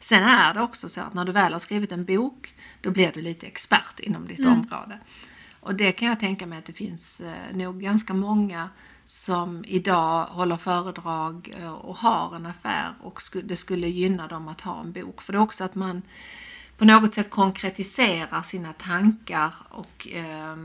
Sen 0.00 0.22
är 0.22 0.54
det 0.54 0.60
också 0.60 0.88
så 0.88 1.00
att 1.00 1.14
när 1.14 1.24
du 1.24 1.32
väl 1.32 1.52
har 1.52 1.60
skrivit 1.60 1.92
en 1.92 2.04
bok 2.04 2.54
då 2.80 2.90
blir 2.90 3.12
du 3.14 3.22
lite 3.22 3.46
expert 3.46 4.00
inom 4.00 4.28
ditt 4.28 4.38
mm. 4.38 4.52
område. 4.52 4.98
Och 5.62 5.74
det 5.74 5.92
kan 5.92 6.08
jag 6.08 6.20
tänka 6.20 6.46
mig 6.46 6.58
att 6.58 6.64
det 6.64 6.72
finns 6.72 7.20
eh, 7.20 7.56
nog 7.56 7.80
ganska 7.80 8.14
många 8.14 8.68
som 9.04 9.64
idag 9.68 10.24
håller 10.24 10.56
föredrag 10.56 11.54
eh, 11.60 11.72
och 11.72 11.96
har 11.96 12.36
en 12.36 12.46
affär 12.46 12.94
och 13.00 13.22
det 13.44 13.56
skulle 13.56 13.88
gynna 13.88 14.28
dem 14.28 14.48
att 14.48 14.60
ha 14.60 14.80
en 14.80 14.92
bok. 14.92 15.22
För 15.22 15.32
det 15.32 15.38
är 15.38 15.42
också 15.42 15.64
att 15.64 15.74
man 15.74 16.02
på 16.78 16.84
något 16.84 17.14
sätt 17.14 17.30
konkretiserar 17.30 18.42
sina 18.42 18.72
tankar 18.72 19.54
och 19.68 20.08
eh, 20.08 20.56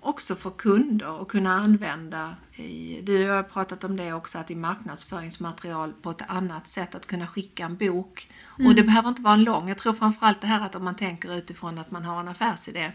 också 0.00 0.34
för 0.34 0.50
kunder 0.50 1.22
att 1.22 1.28
kunna 1.28 1.54
använda 1.54 2.36
i, 2.56 3.00
du 3.02 3.28
har 3.30 3.42
pratat 3.42 3.84
om 3.84 3.96
det 3.96 4.12
också, 4.12 4.38
att 4.38 4.50
i 4.50 4.54
marknadsföringsmaterial 4.54 5.92
på 6.02 6.10
ett 6.10 6.22
annat 6.28 6.68
sätt 6.68 6.94
att 6.94 7.06
kunna 7.06 7.26
skicka 7.26 7.64
en 7.64 7.76
bok. 7.76 8.30
Mm. 8.58 8.66
Och 8.66 8.74
det 8.74 8.82
behöver 8.82 9.08
inte 9.08 9.22
vara 9.22 9.34
en 9.34 9.44
lång, 9.44 9.68
jag 9.68 9.78
tror 9.78 9.92
framförallt 9.92 10.40
det 10.40 10.46
här 10.46 10.66
att 10.66 10.74
om 10.74 10.84
man 10.84 10.96
tänker 10.96 11.38
utifrån 11.38 11.78
att 11.78 11.90
man 11.90 12.04
har 12.04 12.20
en 12.20 12.28
affärsidé 12.28 12.92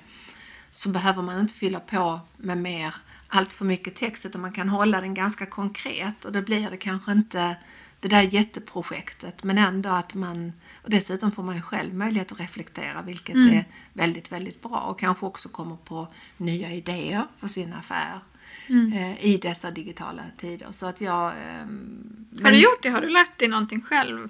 så 0.76 0.90
behöver 0.90 1.22
man 1.22 1.40
inte 1.40 1.54
fylla 1.54 1.80
på 1.80 2.20
med 2.38 2.58
mer 2.58 2.96
allt 3.28 3.54
för 3.54 3.66
mycket 3.66 3.96
text 3.96 4.26
utan 4.26 4.42
man 4.42 4.52
kan 4.52 4.70
hålla 4.70 5.02
den 5.02 5.14
ganska 5.14 5.46
konkret 5.46 6.26
och 6.26 6.32
då 6.32 6.42
blir 6.42 6.70
det 6.70 6.78
kanske 6.78 7.12
inte 7.12 7.56
det 8.00 8.08
där 8.08 8.22
jätteprojektet 8.22 9.44
men 9.44 9.58
ändå 9.58 9.90
att 9.90 10.14
man 10.14 10.54
och 10.84 10.90
dessutom 10.90 11.32
får 11.32 11.44
man 11.44 11.56
ju 11.56 11.62
själv 11.62 11.94
möjlighet 11.94 12.32
att 12.32 12.40
reflektera 12.40 13.02
vilket 13.02 13.36
mm. 13.36 13.58
är 13.58 13.66
väldigt 13.94 14.32
väldigt 14.32 14.62
bra 14.62 14.80
och 14.80 15.00
kanske 15.00 15.26
också 15.26 15.50
kommer 15.50 15.76
på 15.76 16.08
nya 16.38 16.72
idéer 16.72 17.28
för 17.40 17.48
sin 17.48 17.74
affär 17.74 18.20
mm. 18.68 18.94
eh, 18.94 19.26
i 19.26 19.38
dessa 19.38 19.72
digitala 19.72 20.24
tider. 20.38 20.68
Så 20.72 20.86
att 20.86 21.02
jag, 21.02 21.28
eh, 21.28 22.44
Har 22.44 22.52
du 22.52 22.58
gjort 22.58 22.84
det? 22.84 22.90
Har 22.90 23.02
du 23.02 23.10
lärt 23.10 23.40
dig 23.40 23.48
någonting 23.48 23.82
själv 23.82 24.30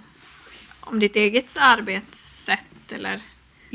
om 0.80 1.00
ditt 1.00 1.16
eget 1.16 1.58
arbetssätt 1.58 2.92
eller? 2.92 3.22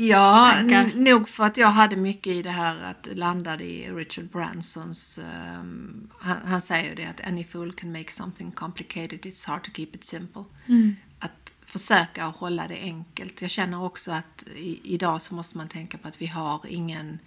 Ja, 0.01 0.61
nog 0.95 1.29
för 1.29 1.43
att 1.43 1.57
jag 1.57 1.67
hade 1.67 1.95
mycket 1.95 2.33
i 2.33 2.41
det 2.41 2.51
här 2.51 2.91
att 2.91 3.07
landade 3.17 3.63
i 3.63 3.91
Richard 3.91 4.29
Bransons, 4.29 5.19
um, 5.59 6.09
han, 6.19 6.37
han, 6.45 6.61
säger 6.61 6.95
det 6.95 7.05
att 7.05 7.27
any 7.27 7.43
fool 7.43 7.73
can 7.73 7.91
make 7.91 8.11
something 8.11 8.51
complicated, 8.51 9.19
it's 9.19 9.47
hard 9.47 9.63
to 9.63 9.71
keep 9.71 9.87
it 9.93 10.03
simple. 10.03 10.43
Mm. 10.67 10.95
Att 11.19 11.51
försöka 11.65 12.25
hålla 12.25 12.67
det 12.67 12.79
enkelt. 12.81 13.41
Jag 13.41 13.51
känner 13.51 13.83
också 13.83 14.11
att 14.11 14.43
i, 14.55 14.79
idag 14.83 15.21
så 15.21 15.35
måste 15.35 15.57
man 15.57 15.67
tänka 15.67 15.97
på 15.97 16.07
att 16.07 16.21
vi 16.21 16.27
har 16.27 16.61
ingen 16.67 17.19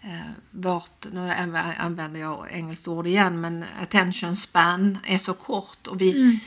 eh, 0.00 0.30
vårt, 0.50 1.06
nu 1.12 1.30
använder 1.78 2.20
jag 2.20 2.46
engelskt 2.50 2.88
ord 2.88 3.06
igen, 3.06 3.40
men 3.40 3.64
attention 3.82 4.36
span 4.36 4.98
är 5.06 5.18
så 5.18 5.34
kort 5.34 5.86
och 5.86 6.00
vi 6.00 6.10
mm 6.10 6.38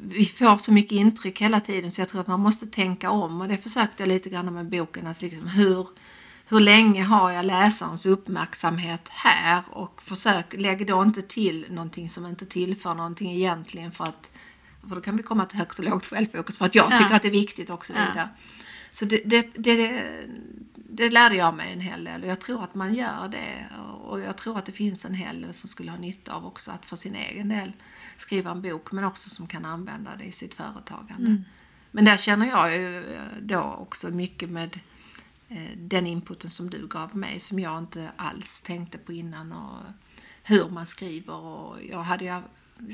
vi 0.00 0.26
får 0.26 0.58
så 0.58 0.72
mycket 0.72 0.92
intryck 0.92 1.40
hela 1.40 1.60
tiden 1.60 1.92
så 1.92 2.00
jag 2.00 2.08
tror 2.08 2.20
att 2.20 2.26
man 2.26 2.40
måste 2.40 2.66
tänka 2.66 3.10
om 3.10 3.40
och 3.40 3.48
det 3.48 3.58
försökte 3.58 4.02
jag 4.02 4.08
lite 4.08 4.30
grann 4.30 4.54
med 4.54 4.66
boken 4.66 5.06
att 5.06 5.22
liksom 5.22 5.46
hur, 5.46 5.88
hur 6.48 6.60
länge 6.60 7.02
har 7.02 7.30
jag 7.30 7.44
läsarens 7.44 8.06
uppmärksamhet 8.06 9.08
här 9.08 9.62
och 9.70 10.02
försök, 10.04 10.54
lägg 10.58 10.86
då 10.86 11.02
inte 11.02 11.22
till 11.22 11.66
någonting 11.70 12.10
som 12.10 12.26
inte 12.26 12.46
tillför 12.46 12.94
någonting 12.94 13.32
egentligen 13.32 13.92
för 13.92 14.04
att 14.04 14.30
för 14.88 14.94
då 14.94 15.00
kan 15.00 15.16
vi 15.16 15.22
komma 15.22 15.44
till 15.44 15.58
högt 15.58 15.78
och 15.78 15.84
lågt 15.84 16.06
självfokus 16.06 16.58
för 16.58 16.64
att 16.64 16.74
jag 16.74 16.98
tycker 16.98 17.14
att 17.14 17.22
det 17.22 17.28
är 17.28 17.32
viktigt 17.32 17.70
och 17.70 17.86
så 17.86 17.92
vidare. 17.92 18.12
Ja. 18.16 18.28
Så 18.92 19.04
det, 19.04 19.22
det, 19.24 19.50
det, 19.54 20.04
det 20.74 21.10
lärde 21.10 21.34
jag 21.34 21.54
mig 21.54 21.72
en 21.72 21.80
hel 21.80 22.04
del 22.04 22.22
och 22.22 22.28
jag 22.28 22.40
tror 22.40 22.64
att 22.64 22.74
man 22.74 22.94
gör 22.94 23.28
det 23.28 23.66
och 24.08 24.20
jag 24.20 24.36
tror 24.36 24.58
att 24.58 24.66
det 24.66 24.72
finns 24.72 25.04
en 25.04 25.14
hel 25.14 25.42
del 25.42 25.54
som 25.54 25.68
skulle 25.68 25.90
ha 25.90 25.98
nytta 25.98 26.32
av 26.32 26.46
också 26.46 26.70
att 26.70 26.86
för 26.86 26.96
sin 26.96 27.14
egen 27.14 27.48
del 27.48 27.72
skriva 28.16 28.50
en 28.50 28.62
bok 28.62 28.92
men 28.92 29.04
också 29.04 29.30
som 29.30 29.46
kan 29.46 29.64
använda 29.64 30.16
det 30.16 30.24
i 30.24 30.32
sitt 30.32 30.54
företagande. 30.54 31.26
Mm. 31.26 31.44
Men 31.90 32.04
där 32.04 32.16
känner 32.16 32.46
jag 32.46 32.76
ju 32.76 33.04
då 33.40 33.60
också 33.60 34.08
mycket 34.08 34.50
med 34.50 34.80
eh, 35.48 35.76
den 35.76 36.06
inputen 36.06 36.50
som 36.50 36.70
du 36.70 36.86
gav 36.86 37.16
mig 37.16 37.40
som 37.40 37.58
jag 37.58 37.78
inte 37.78 38.10
alls 38.16 38.62
tänkte 38.62 38.98
på 38.98 39.12
innan 39.12 39.52
och 39.52 39.82
hur 40.42 40.68
man 40.68 40.86
skriver 40.86 41.34
och 41.34 41.84
jag, 41.84 42.02
hade, 42.02 42.24
jag 42.24 42.42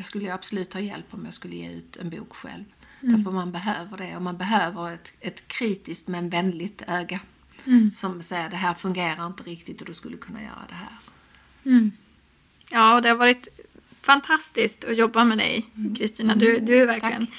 skulle 0.04 0.34
absolut 0.34 0.72
ha 0.72 0.80
hjälp 0.80 1.14
om 1.14 1.24
jag 1.24 1.34
skulle 1.34 1.56
ge 1.56 1.70
ut 1.70 1.96
en 1.96 2.10
bok 2.10 2.32
själv. 2.32 2.64
Därför 3.00 3.30
man 3.30 3.52
behöver 3.52 3.96
det 3.96 4.16
och 4.16 4.22
man 4.22 4.36
behöver 4.36 4.94
ett, 4.94 5.12
ett 5.20 5.48
kritiskt 5.48 6.08
men 6.08 6.28
vänligt 6.28 6.82
öga 6.86 7.20
som 7.94 8.22
säger 8.22 8.50
det 8.50 8.56
här 8.56 8.74
fungerar 8.74 9.26
inte 9.26 9.42
riktigt 9.42 9.80
och 9.80 9.86
du 9.86 9.94
skulle 9.94 10.16
kunna 10.16 10.42
göra 10.42 10.64
det 10.68 10.74
här. 10.74 10.96
Ja, 12.70 12.94
och 12.94 13.02
det 13.02 13.08
har 13.08 13.16
varit 13.16 13.48
fantastiskt 14.02 14.84
att 14.84 14.96
jobba 14.96 15.24
med 15.24 15.38
dig, 15.38 15.70
Kristina. 15.98 16.34
Du, 16.34 16.58
du 16.58 16.82
är 16.82 16.86
verkligen 16.86 17.26
Tack. 17.26 17.36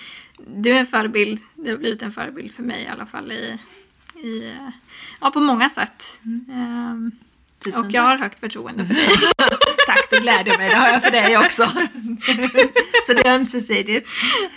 du 0.48 0.72
är 0.72 0.80
en 0.80 0.88
förebild. 0.88 1.40
Du 1.56 1.72
har 1.72 1.78
blivit 1.78 2.02
en 2.02 2.12
förebild 2.12 2.54
för 2.54 2.64
mig 2.64 2.84
i 2.84 2.88
alla 2.88 3.06
fall. 3.06 3.32
I, 3.32 3.60
i, 4.16 4.54
ja, 5.22 5.32
på 5.32 5.40
många 5.40 5.70
sätt. 5.70 6.04
Tusen 7.60 7.86
och 7.86 7.92
jag 7.92 8.02
har 8.02 8.18
högt 8.18 8.40
förtroende 8.40 8.86
för 8.86 8.94
dig. 8.94 9.08
Det 10.10 10.20
gläder 10.20 10.58
mig. 10.58 10.70
Det 10.70 10.76
har 10.76 10.88
jag 10.88 11.04
för 11.04 11.12
dig 11.12 11.38
också. 11.38 11.64
Så 13.08 13.14
det 13.14 13.28
är 13.28 13.36
ömsesidigt. 13.36 14.08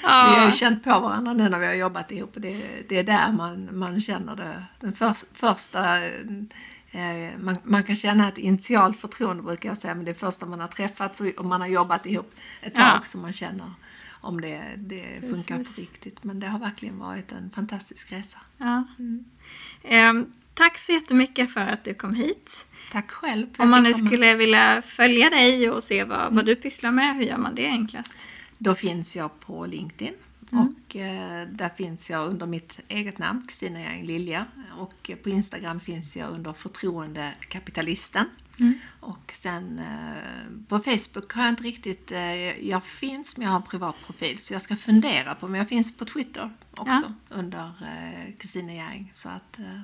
Vi 0.02 0.08
har 0.08 0.38
ju 0.38 0.44
Ja, 0.44 0.50
känt 0.50 0.84
på 0.84 0.90
varandra 0.90 1.32
nu 1.32 1.48
när 1.48 1.58
vi 1.58 1.66
har 1.66 1.74
jobbat 1.74 2.12
ihop. 2.12 2.34
och 2.34 2.40
Det, 2.40 2.62
det 2.88 2.98
är 2.98 3.04
där 3.04 3.32
man, 3.32 3.68
man 3.78 4.00
känner 4.00 4.36
det. 4.36 4.64
Den 4.80 4.92
förs- 4.96 5.24
första, 5.34 6.04
eh, 6.90 7.38
man, 7.40 7.56
man 7.64 7.82
kan 7.84 7.96
känna 7.96 8.28
ett 8.28 8.38
initialt 8.38 9.00
förtroende 9.00 9.42
brukar 9.42 9.68
jag 9.68 9.78
säga. 9.78 9.94
Men 9.94 10.04
det 10.04 10.10
är 10.10 10.14
första 10.14 10.46
man 10.46 10.60
har 10.60 10.68
träffats 10.68 11.20
och, 11.36 11.44
man 11.44 11.60
har 11.60 11.68
jobbat 11.68 12.06
ihop 12.06 12.34
ett 12.62 12.74
tag 12.74 12.84
Ja. 12.84 13.02
som 13.04 13.20
man 13.22 13.32
känner 13.32 13.72
om 14.20 14.40
det, 14.40 14.62
det 14.76 15.20
funkar 15.30 15.56
på 15.58 15.70
riktigt. 15.76 16.24
Men 16.24 16.40
det 16.40 16.46
har 16.46 16.58
verkligen 16.58 16.98
varit 16.98 17.32
en 17.32 17.50
fantastisk 17.54 18.12
resa. 18.12 18.38
ja. 18.58 18.84
Ehm, 19.84 20.26
tack 20.54 20.78
så 20.78 20.92
jättemycket 20.92 21.52
för 21.52 21.60
att 21.60 21.84
du 21.84 21.94
kom 21.94 22.14
hit. 22.14 22.50
Tack 22.92 23.10
själv. 23.10 23.46
Om 23.58 23.70
man 23.70 23.82
nu 23.82 23.92
komma. 23.92 24.06
skulle 24.06 24.34
vilja 24.34 24.82
följa 24.82 25.30
dig 25.30 25.70
och 25.70 25.82
se 25.82 26.04
vad, 26.04 26.34
vad 26.34 26.46
du 26.46 26.56
pysslar 26.56 26.90
med, 26.90 27.16
hur 27.16 27.24
gör 27.24 27.38
man 27.38 27.54
det 27.54 27.66
enklast? 27.66 28.12
Då 28.58 28.74
finns 28.74 29.16
jag 29.16 29.40
på 29.40 29.66
LinkedIn 29.66 30.14
och 30.50 30.96
eh, 30.96 31.48
där 31.48 31.68
finns 31.76 32.10
jag 32.10 32.28
under 32.28 32.46
mitt 32.46 32.78
eget 32.88 33.18
namn, 33.18 33.46
Kristina 33.46 33.80
Gäring 33.80 34.06
Lilja. 34.06 34.44
Och 34.78 35.10
eh, 35.10 35.16
på 35.16 35.28
Instagram 35.28 35.80
finns 35.80 36.16
jag 36.16 36.30
under 36.30 36.52
förtroendekapitalisten. 36.52 38.24
Och 39.00 39.32
sen 39.34 39.78
eh, 39.78 40.68
på 40.68 40.78
Facebook 40.78 41.32
har 41.32 41.42
jag 41.42 41.52
inte 41.52 41.62
riktigt, 41.62 42.10
eh, 42.10 42.68
jag 42.68 42.84
finns 42.84 43.36
men 43.36 43.44
jag 43.44 43.52
har 43.52 43.60
en 43.60 43.66
privat 43.66 43.96
profil 44.06 44.38
så 44.38 44.52
jag 44.52 44.62
ska 44.62 44.76
fundera 44.76 45.34
på, 45.34 45.48
men 45.48 45.58
jag 45.58 45.68
finns 45.68 45.96
på 45.96 46.04
Twitter 46.04 46.50
också 46.70 47.12
under 47.28 47.64
eh, 47.64 48.34
Kristina 48.38 48.72
Gäring. 48.72 49.12
Så 49.14 49.28
att, 49.28 49.58
eh, 49.58 49.80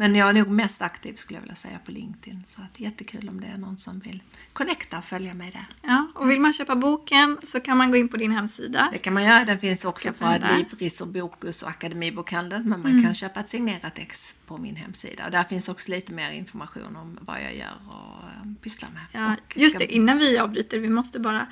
men 0.00 0.14
jag 0.14 0.28
är 0.28 0.32
nog 0.32 0.48
mest 0.48 0.82
aktiv 0.82 1.14
skulle 1.14 1.36
jag 1.36 1.40
vilja 1.42 1.54
säga 1.56 1.78
på 1.84 1.90
LinkedIn. 1.92 2.44
Så 2.46 2.60
att 2.62 2.80
jättekul 2.80 3.28
om 3.28 3.40
det 3.40 3.46
är 3.46 3.58
någon 3.58 3.78
som 3.78 3.98
vill 3.98 4.22
connecta 4.52 4.98
och 4.98 5.04
följa 5.04 5.34
mig 5.34 5.50
där. 5.50 5.66
Ja, 5.82 6.06
och 6.14 6.30
vill 6.30 6.40
man 6.40 6.52
köpa 6.52 6.76
boken 6.76 7.36
så 7.42 7.60
kan 7.60 7.76
man 7.76 7.90
gå 7.90 7.96
in 7.96 8.08
på 8.08 8.16
din 8.16 8.30
hemsida. 8.32 8.88
Det 8.92 8.98
kan 8.98 9.14
man 9.14 9.24
göra. 9.24 9.44
Den 9.44 9.58
finns 9.58 9.84
också 9.84 10.12
på. 10.12 10.24
Adlibris 10.26 11.00
och 11.00 11.08
Bokus 11.08 11.62
och 11.62 11.68
Akademibokhandeln. 11.68 12.68
Men 12.68 12.80
Mm. 12.80 12.92
man 12.94 13.02
kan 13.04 13.14
köpa 13.14 13.40
ett 13.40 13.48
signerat 13.48 13.98
ex 13.98 14.34
på 14.46 14.58
min 14.58 14.76
hemsida. 14.76 15.24
Och 15.24 15.30
där 15.30 15.44
finns 15.44 15.68
också 15.68 15.90
lite 15.90 16.12
mer 16.12 16.30
information 16.30 16.96
om 16.96 17.18
vad 17.20 17.36
jag 17.44 17.54
gör 17.56 17.74
och 17.88 18.24
eh, 18.28 18.52
pysslar 18.62 18.88
med. 18.90 19.02
Ja, 19.12 19.32
Och 19.46 19.56
just 19.56 19.76
ska- 19.76 19.86
det, 19.86 19.94
innan 19.94 20.18
vi 20.18 20.38
avbryter, 20.38 20.78
vi 20.78 20.88
måste 20.88 21.18
bara 21.20 21.46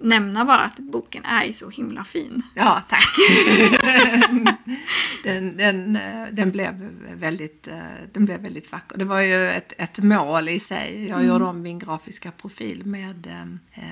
nämna 0.00 0.44
bara 0.44 0.60
att 0.60 0.76
boken 0.76 1.24
är 1.24 1.52
så 1.52 1.70
himla 1.70 2.04
fin. 2.04 2.42
Ja, 2.54 2.82
tack. 2.88 3.14
den, 5.24 5.56
den, 5.56 5.96
eh, 5.96 6.26
den, 6.32 6.50
blev 6.50 6.74
väldigt, 7.14 7.66
eh, 7.66 7.78
den 8.12 8.24
blev 8.24 8.40
väldigt 8.40 8.72
vacker. 8.72 8.98
Det 8.98 9.04
var 9.04 9.20
ju 9.20 9.50
ett, 9.50 9.72
ett 9.78 9.98
mål 9.98 10.48
i 10.48 10.60
sig. 10.60 11.06
Jag 11.08 11.24
gjorde 11.24 11.44
om 11.44 11.62
min 11.62 11.78
grafiska 11.78 12.30
profil 12.30 12.86
med 12.86 13.26
eh, 13.26 13.82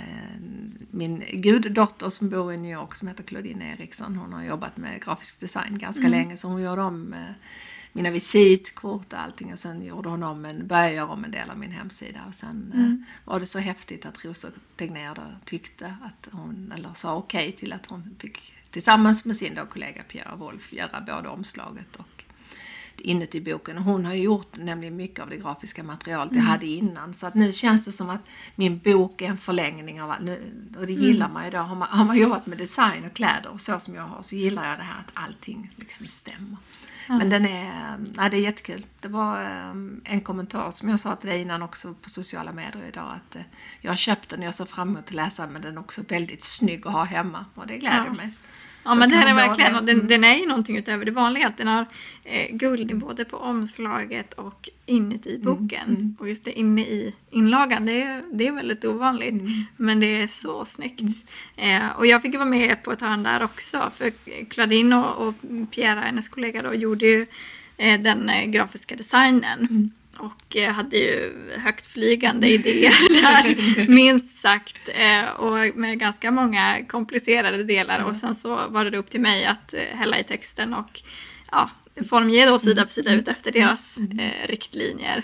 min 0.91 1.25
guddotter 1.33 2.11
som 2.11 2.29
bor 2.31 2.53
i 2.53 2.57
New 2.57 2.73
York 2.73 2.95
som 2.95 3.09
heter 3.09 3.23
Claudine 3.23 3.63
Eriksson. 3.73 4.17
Hon 4.17 4.33
har 4.33 4.45
jobbat 4.45 4.77
med 4.77 5.03
grafisk 5.05 5.41
design 5.41 5.79
ganska 5.79 6.09
länge 6.09 6.37
så 6.37 6.49
hon 6.49 6.63
gjorde 6.63 6.83
om 6.83 7.13
eh, 7.13 7.19
mina 7.93 8.11
visitkort 8.11 9.13
och 9.13 9.19
allting. 9.19 9.53
Och 9.53 9.59
sen 9.59 9.83
gjorde 9.83 10.09
hon 10.09 10.23
om 10.23 10.45
en, 10.45 10.67
började 10.67 10.95
göra 10.95 11.09
om 11.09 11.25
en 11.25 11.31
del 11.31 11.51
av 11.51 11.59
min 11.59 11.73
hemsida. 11.73 12.21
Och 12.29 12.35
sen 12.35 12.73
eh, 12.75 13.31
var 13.33 13.41
det 13.41 13.47
så 13.47 13.59
häftigt 13.59 14.07
att 14.07 14.25
Rosa 14.25 14.49
Tegnér 14.77 15.15
då 15.15 15.23
tyckte 15.45 15.97
att 16.03 16.29
hon, 16.33 16.73
eller 16.77 16.95
sa 16.95 17.17
okej 17.17 17.53
till 17.53 17.73
att 17.73 17.87
hon 17.87 18.17
fick 18.19 18.53
tillsammans 18.71 19.25
med 19.25 19.37
sin 19.37 19.55
då 19.55 19.67
kollega 19.67 20.03
Pierre 20.03 20.37
Wolf 20.37 20.73
göra 20.73 21.01
både 21.01 21.29
omslaget 21.29 21.97
och 21.97 22.07
inuti 23.01 23.41
boken. 23.41 23.79
Och 23.79 23.85
hon 23.85 24.05
har 24.05 24.15
gjort 24.15 24.57
nämligen 24.57 24.97
mycket 24.97 25.21
av 25.21 25.31
det 25.31 25.37
grafiska 25.37 25.83
materialet 25.83 26.35
jag 26.35 26.43
hade 26.43 26.67
innan. 26.67 27.15
Så 27.15 27.27
att 27.27 27.35
nu 27.35 27.53
känns 27.53 27.85
det 27.85 27.93
som 27.93 28.11
att 28.11 28.21
min 28.55 28.79
bok 28.79 29.23
är 29.23 29.27
en 29.27 29.39
förlängning 29.39 30.03
av 30.03 30.15
nu, 30.21 30.41
och 30.79 30.87
det 30.87 30.93
gillar 30.93 31.29
man 31.29 31.45
ju 31.45 31.51
då. 31.51 31.59
Har 31.59 31.77
man, 31.77 31.89
har 31.89 32.05
man 32.05 32.19
jobbat 32.19 32.47
med 32.47 32.59
design 32.59 33.05
och 33.05 33.13
kläder 33.13 33.51
och 33.51 33.61
så 33.61 33.81
som 33.81 33.95
jag 33.95 34.03
har 34.03 34.23
så 34.23 34.35
gillar 34.35 34.69
jag 34.69 34.79
det 34.79 34.83
här 34.83 35.01
att 35.01 35.11
allting 35.15 35.71
liksom 35.77 36.07
stämmer. 36.07 36.57
Men 37.09 37.31
den 37.31 37.47
är, 37.47 37.99
nej, 38.15 38.31
det 38.31 38.37
är 38.37 38.41
jättekul. 38.41 38.87
Det 39.01 39.09
var 39.09 39.45
um, 39.71 40.01
en 40.05 40.21
kommentar 40.21 40.71
som 40.71 40.89
jag 40.89 41.01
sa 41.01 41.17
till 41.17 41.29
dig 41.31 41.41
innan 41.41 41.63
också 41.63 41.95
på 41.95 42.11
sociala 42.11 42.53
medier 42.53 42.89
idag 42.89 43.13
att 43.17 43.37
eh, 43.37 43.43
jag 43.81 43.91
har 43.91 43.97
köpt 43.97 44.29
den 44.29 44.41
och 44.41 44.47
jag 44.47 44.55
ser 44.55 44.65
fram 44.65 44.89
emot 44.89 45.05
att 45.05 45.13
läsa 45.13 45.47
men 45.47 45.63
den 45.63 45.77
är 45.77 45.81
också 45.81 46.03
väldigt 46.09 46.43
snygg 46.43 46.87
att 46.87 46.93
ha 46.93 47.05
hemma 47.05 47.45
och 47.55 47.67
det 47.67 47.79
gläder 47.79 48.05
Ja. 48.07 48.13
mig. 48.13 48.35
Ja 48.85 48.95
men 48.95 49.11
kan 49.11 49.21
den 49.21 49.29
är 49.29 49.35
verkligen, 49.35 49.73
det. 49.73 49.79
och 49.79 49.85
den, 49.85 49.95
Mm. 49.97 50.09
den 50.09 50.25
är 50.25 50.37
ju 50.37 50.47
någonting 50.47 50.77
utöver 50.77 51.05
det 51.05 51.11
vanliga. 51.11 51.47
att 51.47 51.57
Den 51.57 51.67
har 51.69 51.87
eh, 52.25 52.57
guld 52.57 52.97
både 52.97 53.25
på 53.25 53.37
omslaget 53.37 54.33
och 54.33 54.69
inuti 54.87 55.35
Mm, 55.35 55.45
boken. 55.45 56.17
Och 56.21 56.29
just 56.29 56.45
det 56.45 56.59
inne 56.59 56.81
i 56.83 57.15
inlagan, 57.31 57.87
det 57.87 58.03
är, 58.03 58.23
det 58.33 58.47
är 58.47 58.53
väldigt 58.53 58.85
ovanligt. 58.85 59.33
Mm. 59.41 59.65
Men 59.77 60.01
det 60.01 60.07
är 60.23 60.29
så 60.29 60.65
snyggt. 60.65 61.01
Eh, 61.57 61.89
och 61.97 62.07
jag 62.07 62.23
fick 62.23 62.35
vara 62.35 62.45
med 62.45 62.83
på 62.83 62.93
ett 62.93 63.01
hörn 63.01 63.23
där 63.23 63.43
också. 63.43 63.91
För 63.97 64.11
Claudine 64.45 64.93
och, 64.97 65.27
och 65.29 65.35
Pierre, 65.71 66.01
hennes 66.01 66.29
kollega 66.29 66.63
då, 66.63 66.75
gjorde 66.75 67.07
ju 67.07 67.27
eh, 67.77 68.01
den 68.01 68.29
eh, 68.29 68.45
grafiska 68.47 68.97
designen. 68.97 69.91
Mm. 70.19 70.27
Och 70.27 70.57
eh, 70.57 70.73
hade 70.73 70.97
ju 70.97 71.33
högt 71.59 71.87
flygande 71.87 72.49
idéer 72.49 72.93
där, 73.23 73.89
minst 73.95 74.39
sagt. 74.39 74.89
Eh, 74.95 75.31
och 75.31 75.77
med 75.77 75.99
ganska 75.99 76.31
många 76.31 76.85
komplicerade 76.89 77.65
delar. 77.65 78.05
Och 78.05 78.17
sen 78.17 78.35
så 78.35 78.69
var 78.69 78.85
det 78.85 78.99
upp 78.99 79.11
till 79.11 79.21
mig 79.21 79.45
att 79.45 79.75
eh, 79.75 79.81
hälla 79.81 80.19
i 80.19 80.25
texten 80.25 80.75
och 80.75 81.01
ja, 81.51 81.71
formge 82.09 82.47
då 82.47 82.59
sida 82.59 82.87
för 82.87 82.93
sida 82.93 83.13
ut 83.13 83.29
efter 83.29 83.53
deras 83.53 83.97
eh, 83.97 84.49
riktlinjer. 84.49 85.23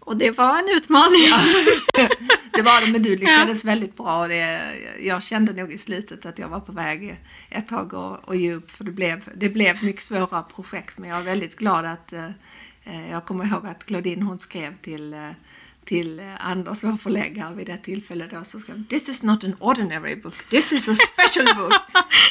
Och 0.00 0.16
det 0.16 0.30
var 0.30 0.58
en 0.58 0.76
utmaning. 0.76 1.28
Det 2.52 2.62
var 2.62 2.86
det, 2.86 2.92
men 2.92 3.02
du 3.02 3.16
lyckades 3.16 3.64
väldigt 3.64 3.96
bra. 3.96 4.22
Och 4.22 4.28
det, 4.28 4.62
jag 5.00 5.22
kände 5.22 5.52
nog 5.52 5.72
i 5.72 5.78
slutet 5.78 6.26
att 6.26 6.38
jag 6.38 6.48
var 6.48 6.60
på 6.60 6.72
väg 6.72 7.16
ett 7.50 7.68
tag 7.68 7.94
och, 7.94 8.28
och 8.28 8.36
ge 8.36 8.54
upp. 8.54 8.70
För 8.70 8.84
det 8.84 8.90
blev, 8.90 9.22
det 9.34 9.48
blev 9.48 9.84
mycket 9.84 10.02
svåra 10.02 10.42
projekt. 10.42 10.98
Men 10.98 11.10
jag 11.10 11.18
är 11.18 11.22
väldigt 11.22 11.56
glad 11.56 11.84
att 11.84 12.12
Eh, 12.88 13.10
jag 13.10 13.24
kommer 13.24 13.44
ihåg 13.44 13.66
att 13.66 13.84
Claudine 13.84 14.22
hon 14.22 14.38
skrev 14.38 14.76
till 14.76 15.14
eh, 15.14 15.30
till 15.88 16.20
eh, 16.20 16.24
Anders, 16.38 16.84
vår 16.84 16.96
förläggare, 16.96 17.54
vid 17.54 17.66
det 17.66 17.76
tillfället 17.76 18.30
då 18.30 18.44
så 18.44 18.58
skrev 18.58 18.84
This 18.88 19.08
is 19.08 19.22
not 19.22 19.44
an 19.44 19.56
ordinary 19.58 20.16
book, 20.16 20.48
this 20.48 20.72
is 20.72 20.88
a 20.88 20.94
special 20.94 21.56
book. 21.56 21.72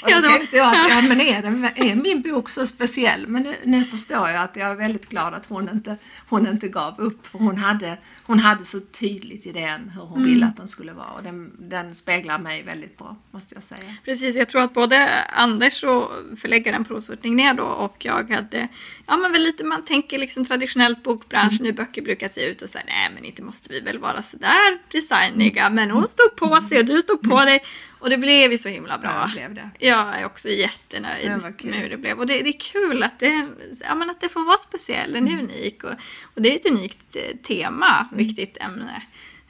Och 0.03 0.11
då 0.11 0.29
tänkte 0.29 0.57
jag 0.57 0.67
att, 0.67 0.89
ja 0.89 1.01
men 1.01 1.21
är, 1.21 1.41
den, 1.41 1.65
är 1.75 1.95
min 2.03 2.21
bok 2.21 2.49
så 2.49 2.67
speciell? 2.67 3.27
Men 3.27 3.43
nu, 3.43 3.55
nu 3.63 3.85
förstår 3.85 4.29
jag 4.29 4.43
att 4.43 4.55
jag 4.55 4.71
är 4.71 4.75
väldigt 4.75 5.09
glad 5.09 5.33
att 5.33 5.45
hon 5.45 5.69
inte, 5.69 5.97
hon 6.29 6.47
inte 6.47 6.67
gav 6.67 6.99
upp. 6.99 7.27
För 7.27 7.39
hon 7.39 7.57
hade, 7.57 7.97
hon 8.23 8.39
hade 8.39 8.65
så 8.65 8.79
tydligt 8.79 9.45
idén 9.45 9.89
hur 9.95 10.01
hon 10.01 10.23
ville 10.23 10.45
att 10.45 10.57
den 10.57 10.67
skulle 10.67 10.93
vara. 10.93 11.11
Och 11.11 11.23
den, 11.23 11.51
den 11.59 11.95
speglar 11.95 12.39
mig 12.39 12.63
väldigt 12.63 12.97
bra, 12.97 13.15
måste 13.31 13.55
jag 13.55 13.63
säga. 13.63 13.95
Precis, 14.05 14.35
jag 14.35 14.49
tror 14.49 14.61
att 14.61 14.73
både 14.73 15.23
Anders 15.23 15.83
och 15.83 16.11
förläggaren 16.41 16.85
Prosortning 16.85 17.35
ner 17.35 17.53
då 17.53 17.63
och 17.63 18.05
jag 18.05 18.31
hade, 18.31 18.67
ja 19.05 19.17
men 19.17 19.31
väl 19.31 19.43
lite, 19.43 19.63
man 19.63 19.85
tänker 19.85 20.17
liksom 20.17 20.45
traditionellt 20.45 21.03
bokbranschen 21.03 21.65
hur 21.65 21.73
böcker 21.73 22.01
brukar 22.01 22.29
se 22.29 22.45
ut 22.45 22.61
och 22.61 22.69
säger 22.69 22.85
nej 22.85 23.11
men 23.13 23.25
inte 23.25 23.41
måste 23.47 23.73
vi 23.73 23.79
väl 23.79 23.97
vara 23.99 24.23
sådär 24.23 24.77
designiga. 24.91 25.69
Men 25.69 25.91
hon 25.91 26.07
stod 26.07 26.35
på 26.35 26.61
sig 26.61 26.79
och 26.79 26.85
du 26.85 27.01
stod 27.01 27.21
på 27.21 27.45
dig 27.45 27.63
och 27.99 28.09
det 28.09 28.17
blev 28.17 28.51
ju 28.51 28.57
så 28.57 28.69
himla 28.69 28.97
bra. 28.97 29.09
Ja, 29.27 29.31
blev 29.33 29.53
det. 29.53 29.69
Jag 29.79 30.19
är 30.19 30.25
också 30.25 30.49
jättenöjd 30.49 31.31
med 31.63 31.73
hur 31.73 31.89
det 31.89 31.97
blev. 31.97 32.19
Och 32.19 32.27
det, 32.27 32.41
det 32.41 32.49
är 32.49 32.59
kul 32.59 33.03
att 33.03 33.19
det, 33.19 33.47
ja, 33.79 33.95
men 33.95 34.09
att 34.09 34.21
det 34.21 34.29
får 34.29 34.45
vara 34.45 34.57
speciell, 34.57 35.13
den 35.13 35.27
är 35.27 35.31
Mm. 35.31 35.45
unik. 35.45 35.83
Och, 35.83 35.93
och 36.35 36.41
det 36.41 36.51
är 36.53 36.55
ett 36.55 36.71
unikt 36.71 37.15
eh, 37.15 37.37
tema, 37.47 38.07
viktigt 38.11 38.57
ämne. 38.57 39.01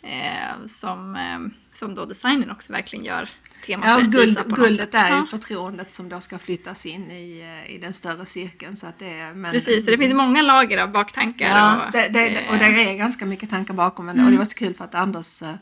Eh, 0.01 0.67
som, 0.67 1.15
eh, 1.15 1.39
som 1.73 1.95
då 1.95 2.05
designen 2.05 2.51
också 2.51 2.73
verkligen 2.73 3.05
gör 3.05 3.29
temat 3.65 3.85
Ja, 3.87 3.99
guld, 4.19 4.39
guldet 4.47 4.91
sätt. 4.91 4.93
är 4.93 5.09
ju 5.09 5.15
Ja. 5.15 5.27
förtroendet 5.31 5.93
som 5.93 6.09
då 6.09 6.19
ska 6.19 6.39
flyttas 6.39 6.85
in 6.85 7.11
i, 7.11 7.41
eh, 7.65 7.75
i 7.75 7.77
den 7.77 7.93
större 7.93 8.25
cirkeln. 8.25 8.77
Så 8.77 8.87
att 8.87 8.99
det 8.99 9.19
är, 9.19 9.33
men, 9.33 9.51
Precis, 9.51 9.85
så 9.85 9.91
det 9.91 9.97
finns 9.97 10.13
många 10.13 10.41
lager 10.41 10.77
av 10.77 10.91
baktankar. 10.91 11.49
Ja, 11.49 11.85
och, 11.85 11.91
det, 11.91 12.09
det, 12.09 12.49
och 12.49 12.57
det 12.57 12.65
eh, 12.65 12.87
är 12.87 12.97
ganska 12.97 13.25
mycket 13.25 13.49
tankar 13.49 13.73
bakom. 13.73 14.09
Mm. 14.09 14.25
Och 14.25 14.31
det 14.31 14.37
var 14.37 14.45
så 14.45 14.55
kul 14.55 14.73
för 14.73 14.83
att 14.83 14.95
Anders, 14.95 15.41
eh, 15.41 15.53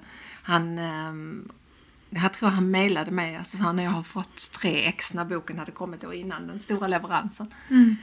han, 0.44 0.78
ehm, 0.80 1.50
jag 2.10 2.34
tror 2.34 2.50
han 2.50 2.72
mejlade 2.72 3.12
mig, 3.12 3.36
alltså, 3.36 3.58
så 3.58 3.64
han 3.64 3.80
jag 3.80 3.92
har 3.92 4.04
fått 4.04 4.52
tre 4.52 4.86
ex 4.86 5.14
när 5.14 5.26
boken 5.26 5.60
hade 5.60 5.72
kommit 5.72 6.02
då 6.02 6.14
innan 6.14 6.48
den 6.48 6.60
stora 6.60 6.88
leveransen. 6.88 7.54
Mm. 7.70 7.96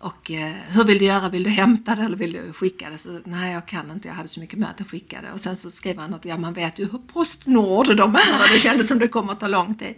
Och 0.00 0.30
eh, 0.30 0.52
hur 0.68 0.84
vill 0.84 0.98
du 0.98 1.04
göra? 1.04 1.28
Vill 1.28 1.42
du 1.42 1.50
hämta 1.50 1.94
det 1.94 2.02
eller 2.02 2.16
vill 2.16 2.32
du 2.32 2.52
skicka 2.52 2.90
det? 2.90 2.98
Så, 2.98 3.20
nej, 3.24 3.52
jag 3.52 3.66
kan 3.66 3.90
inte. 3.90 4.08
Jag 4.08 4.14
hade 4.14 4.28
så 4.28 4.40
mycket 4.40 4.58
möten. 4.58 4.86
Skicka 4.86 5.22
det. 5.22 5.32
Och 5.32 5.40
sen 5.40 5.56
så 5.56 5.70
skrev 5.70 5.98
han 5.98 6.10
något. 6.10 6.24
Ja, 6.24 6.38
man 6.38 6.54
vet 6.54 6.78
ju 6.78 6.84
hur 6.84 6.98
Postnord 6.98 7.96
de 7.96 8.14
är. 8.14 8.52
Det 8.52 8.58
kändes 8.58 8.88
som 8.88 8.98
det 8.98 9.08
kommer 9.08 9.32
att 9.32 9.40
ta 9.40 9.48
lång 9.48 9.74
tid. 9.74 9.94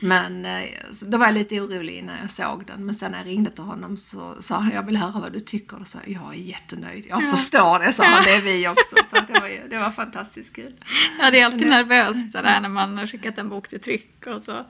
Men 0.00 0.44
eh, 0.44 0.62
då 1.02 1.18
var 1.18 1.26
jag 1.26 1.34
lite 1.34 1.60
orolig 1.60 2.04
när 2.04 2.20
jag 2.20 2.30
såg 2.30 2.66
den. 2.66 2.86
Men 2.86 2.94
sen 2.94 3.12
när 3.12 3.18
jag 3.18 3.26
ringde 3.26 3.50
till 3.50 3.64
honom 3.64 3.96
så 3.96 4.34
sa 4.40 4.54
han, 4.54 4.72
jag 4.74 4.82
vill 4.82 4.96
höra 4.96 5.20
vad 5.20 5.32
du 5.32 5.40
tycker. 5.40 5.80
Och 5.80 5.88
så 5.88 5.98
jag 6.06 6.34
är 6.34 6.38
jättenöjd. 6.38 7.06
Jag 7.08 7.22
ja. 7.22 7.30
förstår 7.30 7.86
det, 7.86 7.92
sa 7.92 8.04
han. 8.04 8.24
Det 8.24 8.34
är 8.34 8.40
vi 8.40 8.68
också. 8.68 8.96
Så 9.10 9.16
det, 9.26 9.40
var, 9.40 9.68
det 9.70 9.78
var 9.78 9.90
fantastiskt 9.90 10.56
kul. 10.56 10.72
Ja, 11.20 11.30
det 11.30 11.40
är 11.40 11.44
alltid 11.44 11.68
nervöst 11.68 12.32
det 12.32 12.42
där 12.42 12.60
när 12.60 12.68
man 12.68 12.98
har 12.98 13.06
skickat 13.06 13.38
en 13.38 13.48
bok 13.48 13.68
till 13.68 13.80
tryck 13.80 14.26
och 14.26 14.42
så 14.42 14.66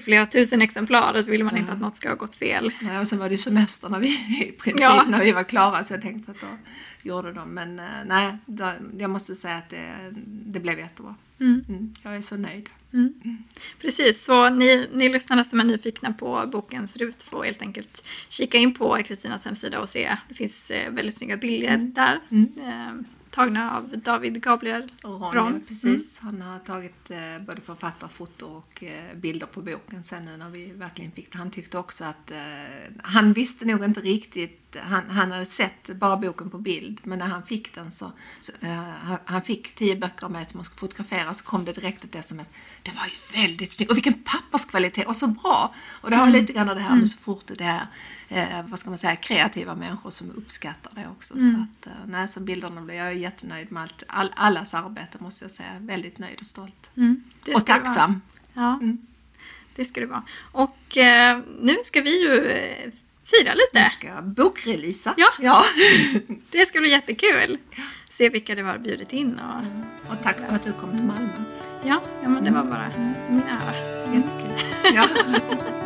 flera 0.00 0.26
tusen 0.26 0.62
exemplar 0.62 1.14
och 1.14 1.24
så 1.24 1.30
vill 1.30 1.44
man 1.44 1.56
inte 1.56 1.72
att 1.72 1.80
något 1.80 1.96
ska 1.96 2.08
ha 2.08 2.16
gått 2.16 2.34
fel. 2.34 2.72
Nej, 2.82 3.00
och 3.00 3.06
sen 3.06 3.18
var 3.18 3.28
det 3.28 3.34
ju 3.34 3.38
semester 3.38 3.88
när 3.88 3.98
vi, 3.98 4.08
i 4.48 4.52
princip 4.52 4.80
ja. 4.80 5.04
när 5.08 5.24
vi 5.24 5.32
var 5.32 5.42
klara 5.42 5.84
så 5.84 5.94
jag 5.94 6.02
tänkte 6.02 6.30
att 6.30 6.40
då 6.40 6.46
gjorde 7.02 7.32
de. 7.32 7.48
Men 7.48 7.78
eh, 7.78 7.84
nej, 8.06 8.36
då, 8.46 8.70
jag 8.98 9.10
måste 9.10 9.34
säga 9.34 9.56
att 9.56 9.70
det, 9.70 9.92
det 10.26 10.60
blev 10.60 10.78
jättebra. 10.78 11.14
Mm. 11.40 11.64
Mm, 11.68 11.94
jag 12.02 12.16
är 12.16 12.20
så 12.20 12.36
nöjd. 12.36 12.68
Mm. 12.92 13.14
mm. 13.24 13.44
Precis, 13.80 14.24
så 14.24 14.50
ni, 14.50 14.88
ni 14.92 15.08
lyssnare 15.08 15.44
som 15.44 15.60
är 15.60 15.64
nyfikna 15.64 16.12
på 16.12 16.46
bokens 16.52 16.96
RUT 16.96 17.22
får 17.22 17.44
helt 17.44 17.62
enkelt 17.62 18.02
kika 18.28 18.58
in 18.58 18.74
på 18.74 19.02
Kristinas 19.02 19.44
hemsida 19.44 19.80
och 19.80 19.88
se. 19.88 20.16
Det 20.28 20.34
finns 20.34 20.70
eh, 20.70 20.90
väldigt 20.90 21.16
snygga 21.16 21.36
bilder 21.36 21.74
mm. 21.74 21.92
där. 21.92 22.20
Eh, 23.34 23.36
tagna 23.36 23.76
av 23.76 23.98
David 23.98 24.42
Gabriel 24.42 24.92
Ron. 25.02 25.34
Ron. 25.34 25.64
Precis, 25.68 26.22
mm. 26.22 26.40
han 26.40 26.50
har 26.50 26.58
tagit 26.58 27.10
eh, 27.10 27.38
både 27.46 27.60
författarfoto 27.60 28.46
och 28.46 28.84
eh, 28.84 29.16
bilder 29.16 29.46
på 29.46 29.62
boken 29.62 30.04
sen 30.04 30.24
nu 30.24 30.36
när 30.36 30.50
vi 30.50 30.72
verkligen 30.72 31.12
fick 31.12 31.32
det. 31.32 31.38
Han 31.38 31.50
tyckte 31.50 31.78
också 31.78 32.04
att 32.04 32.30
eh, 32.30 32.36
han 33.02 33.32
visste 33.32 33.64
nog 33.64 33.84
inte 33.84 34.00
riktigt 34.00 34.60
han, 34.82 35.10
han 35.10 35.32
hade 35.32 35.46
sett 35.46 35.86
bara 35.86 36.16
boken 36.16 36.50
på 36.50 36.58
bild 36.58 37.00
men 37.02 37.18
när 37.18 37.26
han 37.26 37.42
fick 37.42 37.74
den 37.74 37.90
så, 37.90 38.12
så 38.40 38.52
uh, 38.62 39.16
han 39.24 39.42
fick 39.42 39.74
tio 39.74 39.96
böcker 39.96 40.28
med 40.28 40.50
som 40.50 40.58
man 40.58 40.64
skulle 40.64 40.80
fotografera 40.80 41.34
så 41.34 41.44
kom 41.44 41.64
det 41.64 41.72
direkt 41.72 42.04
ett 42.04 42.14
sms. 42.14 42.48
Det 42.82 42.90
var 42.90 43.06
ju 43.06 43.42
väldigt 43.42 43.72
snyggt 43.72 43.90
och 43.90 43.96
vilken 43.96 44.22
papperskvalitet 44.22 45.06
och 45.06 45.16
så 45.16 45.26
bra! 45.26 45.74
Och 45.86 46.10
det 46.10 46.16
har 46.16 46.26
mm. 46.26 46.40
lite 46.40 46.52
grann 46.52 46.68
av 46.68 46.74
det 46.74 46.80
här 46.80 46.90
med 46.90 46.96
mm. 46.96 47.06
så 47.06 47.18
fort 47.18 47.44
det 47.46 47.64
är 47.64 47.86
eh, 48.28 48.62
vad 48.68 48.80
ska 48.80 48.90
man 48.90 48.98
säga, 48.98 49.16
kreativa 49.16 49.74
människor 49.74 50.10
som 50.10 50.30
uppskattar 50.30 50.92
det 50.94 51.08
också. 51.08 51.34
Mm. 51.34 51.54
Så 51.54 51.62
att, 51.62 51.86
eh, 51.86 52.06
nej, 52.06 52.28
så 52.28 52.40
bilderna 52.40 52.80
blev 52.80 52.96
jag 52.96 53.06
är 53.06 53.10
jättenöjd 53.12 53.72
med 53.72 53.82
allt, 53.82 54.02
all, 54.06 54.32
allas 54.36 54.74
arbete 54.74 55.18
måste 55.20 55.44
jag 55.44 55.50
säga. 55.50 55.70
Väldigt 55.80 56.18
nöjd 56.18 56.40
och 56.40 56.46
stolt. 56.46 56.90
Mm. 56.96 57.24
Och 57.54 57.66
tacksam. 57.66 58.20
Ja, 58.54 58.78
mm. 58.82 58.98
det 59.76 59.84
ska 59.84 60.00
det 60.00 60.06
vara. 60.06 60.24
Och 60.52 60.96
eh, 60.96 61.40
nu 61.60 61.76
ska 61.84 62.00
vi 62.00 62.22
ju 62.22 62.46
eh, 62.46 62.90
fira 63.24 63.54
lite. 63.54 63.90
Vi 64.00 64.08
ska 64.08 64.22
bokreleasa. 64.22 65.14
Ja, 65.16 65.28
ja. 65.40 65.64
det 66.50 66.66
ska 66.66 66.80
bli 66.80 66.90
jättekul. 66.90 67.58
Se 68.10 68.28
vilka 68.28 68.54
du 68.54 68.64
har 68.64 68.78
bjudit 68.78 69.12
in. 69.12 69.38
Och, 69.38 69.60
mm. 69.60 69.82
och 70.08 70.22
tack 70.22 70.36
för 70.36 70.54
att 70.54 70.62
du 70.62 70.72
kom 70.72 70.90
till 70.90 71.06
Malmö. 71.06 71.44
Ja, 71.84 72.02
ja 72.22 72.28
men 72.28 72.44
det 72.44 72.50
var 72.50 72.64
bara 72.64 72.90
min 73.30 73.42
ära. 73.42 73.74
Jättekul. 74.14 74.94
Ja. 74.94 75.08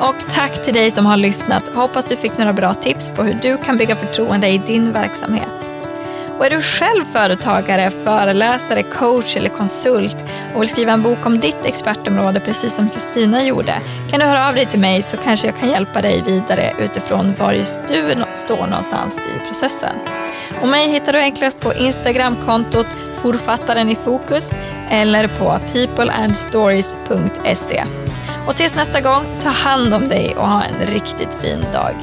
Och 0.00 0.14
tack 0.34 0.64
till 0.64 0.74
dig 0.74 0.90
som 0.90 1.06
har 1.06 1.16
lyssnat. 1.16 1.68
Hoppas 1.74 2.04
du 2.04 2.16
fick 2.16 2.38
några 2.38 2.52
bra 2.52 2.74
tips 2.74 3.10
på 3.10 3.22
hur 3.22 3.34
du 3.34 3.56
kan 3.56 3.76
bygga 3.76 3.96
förtroende 3.96 4.48
i 4.48 4.58
din 4.58 4.92
verksamhet. 4.92 5.70
Och 6.38 6.46
är 6.46 6.50
du 6.50 6.62
själv 6.62 7.04
företagare, 7.04 7.90
föreläsare, 7.90 8.82
coach 8.82 9.36
eller 9.36 9.48
konsult 9.48 10.16
och 10.54 10.62
vill 10.62 10.68
skriva 10.68 10.92
en 10.92 11.02
bok 11.02 11.26
om 11.26 11.40
ditt 11.40 11.64
expertområde 11.64 12.40
precis 12.40 12.74
som 12.74 12.88
Kristina 12.88 13.44
gjorde 13.44 13.74
kan 14.10 14.20
du 14.20 14.26
höra 14.26 14.48
av 14.48 14.54
dig 14.54 14.66
till 14.66 14.80
mig 14.80 15.02
så 15.02 15.16
kanske 15.16 15.46
jag 15.46 15.58
kan 15.58 15.68
hjälpa 15.68 16.00
dig 16.00 16.22
vidare 16.26 16.72
utifrån 16.78 17.34
var 17.38 17.52
just 17.52 17.80
du 17.88 18.14
står 18.34 18.66
någonstans 18.66 19.18
i 19.18 19.48
processen. 19.48 19.96
Och 20.62 20.68
mig 20.68 20.88
hittar 20.88 21.12
du 21.12 21.18
enklast 21.18 21.60
på 21.60 21.74
Instagramkontot 21.74 22.86
Forfattaren 23.22 23.88
i 23.88 23.94
fokus 23.94 24.52
eller 24.90 25.28
på 25.28 25.58
peopleandstories.se. 25.72 27.84
Och 28.50 28.56
tills 28.56 28.74
nästa 28.74 29.00
gång, 29.00 29.24
ta 29.42 29.48
hand 29.48 29.94
om 29.94 30.08
dig 30.08 30.34
och 30.36 30.48
ha 30.48 30.62
en 30.62 30.86
riktigt 30.86 31.34
fin 31.34 31.64
dag. 31.72 31.94